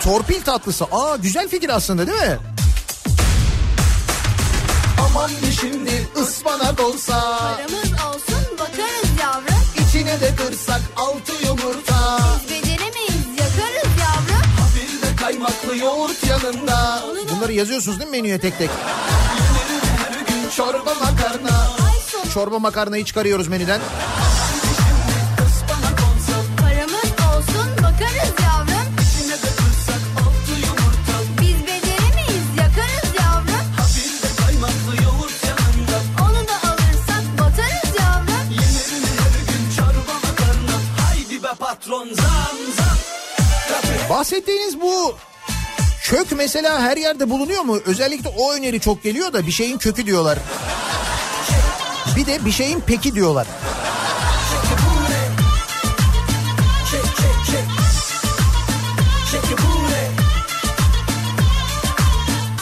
Torpil 0.03 0.41
tatlısı. 0.41 0.85
Aa 0.91 1.15
güzel 1.15 1.47
fikir 1.49 1.69
aslında 1.69 2.07
değil 2.07 2.17
mi? 2.17 2.37
Aman 5.05 5.29
şimdi 5.61 6.07
ıspanak 6.21 6.79
olsa 6.79 7.37
Paramız 7.39 7.91
olsun 8.15 8.57
bakarız 8.59 9.09
yavrum. 9.21 9.87
içine 9.87 10.21
de 10.21 10.35
kırsak 10.35 10.81
altı 10.95 11.45
yumurta 11.45 12.19
Biz 12.43 12.49
beceremeyiz 12.49 13.27
yakarız 13.37 13.91
yavrum. 13.99 14.45
Bir 14.75 15.07
de 15.07 15.15
kaymaklı 15.15 15.77
yoğurt 15.77 16.23
yanında. 16.29 17.01
Bunları 17.41 17.53
yazıyorsunuz 17.53 17.99
değil 17.99 18.11
mi 18.11 18.17
menüye 18.17 18.39
tek 18.39 18.57
tek? 18.57 18.69
Çorba 20.55 20.93
makarna. 20.93 21.67
Çorba 22.33 22.59
makarnayı 22.59 23.05
çıkarıyoruz 23.05 23.47
menüden. 23.47 23.81
ıspanak 25.45 25.99
olsa 25.99 26.37
Paramız 26.61 26.95
olsun 26.95 27.69
bakarız 27.77 28.33
yavrum. 28.43 28.93
Yine 29.21 29.33
de 29.33 29.49
kırsak 29.57 30.01
altı 30.17 30.51
yumurta 30.65 31.15
Biz 31.41 31.59
beceremeyiz 31.67 32.47
yakarız 32.57 33.09
yavrum. 33.19 33.65
Bir 33.95 34.23
de 34.23 34.29
kaymaklı 34.45 35.03
yoğurt 35.03 35.43
yanında 35.49 35.97
Onu 36.21 36.47
da 36.47 36.69
alırsak 36.69 37.25
batarız 37.39 37.91
yavrum. 37.99 38.51
Yemerim 38.51 39.05
her 39.21 39.53
gün 39.53 39.63
çorba 39.77 40.13
makarna 40.23 40.77
Haydi 41.01 41.43
be 41.43 41.53
patron 41.59 42.07
zam 42.07 42.57
zam 42.77 42.97
Tabii 43.67 44.09
Bahsettiğiniz 44.09 44.81
bu 44.81 45.15
kök 46.11 46.31
mesela 46.37 46.81
her 46.81 46.97
yerde 46.97 47.29
bulunuyor 47.29 47.61
mu? 47.61 47.79
Özellikle 47.85 48.29
o 48.29 48.53
öneri 48.53 48.79
çok 48.79 49.03
geliyor 49.03 49.33
da 49.33 49.47
bir 49.47 49.51
şeyin 49.51 49.77
kökü 49.77 50.05
diyorlar. 50.05 50.39
Bir 52.15 52.25
de 52.25 52.45
bir 52.45 52.51
şeyin 52.51 52.83
peki 52.87 53.15
diyorlar. 53.15 53.47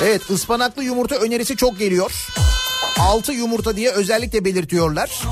Evet 0.03 0.29
ıspanaklı 0.29 0.83
yumurta 0.83 1.15
önerisi 1.15 1.57
çok 1.57 1.79
geliyor. 1.79 2.27
6 2.99 3.31
yumurta 3.31 3.75
diye 3.75 3.91
özellikle 3.91 4.45
belirtiyorlar. 4.45 5.23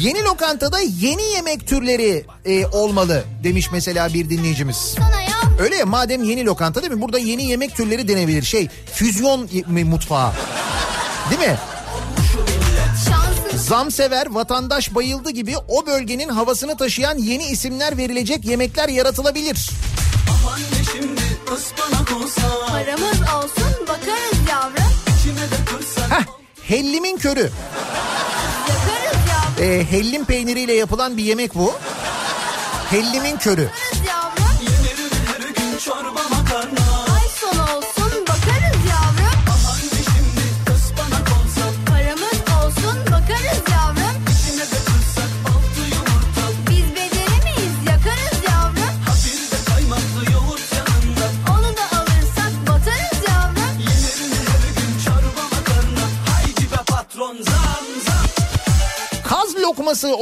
Yeni 0.00 0.24
lokantada 0.24 0.80
yeni 0.80 1.22
yemek 1.22 1.68
türleri 1.68 2.24
e, 2.44 2.66
olmalı 2.66 3.24
demiş 3.44 3.68
mesela 3.72 4.14
bir 4.14 4.30
dinleyicimiz. 4.30 4.96
Öyle 5.60 5.76
ya 5.76 5.86
madem 5.86 6.24
yeni 6.24 6.44
lokanta 6.44 6.82
değil 6.82 6.92
mi? 6.92 7.00
Burada 7.00 7.18
yeni 7.18 7.44
yemek 7.44 7.76
türleri 7.76 8.08
denebilir. 8.08 8.42
Şey 8.42 8.68
füzyon 8.92 9.48
mutfağı. 9.66 10.32
Değil 11.30 11.50
mi? 11.50 11.56
Zamsever, 13.56 14.26
vatandaş 14.30 14.94
bayıldı 14.94 15.30
gibi 15.30 15.54
o 15.68 15.86
bölgenin 15.86 16.28
havasını 16.28 16.76
taşıyan 16.76 17.18
yeni 17.18 17.44
isimler 17.46 17.96
verilecek 17.96 18.44
yemekler 18.44 18.88
yaratılabilir. 18.88 19.70
Anne 20.52 20.84
şimdi 20.92 21.20
ıspanak 21.54 22.12
olsa 22.22 22.42
Paramız 22.70 23.20
olsun 23.20 23.86
bakarız 23.88 24.48
yavrum. 24.50 24.92
içine 25.20 25.34
de 25.50 25.64
kırsak 25.66 26.10
Heh, 26.10 26.24
hellimin 26.62 27.16
körü. 27.16 27.50
Yakarız 28.68 29.18
yavrum. 29.30 29.72
Ee, 29.72 29.84
hellim 29.90 30.24
peyniriyle 30.24 30.72
yapılan 30.72 31.16
bir 31.16 31.24
yemek 31.24 31.54
bu. 31.54 31.74
Hellimin 32.90 33.36
körü. 33.36 33.62
Yakarız 33.62 33.89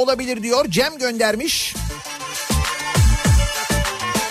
olabilir 0.09 0.43
diyor. 0.43 0.67
Cem 0.69 0.99
göndermiş. 0.99 1.75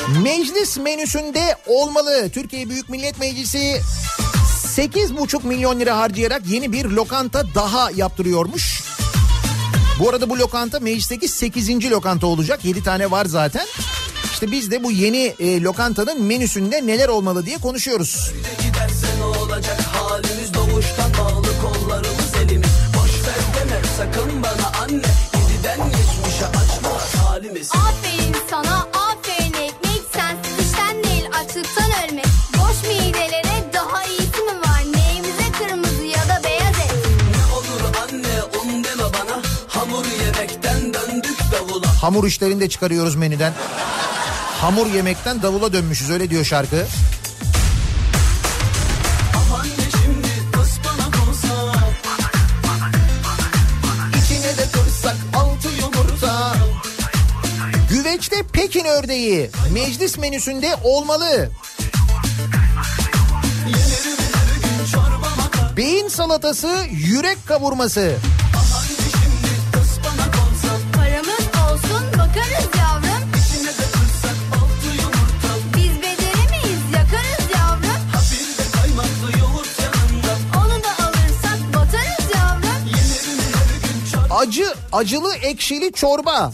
Meclis 0.08 0.78
menüsünde 0.78 1.56
olmalı. 1.66 2.30
Türkiye 2.30 2.70
Büyük 2.70 2.90
Millet 2.90 3.20
Meclisi 3.20 3.82
8,5 4.78 5.48
milyon 5.48 5.80
lira 5.80 5.98
harcayarak 5.98 6.42
yeni 6.48 6.72
bir 6.72 6.86
lokanta 6.86 7.44
daha 7.56 7.92
yaptırıyormuş. 7.92 8.84
Bu 10.00 10.10
arada 10.10 10.30
bu 10.30 10.40
lokanta 10.40 10.80
meclisteki 10.80 11.28
8. 11.28 11.92
lokanta 11.92 12.28
olacak. 12.28 12.66
7 12.66 12.84
tane 12.84 13.12
var 13.12 13.26
zaten. 13.26 13.68
İşte 14.32 14.52
biz 14.52 14.72
de 14.72 14.84
bu 14.84 14.92
yeni 14.92 15.36
e, 15.40 15.62
lokantanın 15.62 16.24
menüsünde 16.24 16.88
neler 16.88 17.10
olmalı 17.10 17.46
diye 17.46 17.58
konuşuyoruz. 17.58 18.32
Olacak 19.42 19.82
halimiz 19.82 20.54
doğuştan 20.54 21.12
bağlı 21.20 21.48
kollarımız 21.62 22.36
elimiz 22.44 22.70
Boş 22.96 23.28
ver 23.28 23.70
deme 23.70 23.82
sakın 23.98 24.44
bana 24.44 24.84
anne 24.84 25.27
Boş 32.58 32.84
midelere 32.88 33.74
daha 33.74 34.04
iyisi 34.04 34.42
mi 34.42 34.52
var? 34.62 34.84
Neyimize 34.94 35.52
kırmızı 35.58 36.04
ya 36.04 36.30
da 36.30 36.44
beyaz 36.44 36.76
et? 36.80 36.96
Ne 37.32 37.54
olur 37.56 37.96
anne 38.04 38.44
un 38.64 38.84
deme 38.84 39.04
bana 39.04 39.42
Hamur 39.68 40.06
yemekten 40.06 40.94
döndük 40.94 41.38
davula 41.52 42.04
Hamur 42.04 42.28
işlerini 42.28 42.60
de 42.60 42.70
çıkarıyoruz 42.70 43.16
menüden. 43.16 43.54
Hamur 44.62 44.88
yemekten 44.88 45.42
davula 45.42 45.74
dönmüşüz 45.74 46.10
öyle 46.10 46.30
diyor 46.30 46.46
şarkı. 46.46 46.88
Anne 49.56 49.70
şimdi 49.92 50.28
ıspanak 50.62 51.16
olsa 51.30 51.74
İçine 54.24 54.58
de 54.58 54.72
kırsak 54.72 55.16
altı 55.36 55.68
yumurta 55.82 56.54
Güveçte 57.90 58.44
Pekin 58.54 58.86
ördeği 58.86 59.50
meclis 59.74 60.18
menüsünde 60.18 60.76
olmalı. 60.84 61.50
Yenirim 82.86 83.40
her 83.40 83.90
gün 83.90 84.12
çorba 84.12 84.36
Acı, 84.36 84.74
acılı 84.92 85.36
ekşili 85.36 85.94
çorba. 85.94 86.52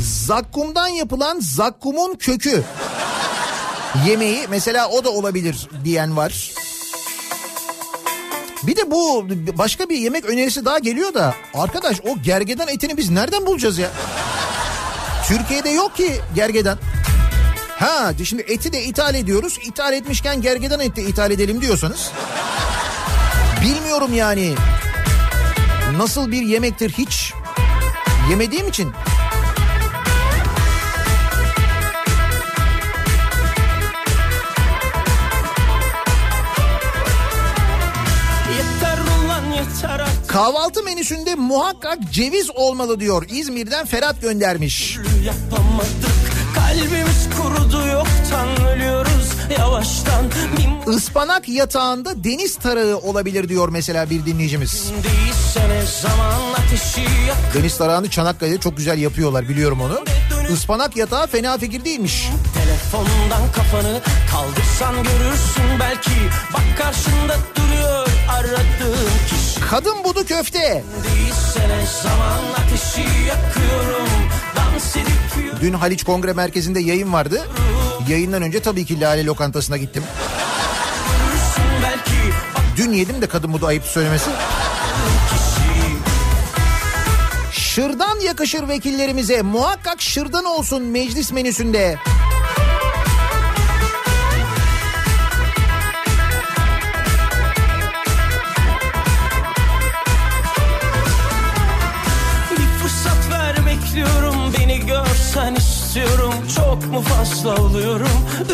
Zakkumdan 0.00 0.88
yapılan 0.88 1.40
zakkumun 1.40 2.14
kökü. 2.14 2.64
Yemeği 4.06 4.46
mesela 4.50 4.88
o 4.88 5.04
da 5.04 5.10
olabilir 5.10 5.68
diyen 5.84 6.16
var. 6.16 6.65
Bir 8.62 8.76
de 8.76 8.90
bu 8.90 9.28
başka 9.58 9.88
bir 9.88 9.98
yemek 9.98 10.24
önerisi 10.24 10.64
daha 10.64 10.78
geliyor 10.78 11.14
da 11.14 11.34
arkadaş 11.54 12.00
o 12.00 12.22
gergedan 12.22 12.68
etini 12.68 12.96
biz 12.96 13.10
nereden 13.10 13.46
bulacağız 13.46 13.78
ya? 13.78 13.90
Türkiye'de 15.28 15.70
yok 15.70 15.96
ki 15.96 16.12
gergedan. 16.34 16.78
Ha 17.78 18.12
şimdi 18.24 18.42
eti 18.42 18.72
de 18.72 18.84
ithal 18.84 19.14
ediyoruz. 19.14 19.58
İthal 19.62 19.92
etmişken 19.92 20.42
gergedan 20.42 20.80
eti 20.80 20.96
de 20.96 21.02
ithal 21.02 21.30
edelim 21.30 21.60
diyorsanız. 21.60 22.10
Bilmiyorum 23.62 24.14
yani. 24.14 24.54
Nasıl 25.96 26.32
bir 26.32 26.42
yemektir 26.42 26.90
hiç 26.90 27.32
yemediğim 28.30 28.68
için. 28.68 28.92
Kahvaltı 40.36 40.82
menüsünde 40.82 41.34
muhakkak 41.34 41.98
ceviz 42.12 42.50
olmalı 42.50 43.00
diyor. 43.00 43.26
İzmir'den 43.28 43.86
Ferhat 43.86 44.22
göndermiş. 44.22 44.98
yapamadık 45.26 46.16
Kalbimiz 46.54 47.28
kurudu 47.36 47.86
yoktan 47.86 48.66
ölüyoruz 48.66 49.32
yavaştan 49.58 50.26
Ispanak 50.96 51.48
yatağında 51.48 52.24
deniz 52.24 52.56
tarağı 52.56 52.96
olabilir 52.96 53.48
diyor 53.48 53.68
mesela 53.68 54.10
bir 54.10 54.26
dinleyicimiz. 54.26 54.92
Deniz 57.54 57.78
tarağını 57.78 58.10
Çanakkale'de 58.10 58.58
çok 58.60 58.76
güzel 58.76 58.98
yapıyorlar 58.98 59.48
biliyorum 59.48 59.80
onu. 59.80 60.04
Ispanak 60.52 60.96
yatağı 60.96 61.26
fena 61.26 61.58
fikir 61.58 61.84
değilmiş. 61.84 62.28
Telefondan 62.54 63.52
kafanı 63.52 64.00
kaldırsan 64.30 64.94
görürsün 64.94 65.80
belki 65.80 66.10
Bak 66.52 66.78
karşında 66.78 67.36
duruyor 67.56 68.08
aradığın 68.30 69.10
kişi 69.28 69.35
Kadın 69.60 70.04
budu 70.04 70.26
köfte. 70.26 70.84
Dün 75.60 75.72
Haliç 75.72 76.04
Kongre 76.04 76.32
Merkezi'nde 76.32 76.80
yayın 76.80 77.12
vardı. 77.12 77.46
Yayından 78.08 78.42
önce 78.42 78.60
tabii 78.60 78.84
ki 78.84 79.00
Lale 79.00 79.24
Lokantası'na 79.24 79.76
gittim. 79.76 80.02
Dün 82.76 82.92
yedim 82.92 83.22
de 83.22 83.26
kadın 83.26 83.52
budu 83.52 83.66
ayıp 83.66 83.84
söylemesi. 83.84 84.30
Şırdan 87.52 88.20
yakışır 88.20 88.68
vekillerimize. 88.68 89.42
Muhakkak 89.42 90.02
şırdan 90.02 90.44
olsun 90.44 90.82
meclis 90.82 91.32
menüsünde. 91.32 91.98
Görsen 105.46 105.54
istiyorum 105.54 106.34
Çok 106.56 106.86
mu 106.86 107.02
fazla 107.02 107.54
oluyorum 107.62 108.08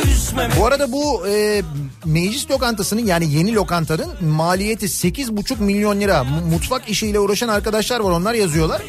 Üzme 0.05 0.49
Bu 0.59 0.66
arada 0.66 0.93
bu 0.93 1.28
e, 1.28 1.62
meclis 2.05 2.51
lokantasının 2.51 3.07
yani 3.07 3.32
yeni 3.32 3.55
lokantanın 3.55 4.24
maliyeti 4.24 4.86
8,5 4.86 5.61
milyon 5.62 6.01
lira. 6.01 6.24
Mu- 6.24 6.40
Mutfak 6.51 6.88
işiyle 6.88 7.18
uğraşan 7.18 7.49
arkadaşlar 7.49 8.01
var 8.01 8.11
onlar 8.11 8.34
yazıyorlar. 8.34 8.82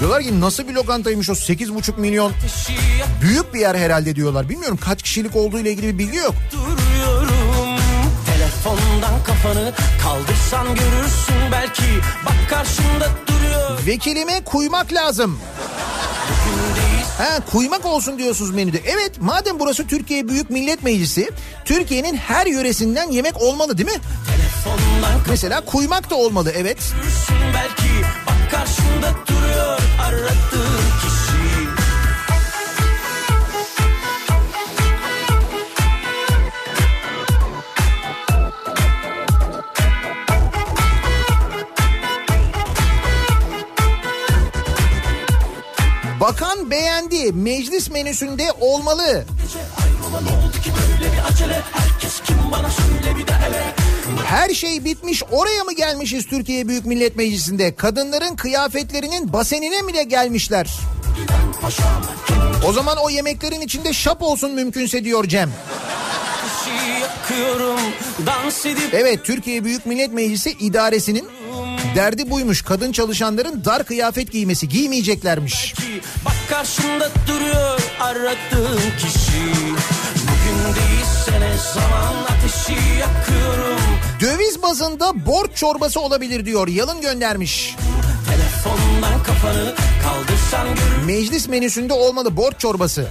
Diyorlar 0.00 0.22
ki 0.22 0.40
nasıl 0.40 0.68
bir 0.68 0.74
lokantaymış 0.74 1.30
o 1.30 1.32
8,5 1.32 2.00
milyon 2.00 2.32
büyük 3.22 3.54
bir 3.54 3.60
yer 3.60 3.74
herhalde 3.74 4.16
diyorlar. 4.16 4.48
Bilmiyorum 4.48 4.78
kaç 4.84 5.02
kişilik 5.02 5.36
olduğu 5.36 5.58
ile 5.58 5.70
ilgili 5.72 5.94
bir 5.94 5.98
bilgi 5.98 6.16
yok. 6.16 6.34
duruyorum 6.52 7.78
Telefondan 8.26 9.24
kafanı 9.26 9.72
kaldırsan 10.02 10.66
görürsün 10.66 11.52
belki 11.52 11.82
Bak 12.26 12.50
karşında 12.50 13.08
duruyor 13.28 13.86
Vekilime 13.86 14.40
kuymak 14.44 14.92
lazım. 14.92 15.38
Gün 16.44 16.82
değilse 16.82 16.87
Ha, 17.18 17.40
kuymak 17.52 17.86
olsun 17.86 18.18
diyorsunuz 18.18 18.50
menüde. 18.50 18.78
Evet 18.86 19.12
madem 19.20 19.58
burası 19.60 19.86
Türkiye 19.86 20.28
Büyük 20.28 20.50
Millet 20.50 20.82
Meclisi 20.82 21.30
Türkiye'nin 21.64 22.16
her 22.16 22.46
yöresinden 22.46 23.10
yemek 23.10 23.42
olmalı 23.42 23.78
değil 23.78 23.88
mi? 23.90 24.00
Mesela 25.28 25.60
kuymak 25.60 26.10
da 26.10 26.14
olmalı 26.14 26.52
evet. 26.56 26.78
Belki 27.54 27.92
bak 28.26 28.50
karşında 28.50 29.14
duruyor 29.28 29.78
aradığın 30.02 30.67
Bakan 46.28 46.70
beğendi 46.70 47.32
meclis 47.32 47.90
menüsünde 47.90 48.52
olmalı. 48.60 49.24
Her 54.26 54.48
şey 54.54 54.84
bitmiş 54.84 55.22
oraya 55.30 55.64
mı 55.64 55.72
gelmişiz 55.72 56.26
Türkiye 56.26 56.68
Büyük 56.68 56.86
Millet 56.86 57.16
Meclisi'nde? 57.16 57.74
Kadınların 57.74 58.36
kıyafetlerinin 58.36 59.32
basenine 59.32 59.82
mi 59.82 59.94
de 59.94 60.02
gelmişler? 60.02 60.70
O 62.66 62.72
zaman 62.72 62.96
o 62.96 63.10
yemeklerin 63.10 63.60
içinde 63.60 63.92
şap 63.92 64.22
olsun 64.22 64.50
mümkünse 64.50 65.04
diyor 65.04 65.24
Cem. 65.24 65.50
Evet 68.92 69.24
Türkiye 69.24 69.64
Büyük 69.64 69.86
Millet 69.86 70.12
Meclisi 70.12 70.50
idaresinin 70.50 71.28
derdi 71.94 72.30
buymuş. 72.30 72.62
Kadın 72.62 72.92
çalışanların 72.92 73.64
dar 73.64 73.84
kıyafet 73.84 74.32
giymesi 74.32 74.68
giymeyeceklermiş. 74.68 75.74
bak 76.24 76.34
karşında 76.50 77.10
duruyor 77.28 77.80
aradığın 78.00 78.80
kişi 78.98 79.42
Bugün 80.22 80.74
değilse 80.74 81.40
ne 81.40 81.56
zaman 81.74 82.14
ateşi 82.24 82.72
yakıyorum 82.98 83.80
Döviz 84.20 84.62
bazında 84.62 85.26
borç 85.26 85.50
çorbası 85.54 86.00
olabilir 86.00 86.44
diyor. 86.46 86.68
Yalın 86.68 87.00
göndermiş. 87.00 87.76
Telefondan 88.28 89.22
kafanı 89.22 89.74
kaldırsan 90.04 90.66
görür 90.68 91.06
Meclis 91.06 91.48
menüsünde 91.48 91.92
olmalı 91.92 92.36
borç 92.36 92.54
çorbası. 92.58 93.08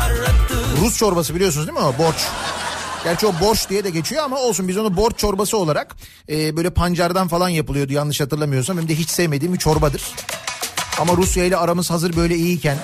aradığın 0.00 0.84
Rus 0.84 0.96
çorbası 0.98 1.34
biliyorsunuz 1.34 1.66
değil 1.66 1.78
mi 1.78 1.84
o 1.84 1.98
borç? 1.98 2.16
Gerçi 3.06 3.26
o 3.26 3.32
borç 3.40 3.68
diye 3.70 3.84
de 3.84 3.90
geçiyor 3.90 4.24
ama 4.24 4.36
olsun 4.38 4.68
biz 4.68 4.76
onu 4.76 4.96
borç 4.96 5.18
çorbası 5.18 5.56
olarak 5.56 5.96
e, 6.28 6.56
böyle 6.56 6.70
pancardan 6.70 7.28
falan 7.28 7.48
yapılıyordu 7.48 7.92
yanlış 7.92 8.20
hatırlamıyorsam. 8.20 8.78
Hem 8.78 8.88
de 8.88 8.94
hiç 8.94 9.10
sevmediğim 9.10 9.54
bir 9.54 9.58
çorbadır. 9.58 10.02
Ama 11.00 11.12
Rusya 11.16 11.44
ile 11.44 11.56
aramız 11.56 11.90
hazır 11.90 12.16
böyle 12.16 12.36
iyiyken. 12.36 12.76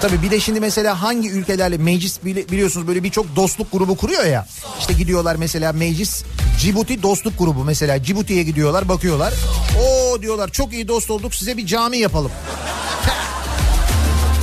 Tabii 0.00 0.22
bir 0.22 0.30
de 0.30 0.40
şimdi 0.40 0.60
mesela 0.60 1.02
hangi 1.02 1.30
ülkelerle 1.30 1.76
meclis 1.78 2.18
bili- 2.18 2.50
biliyorsunuz 2.50 2.86
böyle 2.88 3.02
birçok 3.02 3.36
dostluk 3.36 3.72
grubu 3.72 3.96
kuruyor 3.96 4.24
ya. 4.24 4.46
İşte 4.80 4.92
gidiyorlar 4.92 5.36
mesela 5.36 5.72
meclis 5.72 6.24
Cibuti 6.60 7.02
dostluk 7.02 7.38
grubu 7.38 7.64
mesela 7.64 8.02
Cibuti'ye 8.02 8.42
gidiyorlar 8.42 8.88
bakıyorlar. 8.88 9.34
O 9.84 10.22
diyorlar 10.22 10.48
çok 10.52 10.72
iyi 10.72 10.88
dost 10.88 11.10
olduk 11.10 11.34
size 11.34 11.56
bir 11.56 11.66
cami 11.66 11.98
yapalım. 11.98 12.30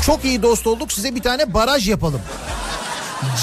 Çok 0.05 0.26
iyi 0.26 0.43
dost 0.43 0.67
olduk 0.67 0.91
size 0.93 1.15
bir 1.15 1.22
tane 1.22 1.53
baraj 1.53 1.89
yapalım. 1.89 2.22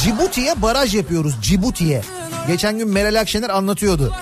Cibuti'ye 0.02 0.62
baraj 0.62 0.94
yapıyoruz 0.94 1.34
Cibuti'ye. 1.42 2.02
Geçen 2.46 2.78
gün 2.78 2.88
Meral 2.88 3.20
Akşener 3.20 3.50
anlatıyordu. 3.50 4.14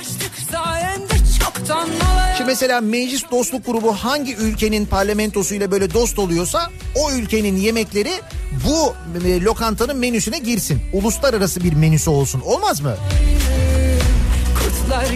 Şimdi 2.36 2.50
mesela 2.50 2.80
meclis 2.80 3.22
dostluk 3.30 3.66
grubu 3.66 3.92
hangi 3.92 4.34
ülkenin 4.34 4.86
parlamentosuyla 4.86 5.70
böyle 5.70 5.94
dost 5.94 6.18
oluyorsa 6.18 6.70
o 6.94 7.12
ülkenin 7.12 7.56
yemekleri 7.56 8.12
bu 8.66 8.94
e, 9.26 9.40
lokantanın 9.40 9.96
menüsüne 9.96 10.38
girsin. 10.38 10.82
Uluslararası 10.92 11.64
bir 11.64 11.72
menüsü 11.72 12.10
olsun. 12.10 12.40
Olmaz 12.40 12.80
mı? 12.80 12.96
kurtlar 14.58 15.06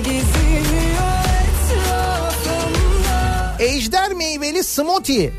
Ejder 3.61 4.12
meyveli 4.12 4.64
smoothie. 4.64 5.30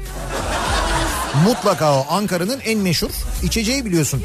Mutlaka 1.46 2.00
o 2.00 2.06
Ankara'nın 2.10 2.60
en 2.60 2.80
meşhur 2.80 3.10
içeceği 3.44 3.86
biliyorsun. 3.86 4.24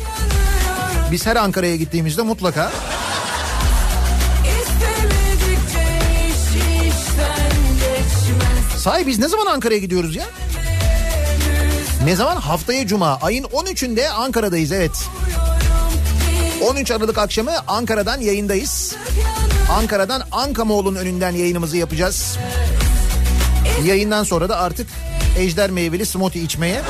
Biz 1.15 1.27
her 1.27 1.37
Ankara'ya 1.37 1.77
gittiğimizde 1.77 2.23
mutlaka 2.23 2.73
Sahi 8.77 9.07
biz 9.07 9.19
ne 9.19 9.29
zaman 9.29 9.47
Ankara'ya 9.47 9.81
gidiyoruz 9.81 10.17
ya? 10.17 10.25
Ne 12.05 12.17
zaman? 12.17 12.37
Haftaya 12.37 12.87
Cuma. 12.87 13.19
Ayın 13.23 13.45
13'ünde 13.45 14.09
Ankara'dayız 14.09 14.73
evet. 14.73 15.09
13 16.71 16.91
Aralık 16.91 17.19
akşamı 17.19 17.53
Ankara'dan 17.69 18.21
yayındayız. 18.21 18.97
Ankara'dan 19.71 20.23
Ankamoğlu'nun 20.33 20.99
önünden 20.99 21.33
yayınımızı 21.33 21.77
yapacağız. 21.77 22.39
Yayından 23.85 24.25
sonra 24.25 24.49
da 24.49 24.57
artık 24.57 24.89
ejder 25.39 25.71
meyveli 25.71 26.07
smoothie 26.07 26.43
içmeye. 26.43 26.83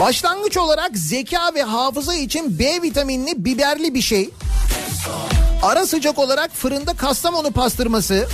Başlangıç 0.00 0.56
olarak 0.56 0.90
zeka 0.98 1.54
ve 1.54 1.62
hafıza 1.62 2.14
için 2.14 2.58
B 2.58 2.82
vitaminli 2.82 3.44
biberli 3.44 3.94
bir 3.94 4.02
şey. 4.02 4.30
Ara 5.62 5.86
sıcak 5.86 6.18
olarak 6.18 6.50
fırında 6.54 6.94
Kastamonu 6.94 7.50
pastırması. 7.50 8.28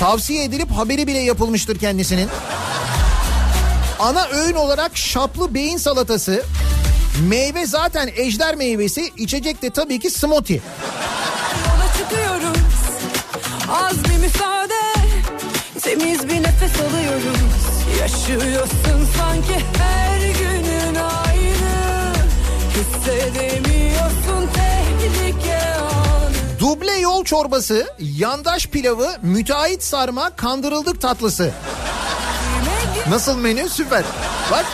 Tavsiye 0.00 0.44
edilip 0.44 0.70
haberi 0.70 1.06
bile 1.06 1.18
yapılmıştır 1.18 1.78
kendisinin. 1.78 2.28
Ana 3.98 4.26
öğün 4.26 4.54
olarak 4.54 4.96
şaplı 4.96 5.54
beyin 5.54 5.76
salatası. 5.76 6.44
Meyve 7.28 7.66
zaten 7.66 8.10
ejder 8.16 8.54
meyvesi. 8.54 9.12
içecek 9.16 9.62
de 9.62 9.70
tabii 9.70 10.00
ki 10.00 10.10
smoothie. 10.10 10.60
Yola 11.66 11.92
çıkıyoruz 11.98 12.58
Az 13.70 14.04
bir 14.04 14.18
müsaade 14.18 14.74
Temiz 15.82 16.28
bir 16.28 16.42
nefes 16.42 16.80
alıyoruz 16.80 17.77
Yaşıyorsun 18.00 19.08
sanki 19.18 19.64
her 19.78 20.20
günün 20.20 20.94
aynı 20.94 22.12
Hissedemiyorsun 22.74 24.48
tehlike 24.54 25.58
anı 25.74 26.58
Duble 26.58 26.98
yol 26.98 27.24
çorbası, 27.24 27.86
yandaş 27.98 28.66
pilavı, 28.66 29.08
müteahhit 29.22 29.82
sarma, 29.82 30.30
kandırıldık 30.30 31.00
tatlısı. 31.00 31.50
Nasıl 33.10 33.38
menü? 33.38 33.68
Süper. 33.68 34.04
Bak 34.50 34.64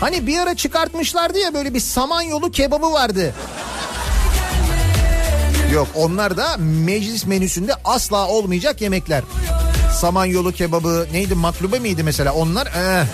Hani 0.00 0.26
bir 0.26 0.38
ara 0.38 0.54
çıkartmışlardı 0.54 1.38
ya 1.38 1.54
böyle 1.54 1.74
bir 1.74 1.80
samanyolu 1.80 2.50
kebabı 2.50 2.92
vardı. 2.92 3.34
Yok 5.78 5.88
onlar 5.94 6.36
da 6.36 6.56
meclis 6.58 7.26
menüsünde 7.26 7.72
asla 7.84 8.28
olmayacak 8.28 8.80
yemekler. 8.80 9.22
Samanyolu 10.00 10.52
kebabı 10.52 11.06
neydi 11.12 11.34
maklube 11.34 11.78
miydi 11.78 12.02
mesela 12.02 12.32
onlar? 12.34 12.66
Eh. 12.66 13.06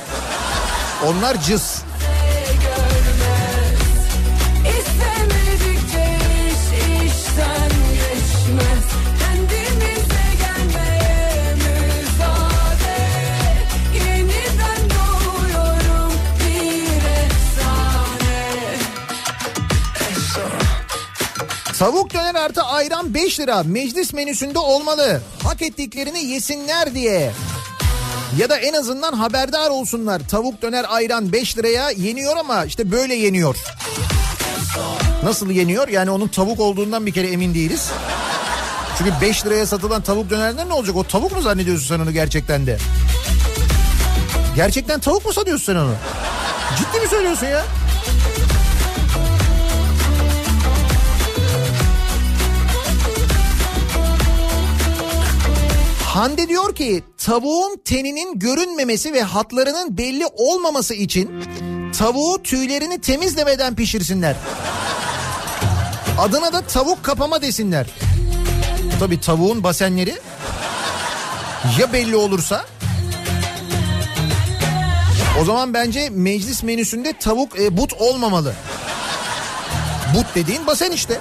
Onlar 1.07 1.43
cız. 1.43 1.83
Tavuk 21.79 22.15
döner 22.15 22.35
artı 22.35 22.63
ayran 22.63 23.15
5 23.15 23.41
lira 23.41 23.63
meclis 23.63 24.13
menüsünde 24.13 24.59
olmalı. 24.59 25.21
Hak 25.43 25.63
ettiklerini 25.63 26.25
yesinler 26.25 26.95
diye. 26.95 27.33
Ya 28.39 28.51
da 28.51 28.57
en 28.57 28.73
azından 28.73 29.13
haberdar 29.13 29.71
olsunlar. 29.71 30.29
Tavuk 30.29 30.63
döner 30.63 30.87
ayran 30.89 31.33
5 31.33 31.59
liraya 31.59 31.91
yeniyor 31.91 32.37
ama 32.37 32.65
işte 32.65 32.91
böyle 32.91 33.15
yeniyor. 33.15 33.57
Nasıl 35.25 35.51
yeniyor? 35.51 35.89
Yani 35.89 36.11
onun 36.11 36.29
tavuk 36.29 36.61
olduğundan 36.61 37.07
bir 37.07 37.13
kere 37.13 37.27
emin 37.29 37.55
değiliz. 37.55 37.91
Çünkü 38.99 39.13
5 39.21 39.47
liraya 39.47 39.67
satılan 39.67 40.03
tavuk 40.03 40.31
dönerler 40.31 40.69
ne 40.69 40.73
olacak? 40.73 40.97
O 40.97 41.05
tavuk 41.05 41.33
mu 41.33 41.43
zannediyorsun 41.43 41.89
sen 41.97 42.01
onu 42.01 42.13
gerçekten 42.13 42.67
de? 42.67 42.79
Gerçekten 44.57 45.01
tavuk 45.01 45.27
mu 45.27 45.33
sanıyorsun 45.33 45.65
sen 45.65 45.77
onu? 45.77 45.95
Ciddi 46.79 47.01
mi 47.05 47.09
söylüyorsun 47.09 47.47
ya? 47.47 47.65
Hande 56.15 56.49
diyor 56.49 56.75
ki 56.75 57.05
tavuğun 57.19 57.81
teninin 57.85 58.39
görünmemesi 58.39 59.13
ve 59.13 59.23
hatlarının 59.23 59.99
belli 59.99 60.27
olmaması 60.27 60.95
için 60.95 61.45
tavuğu 61.99 62.43
tüylerini 62.43 63.01
temizlemeden 63.01 63.75
pişirsinler. 63.75 64.37
Adına 66.19 66.53
da 66.53 66.61
tavuk 66.61 67.05
kapama 67.05 67.43
desinler. 67.43 67.87
Tabii 69.01 69.21
tavuğun 69.21 69.63
basenleri 69.63 70.15
ya 71.79 71.93
belli 71.93 72.17
olursa 72.17 72.65
o 75.41 75.45
zaman 75.45 75.75
bence 75.75 76.11
meclis 76.11 76.63
menüsünde 76.63 77.13
tavuk 77.13 77.61
e, 77.61 77.77
but 77.77 77.93
olmamalı. 77.93 78.55
But 80.17 80.27
dediğin 80.35 80.67
basen 80.67 80.91
işte. 80.91 81.21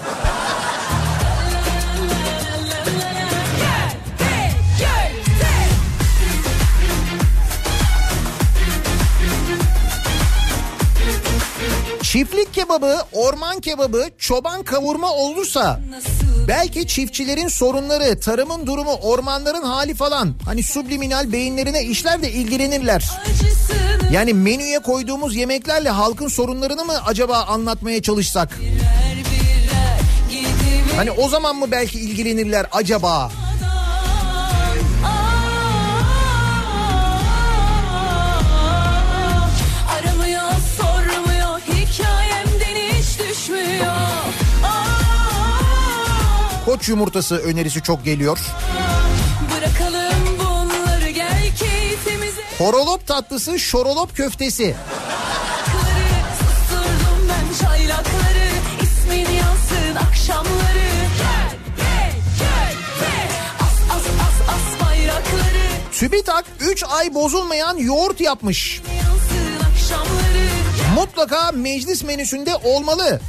Çiftlik 12.14 12.54
kebabı, 12.54 12.98
orman 13.14 13.60
kebabı, 13.60 14.10
çoban 14.18 14.64
kavurma 14.64 15.14
olursa 15.14 15.80
belki 16.48 16.88
çiftçilerin 16.88 17.48
sorunları, 17.48 18.20
tarımın 18.20 18.68
durumu, 18.68 18.94
ormanların 18.94 19.64
hali 19.64 19.94
falan 19.94 20.36
hani 20.46 20.64
subliminal 20.64 21.32
beyinlerine 21.32 21.84
işler 21.84 22.22
de 22.22 22.32
ilgilenirler. 22.32 23.10
Yani 24.12 24.34
menüye 24.34 24.80
koyduğumuz 24.80 25.36
yemeklerle 25.36 25.90
halkın 25.90 26.28
sorunlarını 26.28 26.86
mı 26.86 26.94
acaba 27.06 27.42
anlatmaya 27.42 28.02
çalışsak? 28.02 28.60
Hani 30.96 31.12
o 31.12 31.30
zaman 31.30 31.56
mı 31.56 31.72
belki 31.72 32.00
ilgilenirler 32.00 32.66
acaba? 32.72 33.32
Koç 46.66 46.90
yumurtası 46.90 47.36
önerisi 47.36 47.82
çok 47.84 48.06
geliyor. 48.06 48.40
Horolop 52.58 53.08
tatlısı, 53.08 53.60
şorolop 53.60 54.18
köftesi. 54.18 54.76
TÜBİTAK 66.00 66.46
3 66.60 66.84
ay 66.84 67.14
bozulmayan 67.14 67.78
yoğurt 67.78 68.22
yapmış. 68.22 68.82
Mutlaka 70.96 71.52
meclis 71.52 72.04
menüsünde 72.04 72.56
olmalı. 72.56 73.20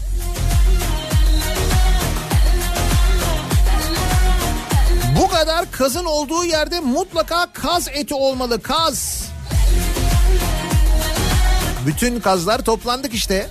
Bu 5.21 5.29
kadar 5.29 5.71
kazın 5.71 6.05
olduğu 6.05 6.45
yerde 6.45 6.81
mutlaka 6.81 7.53
kaz 7.53 7.89
eti 7.89 8.15
olmalı. 8.15 8.63
Kaz. 8.63 9.25
Bütün 11.87 12.21
kazlar 12.21 12.59
toplandık 12.65 13.15
işte. 13.15 13.51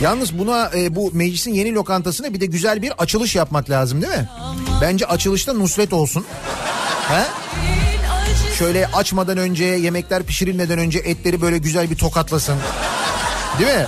Yalnız 0.00 0.38
buna 0.38 0.70
e, 0.76 0.94
bu 0.94 1.10
meclisin 1.12 1.54
yeni 1.54 1.74
lokantasına 1.74 2.34
bir 2.34 2.40
de 2.40 2.46
güzel 2.46 2.82
bir 2.82 2.92
açılış 2.98 3.36
yapmak 3.36 3.70
lazım 3.70 4.02
değil 4.02 4.12
mi? 4.12 4.28
Bence 4.80 5.06
açılışta 5.06 5.52
Nusret 5.52 5.92
olsun. 5.92 6.26
He? 7.08 7.24
Şöyle 8.58 8.86
açmadan 8.86 9.38
önce 9.38 9.64
yemekler 9.64 10.22
pişirilmeden 10.22 10.78
önce 10.78 10.98
etleri 10.98 11.42
böyle 11.42 11.58
güzel 11.58 11.90
bir 11.90 11.96
tokatlasın. 11.96 12.56
Değil 13.58 13.70
mi? 13.76 13.86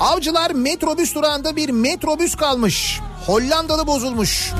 Avcılar 0.00 0.50
metrobüs 0.50 1.14
durağında 1.14 1.56
bir 1.56 1.68
metrobüs 1.68 2.34
kalmış. 2.34 3.00
Hollandalı 3.26 3.86
bozulmuş. 3.86 4.50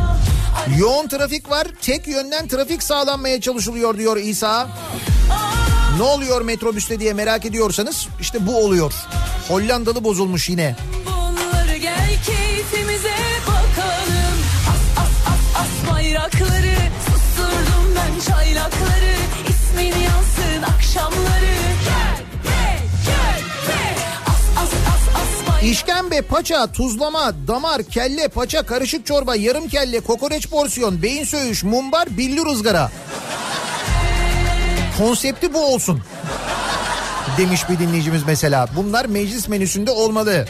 Yoğun 0.78 1.08
trafik 1.08 1.50
var. 1.50 1.66
Tek 1.82 2.08
yönden 2.08 2.48
trafik 2.48 2.82
sağlanmaya 2.82 3.40
çalışılıyor 3.40 3.98
diyor 3.98 4.16
İsa. 4.16 4.68
Ne 5.96 6.02
oluyor 6.02 6.42
metrobüste 6.42 7.00
diye 7.00 7.12
merak 7.12 7.44
ediyorsanız 7.44 8.08
işte 8.20 8.46
bu 8.46 8.56
oluyor. 8.56 8.92
Hollandalı 9.48 10.04
bozulmuş 10.04 10.48
yine. 10.48 10.76
Bunları 11.06 11.09
Paça, 26.22 26.72
tuzlama, 26.72 27.32
damar, 27.48 27.82
kelle, 27.82 28.28
paça, 28.28 28.62
karışık 28.62 29.06
çorba, 29.06 29.36
yarım 29.36 29.68
kelle, 29.68 30.00
kokoreç 30.00 30.48
porsiyon, 30.48 31.02
beyin 31.02 31.24
söğüş, 31.24 31.64
mumbar, 31.64 32.16
billur 32.16 32.46
ızgara. 32.46 32.90
Konsepti 34.98 35.54
bu 35.54 35.58
olsun. 35.58 36.02
Demiş 37.38 37.68
bir 37.68 37.78
dinleyicimiz 37.78 38.22
mesela. 38.26 38.68
Bunlar 38.76 39.04
meclis 39.04 39.48
menüsünde 39.48 39.90
olmalı. 39.90 40.46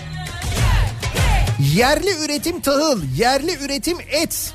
Yerli 1.75 2.25
üretim 2.25 2.61
tahıl, 2.61 3.03
yerli 3.16 3.64
üretim 3.64 3.99
et. 4.11 4.55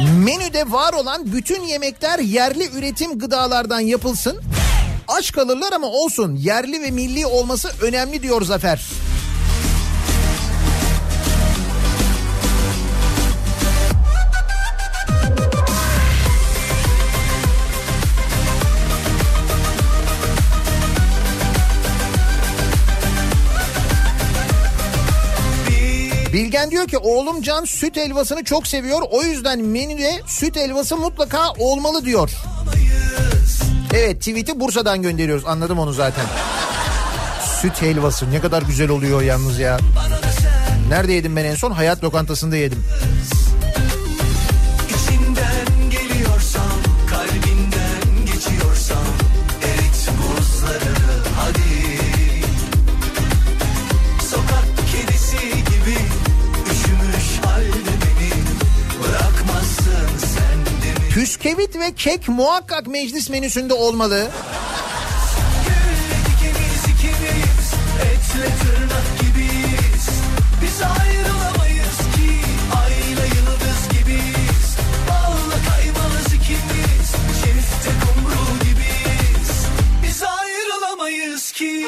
Menüde 0.00 0.72
var 0.72 0.92
olan 0.92 1.32
bütün 1.32 1.62
yemekler 1.62 2.18
yerli 2.18 2.70
üretim 2.78 3.18
gıdalardan 3.18 3.80
yapılsın. 3.80 4.40
Aç 5.10 5.32
kalırlar 5.32 5.72
ama 5.72 5.86
olsun. 5.86 6.36
Yerli 6.36 6.82
ve 6.82 6.90
milli 6.90 7.26
olması 7.26 7.70
önemli 7.80 8.22
diyor 8.22 8.42
Zafer. 8.42 8.86
Bilgen 26.32 26.70
diyor 26.70 26.88
ki 26.88 26.98
oğlum 26.98 27.42
Can 27.42 27.64
süt 27.64 27.96
helvasını 27.96 28.44
çok 28.44 28.66
seviyor. 28.66 29.02
O 29.10 29.22
yüzden 29.22 29.60
menüde 29.60 30.20
süt 30.26 30.56
helvası 30.56 30.96
mutlaka 30.96 31.52
olmalı 31.58 32.04
diyor. 32.04 32.30
Evet 33.94 34.20
tweet'i 34.20 34.60
Bursa'dan 34.60 35.02
gönderiyoruz 35.02 35.46
anladım 35.46 35.78
onu 35.78 35.92
zaten. 35.92 36.24
Süt 37.60 37.82
helvası 37.82 38.30
ne 38.30 38.40
kadar 38.40 38.62
güzel 38.62 38.90
oluyor 38.90 39.22
yalnız 39.22 39.58
ya. 39.58 39.78
Nerede 40.88 41.12
yedim 41.12 41.36
ben 41.36 41.44
en 41.44 41.54
son? 41.54 41.70
Hayat 41.70 42.04
lokantasında 42.04 42.56
yedim. 42.56 42.84
Püskevit 61.40 61.76
ve 61.78 61.94
kek 61.94 62.28
muhakkak 62.28 62.86
meclis 62.86 63.30
menüsünde 63.30 63.74
olmalı. 63.74 64.30
Gülle 65.64 66.18
dikeniz 66.26 66.84
ikimiz 66.84 67.74
Etle 68.00 68.46
tırnak 68.60 69.20
gibiyiz 69.20 70.08
Biz 70.62 70.82
ayrılamayız 70.82 71.98
ki 71.98 72.30
Ayla 72.82 73.24
yıldız 73.24 73.88
gibiyiz 73.92 74.76
Balla 75.08 75.56
kaymalız 75.70 76.26
ikimiz 76.26 77.10
Şerifte 77.44 77.90
kumru 78.00 78.58
gibiyiz 78.58 79.66
Biz 80.02 80.22
ayrılamayız 80.22 81.52
ki 81.52 81.86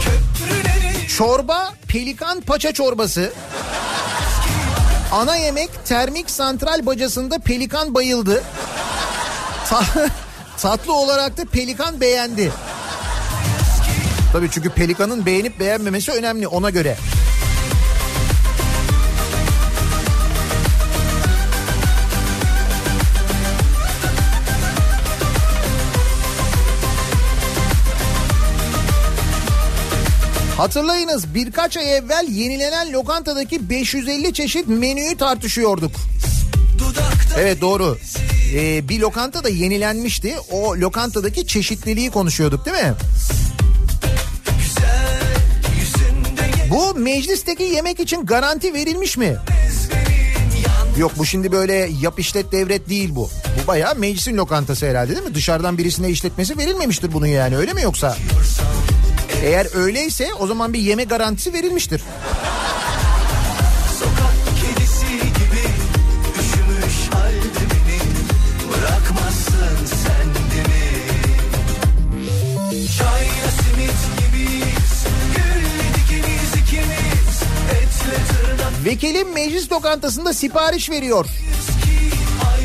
Köprüleri 0.00 1.08
Çorba 1.08 1.74
pelikan 1.88 2.40
paça 2.40 2.72
çorbası. 2.72 3.32
Ana 5.12 5.36
yemek 5.36 5.70
termik 5.84 6.30
santral 6.30 6.86
bacasında 6.86 7.38
pelikan 7.38 7.94
bayıldı. 7.94 8.42
Ta- 9.68 9.84
tatlı 10.58 10.94
olarak 10.94 11.36
da 11.36 11.44
pelikan 11.44 12.00
beğendi. 12.00 12.52
Tabii 14.32 14.50
çünkü 14.50 14.70
pelikanın 14.70 15.26
beğenip 15.26 15.60
beğenmemesi 15.60 16.12
önemli 16.12 16.48
ona 16.48 16.70
göre. 16.70 16.96
Hatırlayınız 30.56 31.34
birkaç 31.34 31.76
ay 31.76 31.96
evvel 31.96 32.26
yenilenen 32.30 32.92
lokantadaki 32.92 33.70
550 33.70 34.32
çeşit 34.34 34.68
menüyü 34.68 35.16
tartışıyorduk. 35.16 35.92
Evet 37.38 37.60
doğru. 37.60 37.98
Ee, 38.54 38.88
bir 38.88 39.00
lokanta 39.00 39.44
da 39.44 39.48
yenilenmişti. 39.48 40.36
O 40.50 40.76
lokantadaki 40.76 41.46
çeşitliliği 41.46 42.10
konuşuyorduk 42.10 42.66
değil 42.66 42.76
mi? 42.76 42.94
Bu 46.70 46.94
meclisteki 46.94 47.62
yemek 47.62 48.00
için 48.00 48.26
garanti 48.26 48.74
verilmiş 48.74 49.16
mi? 49.16 49.36
Yok 50.98 51.12
bu 51.18 51.26
şimdi 51.26 51.52
böyle 51.52 51.90
yap 52.00 52.18
işlet 52.20 52.52
devret 52.52 52.88
değil 52.88 53.14
bu. 53.14 53.30
Bu 53.62 53.66
bayağı 53.66 53.94
meclisin 53.94 54.36
lokantası 54.36 54.86
herhalde 54.86 55.16
değil 55.16 55.26
mi? 55.26 55.34
Dışarıdan 55.34 55.78
birisine 55.78 56.10
işletmesi 56.10 56.58
verilmemiştir 56.58 57.12
bunun 57.12 57.26
yani 57.26 57.56
öyle 57.56 57.72
mi 57.72 57.82
yoksa? 57.82 58.16
Eğer 59.42 59.66
öyleyse 59.74 60.34
o 60.38 60.46
zaman 60.46 60.72
bir 60.72 60.78
yeme 60.78 61.04
garantisi 61.04 61.52
verilmiştir. 61.52 62.02
Vekilim 78.84 79.32
meclis 79.32 79.72
lokantasında 79.72 80.32
sipariş 80.32 80.90
veriyor. 80.90 81.26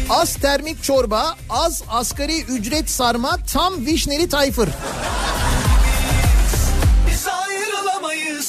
Az 0.09 0.35
termik 0.35 0.83
çorba, 0.83 1.35
az 1.49 1.83
asgari 1.89 2.41
ücret 2.41 2.89
sarma, 2.89 3.37
tam 3.53 3.85
vişneli 3.85 4.29
tayfır. 4.29 4.69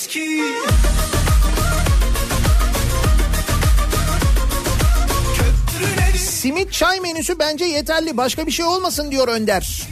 Ki 0.09 0.43
Simit 6.17 6.73
çay 6.73 7.01
menüsü 7.01 7.39
bence 7.39 7.65
yeterli. 7.65 8.17
Başka 8.17 8.47
bir 8.47 8.53
şey 8.53 8.67
olmasın 8.67 9.11
diyor 9.11 9.29
Önder. 9.29 9.89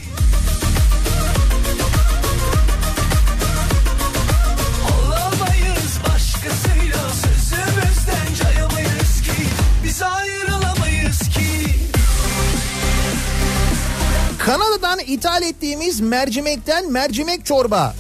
Kanada'dan 14.39 14.99
ithal 14.99 15.43
ettiğimiz 15.43 16.01
mercimekten 16.01 16.93
mercimek 16.93 17.47
çorba. 17.47 17.95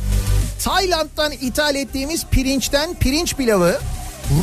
Tayland'dan 0.66 1.32
ithal 1.32 1.74
ettiğimiz 1.74 2.26
pirinçten 2.30 2.94
pirinç 2.94 3.34
pilavı. 3.34 3.78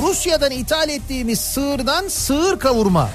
Rusya'dan 0.04 0.52
ithal 0.52 0.90
ettiğimiz 0.90 1.40
sığırdan 1.40 2.08
sığır 2.08 2.60
kavurma. 2.60 3.10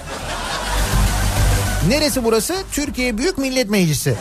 Neresi 1.88 2.24
burası? 2.24 2.56
Türkiye 2.72 3.18
Büyük 3.18 3.38
Millet 3.38 3.70
Meclisi. 3.70 4.14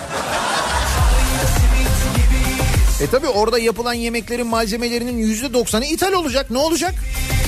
E 3.01 3.07
tabi 3.07 3.27
orada 3.27 3.59
yapılan 3.59 3.93
yemeklerin 3.93 4.47
malzemelerinin 4.47 5.17
yüzde 5.17 5.53
doksanı 5.53 5.85
ithal 5.85 6.13
olacak. 6.13 6.51
Ne 6.51 6.57
olacak? 6.57 6.93
Biz 7.45 7.46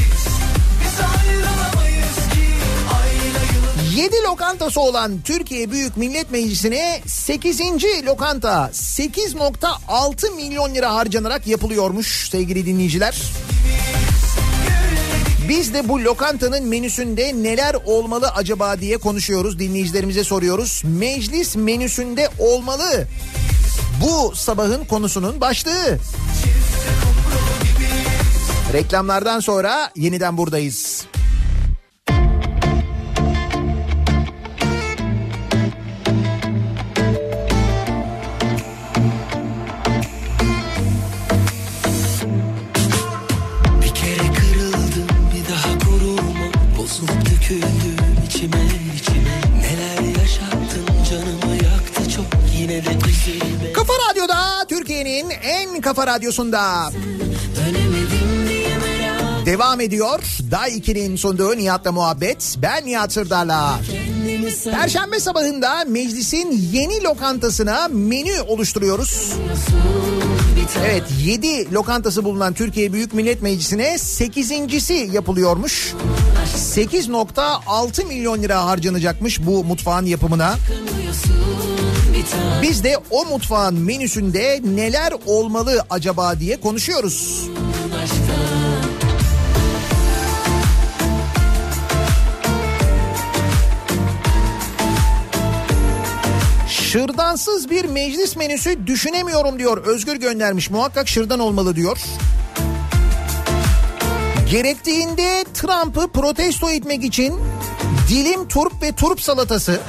7 3.99 4.15
lokantası 4.23 4.81
olan 4.81 5.21
Türkiye 5.21 5.71
Büyük 5.71 5.97
Millet 5.97 6.31
Meclisi'ne 6.31 7.01
8. 7.05 7.61
lokanta 8.05 8.69
8.6 8.73 10.35
milyon 10.35 10.75
lira 10.75 10.95
harcanarak 10.95 11.47
yapılıyormuş 11.47 12.29
sevgili 12.29 12.65
dinleyiciler. 12.65 13.21
Biz 15.49 15.73
de 15.73 15.89
bu 15.89 16.03
lokantanın 16.03 16.67
menüsünde 16.67 17.43
neler 17.43 17.75
olmalı 17.85 18.27
acaba 18.27 18.79
diye 18.79 18.97
konuşuyoruz. 18.97 19.59
Dinleyicilerimize 19.59 20.23
soruyoruz. 20.23 20.83
Meclis 20.85 21.55
menüsünde 21.55 22.29
olmalı. 22.39 23.07
Bu 24.01 24.35
sabahın 24.35 24.85
konusunun 24.85 25.41
başlığı. 25.41 25.97
Reklamlardan 28.73 29.39
sonra 29.39 29.91
yeniden 29.95 30.37
buradayız. 30.37 31.05
Kafa 55.89 56.07
radyosunda 56.07 56.91
devam 59.45 59.81
ediyor. 59.81 60.19
Day 60.51 60.77
2'nin 60.77 61.15
sunduğu 61.15 61.57
Nihat'la 61.57 61.91
muhabbet. 61.91 62.55
Ben 62.61 62.85
Nihat 62.85 63.13
Sırdar'la. 63.13 63.79
Perşembe 64.63 65.19
sabahında 65.19 65.83
meclisin 65.87 66.69
yeni 66.71 67.03
lokantasına 67.03 67.87
menü 67.87 68.41
oluşturuyoruz. 68.41 69.33
Evet 70.85 71.03
7 71.23 71.73
lokantası 71.73 72.23
bulunan 72.23 72.53
Türkiye 72.53 72.93
Büyük 72.93 73.13
Millet 73.13 73.41
Meclisi'ne 73.41 73.93
8.si 73.95 74.93
yapılıyormuş. 74.93 75.93
8.6 76.55 78.05
milyon 78.05 78.41
lira 78.43 78.65
harcanacakmış 78.65 79.45
bu 79.45 79.63
mutfağın 79.63 80.05
yapımına. 80.05 80.55
tane 80.55 81.48
Biz 82.61 82.83
de 82.83 82.97
o 83.11 83.25
mutfağın 83.25 83.79
menüsünde 83.79 84.61
neler 84.63 85.13
olmalı 85.25 85.85
acaba 85.89 86.39
diye 86.39 86.59
konuşuyoruz. 86.59 87.49
Şırdansız 96.67 97.69
bir 97.69 97.85
meclis 97.85 98.35
menüsü 98.35 98.87
düşünemiyorum 98.87 99.59
diyor. 99.59 99.85
Özgür 99.85 100.15
göndermiş. 100.15 100.69
Muhakkak 100.69 101.07
şırdan 101.07 101.39
olmalı 101.39 101.75
diyor. 101.75 101.97
Gerektiğinde 104.51 105.45
Trump'ı 105.53 106.11
protesto 106.11 106.69
etmek 106.69 107.03
için 107.03 107.39
dilim 108.09 108.47
turp 108.47 108.81
ve 108.81 108.91
turp 108.91 109.21
salatası. 109.21 109.79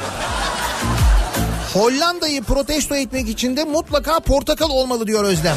Hollanda'yı 1.72 2.42
protesto 2.42 2.94
etmek 2.94 3.28
için 3.28 3.56
de 3.56 3.64
mutlaka 3.64 4.20
portakal 4.20 4.70
olmalı 4.70 5.06
diyor 5.06 5.24
Özlem. 5.24 5.56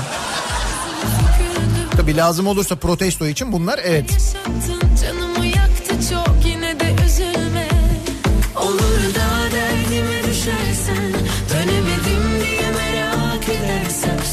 Tabii 1.97 2.17
lazım 2.17 2.47
olursa 2.47 2.75
protesto 2.75 3.27
için 3.27 3.51
bunlar 3.51 3.79
evet. 3.83 4.09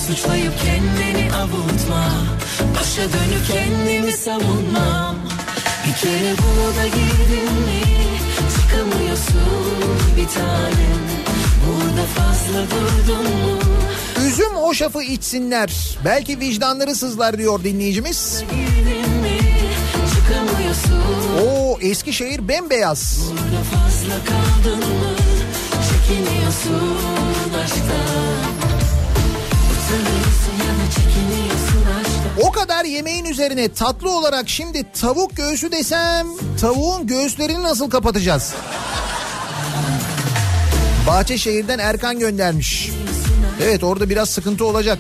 Suçlayıp 0.06 0.52
kendini 0.64 1.32
avutma 1.34 2.08
Başa 2.76 3.02
dönüp 3.02 3.46
kendimi 3.52 4.12
savunmam 4.12 5.16
Bir 5.86 5.94
kere 5.94 6.34
buna 6.38 6.86
girdin 6.86 7.52
mi 7.52 7.82
Çıkamıyorsun 8.56 9.80
bir 10.16 10.28
tanem 10.28 11.29
Üzüm 14.26 14.56
hoşafı 14.56 15.02
içsinler. 15.02 15.98
Belki 16.04 16.40
vicdanları 16.40 16.94
sızlar 16.94 17.38
diyor 17.38 17.64
dinleyicimiz. 17.64 18.42
Oo 21.42 21.78
Eskişehir 21.80 22.48
bembeyaz. 22.48 23.20
Burada 23.30 23.62
fazla 23.62 24.14
kaldın 24.24 24.78
mı? 24.78 25.14
Çekiniyorsun 25.90 27.54
aşktan. 27.64 28.30
O 32.42 32.52
kadar 32.52 32.84
yemeğin 32.84 33.24
üzerine 33.24 33.68
tatlı 33.68 34.10
olarak 34.10 34.48
şimdi 34.48 34.92
tavuk 35.00 35.36
göğsü 35.36 35.72
desem 35.72 36.26
tavuğun 36.60 37.06
göğüslerini 37.06 37.62
nasıl 37.62 37.90
kapatacağız? 37.90 38.54
Bahçeşehir'den 41.06 41.78
Erkan 41.78 42.18
göndermiş. 42.18 42.90
Evet 43.62 43.84
orada 43.84 44.10
biraz 44.10 44.30
sıkıntı 44.30 44.64
olacak. 44.64 44.98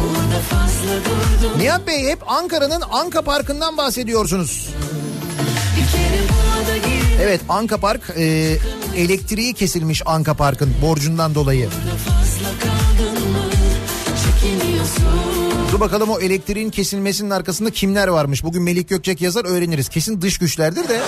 Burada 0.00 1.56
Nihat 1.58 1.86
Bey 1.86 2.08
hep 2.08 2.18
Ankara'nın 2.30 2.82
Anka 2.90 3.22
Parkı'ndan 3.22 3.76
bahsediyorsunuz. 3.76 4.68
Evet 7.22 7.40
Anka 7.48 7.76
Park 7.76 8.02
e, 8.16 8.56
elektriği 8.96 9.54
kesilmiş 9.54 10.02
Anka 10.06 10.34
Park'ın 10.34 10.74
borcundan 10.82 11.34
dolayı. 11.34 11.68
Çekiniyorsun 11.68 12.67
Dur 15.72 15.80
bakalım 15.80 16.10
o 16.10 16.18
elektriğin 16.18 16.70
kesilmesinin 16.70 17.30
arkasında 17.30 17.70
kimler 17.70 18.08
varmış. 18.08 18.44
Bugün 18.44 18.62
Melik 18.62 18.88
Gökçek 18.88 19.20
yazar 19.20 19.44
öğreniriz. 19.44 19.88
Kesin 19.88 20.20
dış 20.20 20.38
güçlerdir 20.38 20.88
de. 20.88 21.00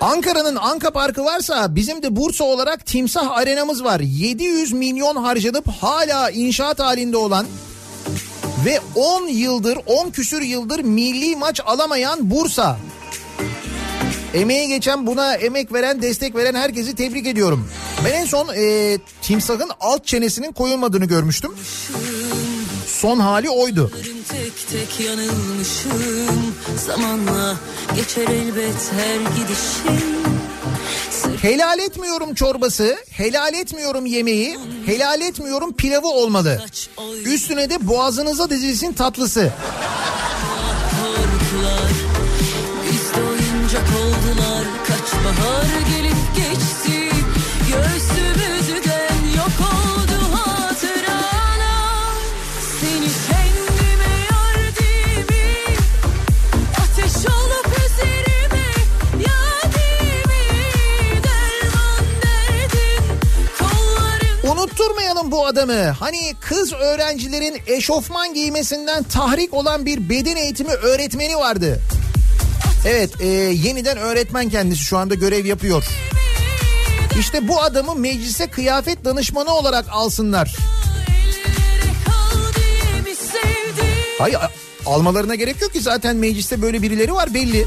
Ankara'nın 0.00 0.56
Anka 0.56 0.90
Parkı 0.90 1.24
varsa 1.24 1.74
bizim 1.74 2.02
de 2.02 2.16
Bursa 2.16 2.44
olarak 2.44 2.86
Timsah 2.86 3.30
Arenamız 3.30 3.84
var. 3.84 4.00
700 4.00 4.72
milyon 4.72 5.16
harcanıp 5.16 5.68
hala 5.68 6.30
inşaat 6.30 6.78
halinde 6.78 7.16
olan 7.16 7.46
ve 8.64 8.80
10 8.94 9.26
yıldır 9.28 9.78
10 9.86 10.10
küsür 10.10 10.42
yıldır 10.42 10.80
milli 10.80 11.36
maç 11.36 11.60
alamayan 11.66 12.30
Bursa. 12.30 12.78
Emeği 14.34 14.68
geçen 14.68 15.06
buna 15.06 15.34
emek 15.34 15.72
veren 15.72 16.02
destek 16.02 16.34
veren 16.34 16.54
herkesi 16.54 16.94
tebrik 16.94 17.26
ediyorum. 17.26 17.68
Ben 18.04 18.12
en 18.12 18.24
son 18.24 18.48
e, 18.56 18.98
timsahın 19.22 19.70
alt 19.80 20.06
çenesinin 20.06 20.52
koyulmadığını 20.52 21.04
görmüştüm. 21.04 21.52
Son 22.86 23.18
hali 23.18 23.50
oydu. 23.50 23.90
Tek 24.28 24.68
tek 24.70 25.06
yanılmışım 25.06 26.54
Zamanla 26.86 27.56
geçer 27.96 28.28
elbet 28.28 28.92
her 28.92 29.16
gidişim 29.36 30.10
Helal 31.42 31.78
etmiyorum 31.78 32.34
çorbası, 32.34 32.96
helal 33.10 33.54
etmiyorum 33.54 34.06
yemeği, 34.06 34.58
helal 34.86 35.20
etmiyorum 35.20 35.72
pilavı 35.72 36.06
olmalı. 36.08 36.62
Üstüne 37.24 37.70
de 37.70 37.88
boğazınıza 37.88 38.50
dizilsin 38.50 38.92
tatlısı. 38.92 39.52
Unutturmayalım 64.44 65.30
bu 65.30 65.46
adamı. 65.46 65.90
Hani 65.90 66.34
kız 66.40 66.72
öğrencilerin 66.72 67.62
eşofman 67.66 68.34
giymesinden 68.34 69.02
tahrik 69.02 69.54
olan 69.54 69.86
bir 69.86 70.08
beden 70.08 70.36
eğitimi 70.36 70.72
öğretmeni 70.72 71.36
vardı. 71.36 71.80
Evet 72.84 73.20
e, 73.20 73.26
yeniden 73.26 73.96
öğretmen 73.96 74.48
kendisi 74.48 74.84
şu 74.84 74.98
anda 74.98 75.14
görev 75.14 75.46
yapıyor. 75.46 75.84
İşte 77.18 77.48
bu 77.48 77.62
adamı 77.62 77.94
meclise 77.94 78.46
kıyafet 78.46 79.04
danışmanı 79.04 79.54
olarak 79.54 79.84
alsınlar. 79.90 80.56
Hayır 84.18 84.38
almalarına 84.86 85.34
gerek 85.34 85.62
yok 85.62 85.72
ki 85.72 85.80
zaten 85.80 86.16
mecliste 86.16 86.62
böyle 86.62 86.82
birileri 86.82 87.12
var 87.12 87.34
belli. 87.34 87.66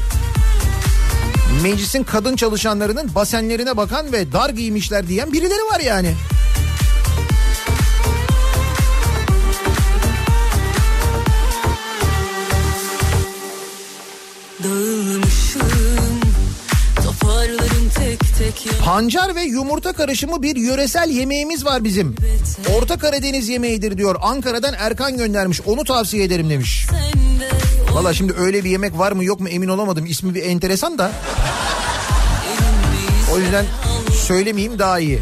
Meclisin 1.62 2.04
kadın 2.04 2.36
çalışanlarının 2.36 3.14
basenlerine 3.14 3.76
bakan 3.76 4.12
ve 4.12 4.32
dar 4.32 4.50
giymişler 4.50 5.08
diyen 5.08 5.32
birileri 5.32 5.62
var 5.72 5.80
yani. 5.80 6.14
Pancar 18.84 19.34
ve 19.34 19.42
yumurta 19.42 19.92
karışımı 19.92 20.42
bir 20.42 20.56
yöresel 20.56 21.10
yemeğimiz 21.10 21.64
var 21.64 21.84
bizim. 21.84 22.14
Orta 22.76 22.98
Karadeniz 22.98 23.48
yemeğidir 23.48 23.98
diyor. 23.98 24.16
Ankara'dan 24.22 24.74
Erkan 24.78 25.16
göndermiş. 25.16 25.60
Onu 25.60 25.84
tavsiye 25.84 26.24
ederim 26.24 26.50
demiş. 26.50 26.86
Valla 27.92 28.14
şimdi 28.14 28.32
öyle 28.38 28.64
bir 28.64 28.70
yemek 28.70 28.98
var 28.98 29.12
mı 29.12 29.24
yok 29.24 29.40
mu 29.40 29.48
emin 29.48 29.68
olamadım. 29.68 30.06
İsmi 30.06 30.34
bir 30.34 30.42
enteresan 30.42 30.98
da. 30.98 31.12
O 33.34 33.38
yüzden 33.38 33.64
söylemeyeyim 34.26 34.78
daha 34.78 34.98
iyi. 34.98 35.20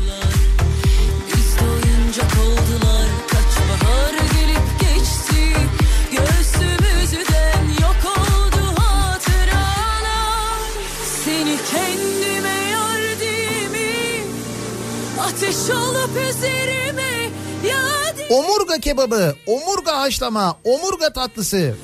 Üzerime 16.17 17.13
Omurga 18.31 18.79
kebabı, 18.79 19.35
omurga 19.47 20.01
haşlama, 20.01 20.59
omurga 20.65 21.13
tatlısı. 21.13 21.75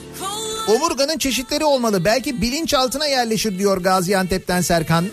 Omurganın 0.68 1.18
çeşitleri 1.18 1.64
olmalı. 1.64 2.04
Belki 2.04 2.42
bilinçaltına 2.42 3.06
yerleşir 3.06 3.58
diyor 3.58 3.76
Gaziantep'ten 3.76 4.60
Serkan. 4.60 5.06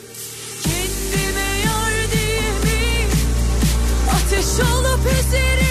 Ateş 4.15 4.45
olup 4.45 4.99
üzerime 5.19 5.65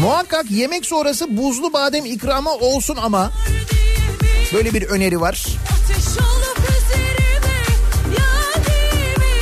Muhakkak 0.00 0.50
yemek 0.50 0.86
sonrası 0.86 1.36
buzlu 1.36 1.72
badem 1.72 2.04
ikramı 2.04 2.52
olsun 2.52 2.96
ama 3.02 3.30
böyle 4.52 4.74
bir 4.74 4.82
öneri 4.82 5.20
var. 5.20 5.46
Ateş 5.64 6.06
olup 6.06 6.58
üzerime 6.58 7.58
Yadimi 8.18 9.34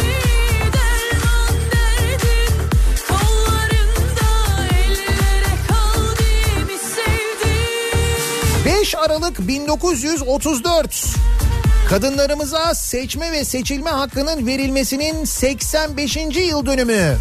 Derman 0.73 1.57
derdin 1.73 2.55
Kollarında 3.09 4.67
ellere 4.75 5.55
kaldı 5.69 6.23
mi 6.67 6.79
sevdim 6.95 8.81
5 8.81 8.95
Aralık 8.95 9.49
1934 9.49 11.05
kadınlarımıza 11.89 12.75
seçme 12.75 13.33
ve 13.33 13.45
seçilme 13.45 13.91
hakkının 13.91 14.47
verilmesinin 14.47 15.25
85. 15.25 16.17
yıl 16.37 16.67
dönümü. 16.67 17.17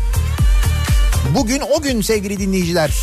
Bugün 1.36 1.62
o 1.78 1.82
gün 1.82 2.02
sevgili 2.02 2.40
dinleyiciler. 2.40 2.94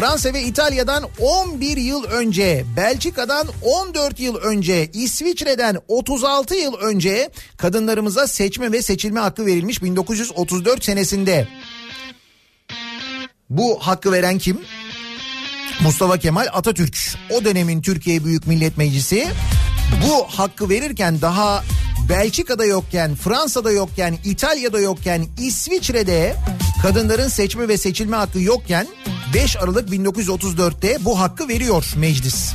Fransa 0.00 0.34
ve 0.34 0.42
İtalya'dan 0.42 1.04
11 1.18 1.76
yıl 1.76 2.04
önce, 2.04 2.64
Belçika'dan 2.76 3.46
14 3.62 4.20
yıl 4.20 4.36
önce, 4.36 4.90
İsviçre'den 4.92 5.78
36 5.88 6.54
yıl 6.54 6.74
önce 6.74 7.30
kadınlarımıza 7.56 8.26
seçme 8.26 8.72
ve 8.72 8.82
seçilme 8.82 9.20
hakkı 9.20 9.46
verilmiş 9.46 9.82
1934 9.82 10.84
senesinde. 10.84 11.48
Bu 13.50 13.78
hakkı 13.80 14.12
veren 14.12 14.38
kim? 14.38 14.60
Mustafa 15.80 16.18
Kemal 16.18 16.46
Atatürk 16.52 16.98
o 17.30 17.44
dönemin 17.44 17.82
Türkiye 17.82 18.24
Büyük 18.24 18.46
Millet 18.46 18.78
Meclisi 18.78 19.28
bu 20.08 20.24
hakkı 20.24 20.68
verirken 20.68 21.20
daha 21.20 21.64
Belçika'da 22.08 22.64
yokken, 22.64 23.14
Fransa'da 23.14 23.72
yokken, 23.72 24.18
İtalya'da 24.24 24.80
yokken, 24.80 25.26
İsviçre'de 25.40 26.36
kadınların 26.82 27.28
seçme 27.28 27.68
ve 27.68 27.78
seçilme 27.78 28.16
hakkı 28.16 28.40
yokken 28.40 28.86
5 29.34 29.56
Aralık 29.56 29.88
1934'te 29.88 31.04
bu 31.04 31.20
hakkı 31.20 31.48
veriyor 31.48 31.92
meclis. 31.96 32.52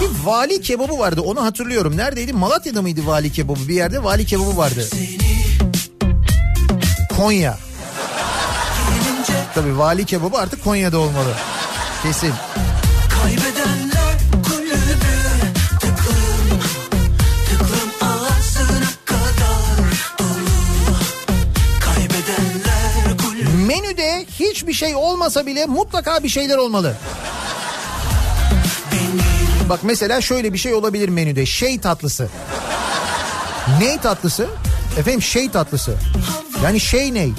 Bir 0.00 0.24
vali 0.24 0.60
kebabı 0.60 0.98
vardı 0.98 1.20
onu 1.20 1.44
hatırlıyorum. 1.44 1.96
Neredeydi? 1.96 2.32
Malatya'da 2.32 2.82
mıydı 2.82 3.06
vali 3.06 3.32
kebabı? 3.32 3.68
Bir 3.68 3.74
yerde 3.74 4.04
vali 4.04 4.26
kebabı 4.26 4.56
vardı. 4.56 4.88
Konya. 7.16 7.58
Tabii 9.54 9.78
vali 9.78 10.04
kebabı 10.04 10.36
artık 10.36 10.64
Konya'da 10.64 10.98
olmalı. 10.98 11.34
Kesin. 12.02 12.32
Şey 24.76 24.94
olmasa 24.94 25.46
bile 25.46 25.66
mutlaka 25.66 26.22
bir 26.22 26.28
şeyler 26.28 26.56
olmalı. 26.56 26.96
Bak 29.68 29.80
mesela 29.82 30.20
şöyle 30.20 30.52
bir 30.52 30.58
şey 30.58 30.74
olabilir 30.74 31.08
menüde. 31.08 31.46
Şey 31.46 31.80
tatlısı. 31.80 32.28
Ney 33.80 33.98
tatlısı? 33.98 34.46
Efendim 34.98 35.22
şey 35.22 35.50
tatlısı. 35.50 35.94
Yani 36.64 36.80
şey 36.80 37.14
ney? 37.14 37.32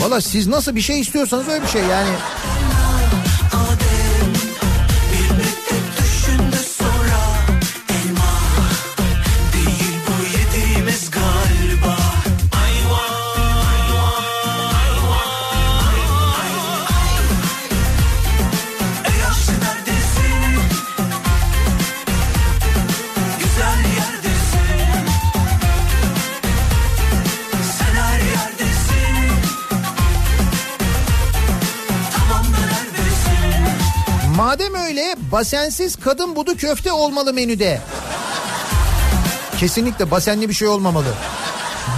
Valla 0.00 0.20
siz 0.20 0.46
nasıl 0.46 0.76
bir 0.76 0.80
şey 0.80 1.00
istiyorsanız 1.00 1.48
öyle 1.48 1.62
bir 1.62 1.68
şey 1.68 1.82
yani. 1.82 2.10
Basensiz 35.32 35.96
kadın 35.96 36.36
budu 36.36 36.56
köfte 36.56 36.92
olmalı 36.92 37.34
menüde. 37.34 37.80
Kesinlikle 39.58 40.10
basenli 40.10 40.48
bir 40.48 40.54
şey 40.54 40.68
olmamalı. 40.68 41.14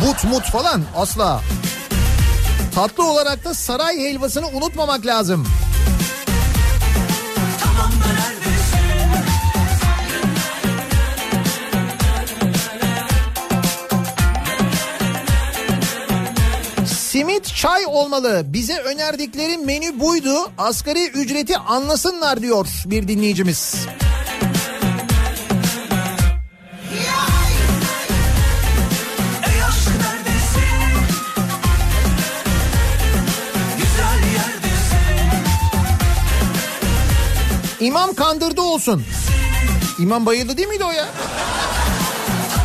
But 0.07 0.25
mut 0.25 0.45
falan 0.45 0.83
asla. 0.97 1.41
Tatlı 2.75 3.11
olarak 3.11 3.45
da 3.45 3.55
saray 3.55 3.99
helvasını 3.99 4.49
unutmamak 4.49 5.07
lazım. 5.07 5.47
Simit 17.21 17.55
çay 17.55 17.87
olmalı. 17.87 18.43
Bize 18.47 18.79
önerdikleri 18.79 19.59
menü 19.59 20.01
buydu. 20.01 20.53
Asgari 20.59 21.09
ücreti 21.09 21.57
anlasınlar 21.57 22.43
diyor 22.43 22.67
bir 22.87 23.09
dinleyicimiz. 23.09 23.75
İmam 37.81 38.15
kandırdı 38.15 38.61
olsun. 38.61 39.05
İmam 39.99 40.27
bayıldı 40.27 40.57
değil 40.57 40.69
miydi 40.69 40.85
o 40.85 40.91
ya? 40.91 41.07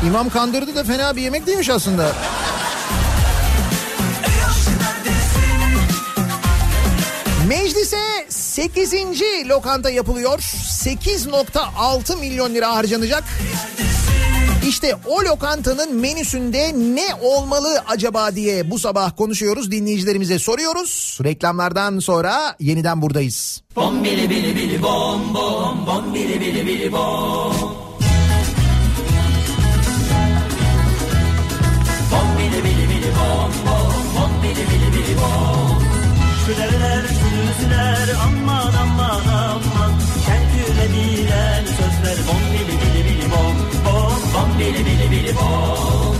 İmam 0.08 0.30
kandırdı 0.30 0.76
da 0.76 0.84
fena 0.84 1.16
bir 1.16 1.22
yemek 1.22 1.48
değilmiş 1.48 1.70
aslında. 1.70 2.12
Meclise 7.48 7.98
8. 8.30 8.94
lokanta 9.50 9.90
yapılıyor. 9.90 10.40
8.6 10.40 12.20
milyon 12.20 12.56
lira 12.56 12.76
harcanacak. 12.76 13.24
İşte 14.68 14.96
o 15.08 15.24
lokantanın 15.24 15.96
menüsünde 15.96 16.74
ne 16.74 17.16
olmalı 17.22 17.84
acaba 17.88 18.36
diye 18.36 18.72
bu 18.72 18.80
sabah 18.80 19.18
konuşuyoruz. 19.18 19.72
Dinleyicilerimize 19.72 20.40
soruyoruz. 20.40 21.20
Reklamlardan 21.24 22.00
sonra 22.00 22.56
yeniden 22.60 23.02
buradayız. 23.02 23.62
Bom 23.76 24.04
bili 24.04 24.30
bili 24.30 24.56
bili 24.56 24.84
bom 24.84 25.34
bom 25.34 25.88
bom 25.88 26.14
bili 26.14 26.42
bili 26.42 26.66
bili 26.68 26.92
bom. 26.92 27.55
Şüleler 36.46 37.02
sürüsüler 37.02 38.08
aman 38.26 38.74
aman 38.82 39.22
aman. 39.28 39.92
Şerküle 40.26 40.86
bilen 40.94 41.66
sözler 41.66 42.18
bom 42.28 42.42
bili 42.54 42.76
bili 42.82 43.06
bili 43.06 43.32
bom 43.32 43.56
bom 43.86 44.20
bom 44.34 44.60
bili 44.60 44.86
bili 44.86 45.12
bili 45.12 45.36
bom. 45.36 46.16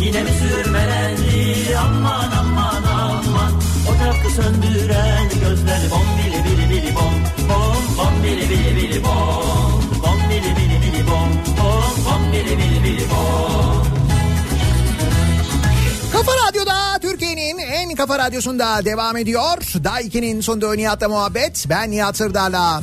Yine 0.00 0.22
mi 0.22 0.30
sürmelendi 0.30 1.76
aman 1.78 2.30
aman 2.40 2.82
aman. 2.82 3.52
Ocakı 3.90 4.30
söndüren 4.30 5.28
gözler 5.40 5.80
bom 5.90 6.06
bili 6.18 6.44
bili 6.44 6.70
bili 6.70 6.94
bom 6.94 7.14
bom 7.48 7.82
bom 7.98 8.22
bili 8.22 8.50
bili 8.50 8.76
bili 8.76 9.04
bom 9.04 9.82
bom 10.02 10.18
bili 10.30 10.56
bili 10.56 10.76
bili 10.82 11.06
bom 11.06 11.30
bom 11.58 12.04
bom 12.04 12.32
bili 12.32 12.58
bili 12.58 12.84
bili 12.84 13.04
bom. 13.10 13.79
Radyo'da 16.70 16.98
Türkiye'nin 17.00 17.58
en 17.58 17.94
kafa 17.94 18.18
radyosunda 18.18 18.84
devam 18.84 19.16
ediyor. 19.16 19.58
Daiki'nin 19.84 20.40
sunduğu 20.40 20.76
Nihat'la 20.76 21.08
muhabbet. 21.08 21.66
Ben 21.68 21.90
Nihat 21.90 22.16
Sırdar'la. 22.16 22.82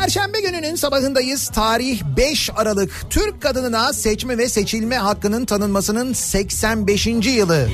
Perşembe 0.00 0.40
gününün 0.40 0.74
sabahındayız. 0.74 1.48
Tarih 1.48 2.02
5 2.16 2.50
Aralık. 2.56 3.06
Türk 3.10 3.42
kadınına 3.42 3.92
seçme 3.92 4.38
ve 4.38 4.48
seçilme 4.48 4.96
hakkının 4.96 5.44
tanınmasının 5.44 6.12
85. 6.12 7.06
yılı. 7.06 7.68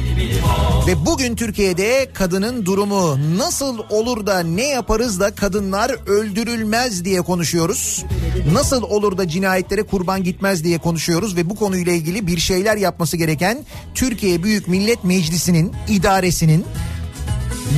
Ve 0.86 1.06
bugün 1.06 1.36
Türkiye'de 1.36 2.08
kadının 2.14 2.66
durumu 2.66 3.18
nasıl 3.38 3.78
olur 3.90 4.26
da 4.26 4.40
ne 4.40 4.68
yaparız 4.68 5.20
da 5.20 5.34
kadınlar 5.34 5.90
öldürülmez 6.06 7.04
diye 7.04 7.20
konuşuyoruz. 7.22 8.04
Nasıl 8.52 8.82
olur 8.82 9.18
da 9.18 9.28
cinayetlere 9.28 9.82
kurban 9.82 10.24
gitmez 10.24 10.64
diye 10.64 10.78
konuşuyoruz 10.78 11.36
ve 11.36 11.50
bu 11.50 11.56
konuyla 11.56 11.92
ilgili 11.92 12.26
bir 12.26 12.38
şeyler 12.38 12.76
yapması 12.76 13.16
gereken 13.16 13.58
Türkiye 13.94 14.42
Büyük 14.42 14.68
Millet 14.68 15.04
Meclisi'nin 15.04 15.72
idaresinin 15.88 16.64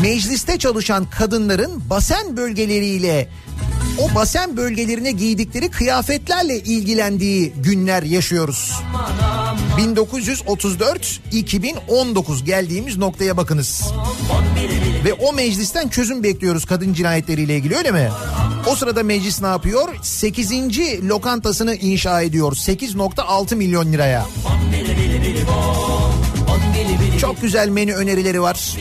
mecliste 0.03 0.59
çalışan 0.59 1.07
kadınların 1.11 1.91
basen 1.91 2.37
bölgeleriyle 2.37 3.29
o 3.99 4.15
basen 4.15 4.57
bölgelerine 4.57 5.11
giydikleri 5.11 5.71
kıyafetlerle 5.71 6.59
ilgilendiği 6.59 7.53
günler 7.57 8.03
yaşıyoruz. 8.03 8.73
1934-2019 9.79 12.45
geldiğimiz 12.45 12.97
noktaya 12.97 13.37
bakınız. 13.37 13.83
Ve 15.05 15.13
o 15.13 15.33
meclisten 15.33 15.89
çözüm 15.89 16.23
bekliyoruz 16.23 16.65
kadın 16.65 16.93
cinayetleriyle 16.93 17.57
ilgili 17.57 17.77
öyle 17.77 17.91
mi? 17.91 18.11
O 18.67 18.77
sırada 18.77 19.03
meclis 19.03 19.43
ne 19.43 19.47
yapıyor? 19.47 19.89
8. 20.03 20.53
lokantasını 21.09 21.75
inşa 21.75 22.23
ediyor 22.23 22.53
8.6 22.53 23.55
milyon 23.55 23.93
liraya. 23.93 24.27
Çok 27.21 27.43
güzel 27.43 27.69
menü 27.69 27.95
önerileri 27.95 28.43
var. 28.43 28.77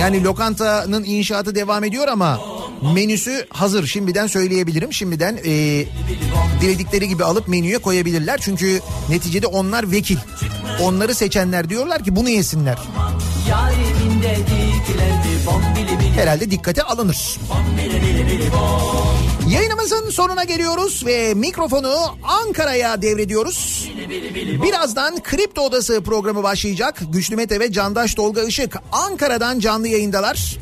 Yani 0.00 0.24
lokantanın 0.24 1.04
inşaatı 1.04 1.54
devam 1.54 1.84
ediyor 1.84 2.08
ama 2.08 2.40
menüsü 2.82 3.46
hazır. 3.50 3.86
Şimdiden 3.86 4.26
söyleyebilirim. 4.26 4.92
Şimdiden 4.92 5.36
e, 5.44 5.84
diledikleri 6.60 7.08
gibi 7.08 7.24
alıp 7.24 7.48
menüye 7.48 7.78
koyabilirler. 7.78 8.40
Çünkü 8.42 8.80
neticede 9.08 9.46
onlar 9.46 9.92
vekil. 9.92 10.16
Onları 10.82 11.14
seçenler 11.14 11.68
diyorlar 11.68 12.04
ki 12.04 12.16
bunu 12.16 12.28
yesinler. 12.28 12.78
Yariminde 13.48 14.36
dikiledi 14.36 15.46
bombili 15.46 15.98
bili 16.00 16.12
Herhalde 16.12 16.50
dikkate 16.50 16.82
alınır. 16.82 17.38
Yayınımızın 19.50 20.10
sonuna 20.10 20.44
geliyoruz 20.44 21.06
ve 21.06 21.34
mikrofonu 21.34 21.94
Ankara'ya 22.22 23.02
devrediyoruz. 23.02 23.90
Birazdan 24.62 25.22
Kripto 25.22 25.62
Odası 25.62 26.02
programı 26.02 26.42
başlayacak. 26.42 27.00
Güçlü 27.12 27.36
Mete 27.36 27.60
ve 27.60 27.72
Candaş 27.72 28.14
Tolga 28.14 28.42
Işık 28.42 28.76
Ankara'dan 28.92 29.58
canlı 29.58 29.88
yayındalar. 29.88 30.58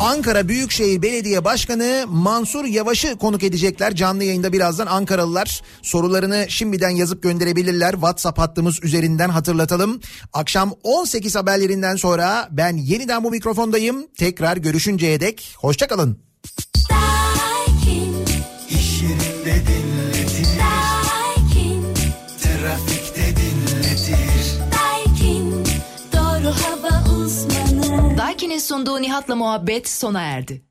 Ankara 0.00 0.48
Büyükşehir 0.48 1.02
Belediye 1.02 1.44
Başkanı 1.44 2.04
Mansur 2.08 2.64
Yavaş'ı 2.64 3.16
konuk 3.16 3.42
edecekler. 3.42 3.94
Canlı 3.94 4.24
yayında 4.24 4.52
birazdan 4.52 4.86
Ankaralılar 4.86 5.62
sorularını 5.82 6.46
şimdiden 6.48 6.90
yazıp 6.90 7.22
gönderebilirler. 7.22 7.92
WhatsApp 7.92 8.38
hattımız 8.38 8.84
üzerinden 8.84 9.28
hatırlatalım. 9.28 10.00
Akşam 10.32 10.72
18 10.82 11.36
haberlerinden 11.36 11.96
sonra 11.96 12.48
ben 12.50 12.76
yeniden 12.76 13.24
bu 13.24 13.30
mikrofondayım. 13.30 14.06
Tekrar 14.18 14.56
görüşünceye 14.56 15.20
dek 15.20 15.54
hoşçakalın. 15.58 16.30
Daiki'nin 28.50 28.66
sunduğu 28.66 29.02
Nihat'la 29.02 29.36
muhabbet 29.36 29.88
sona 29.88 30.22
erdi. 30.22 30.62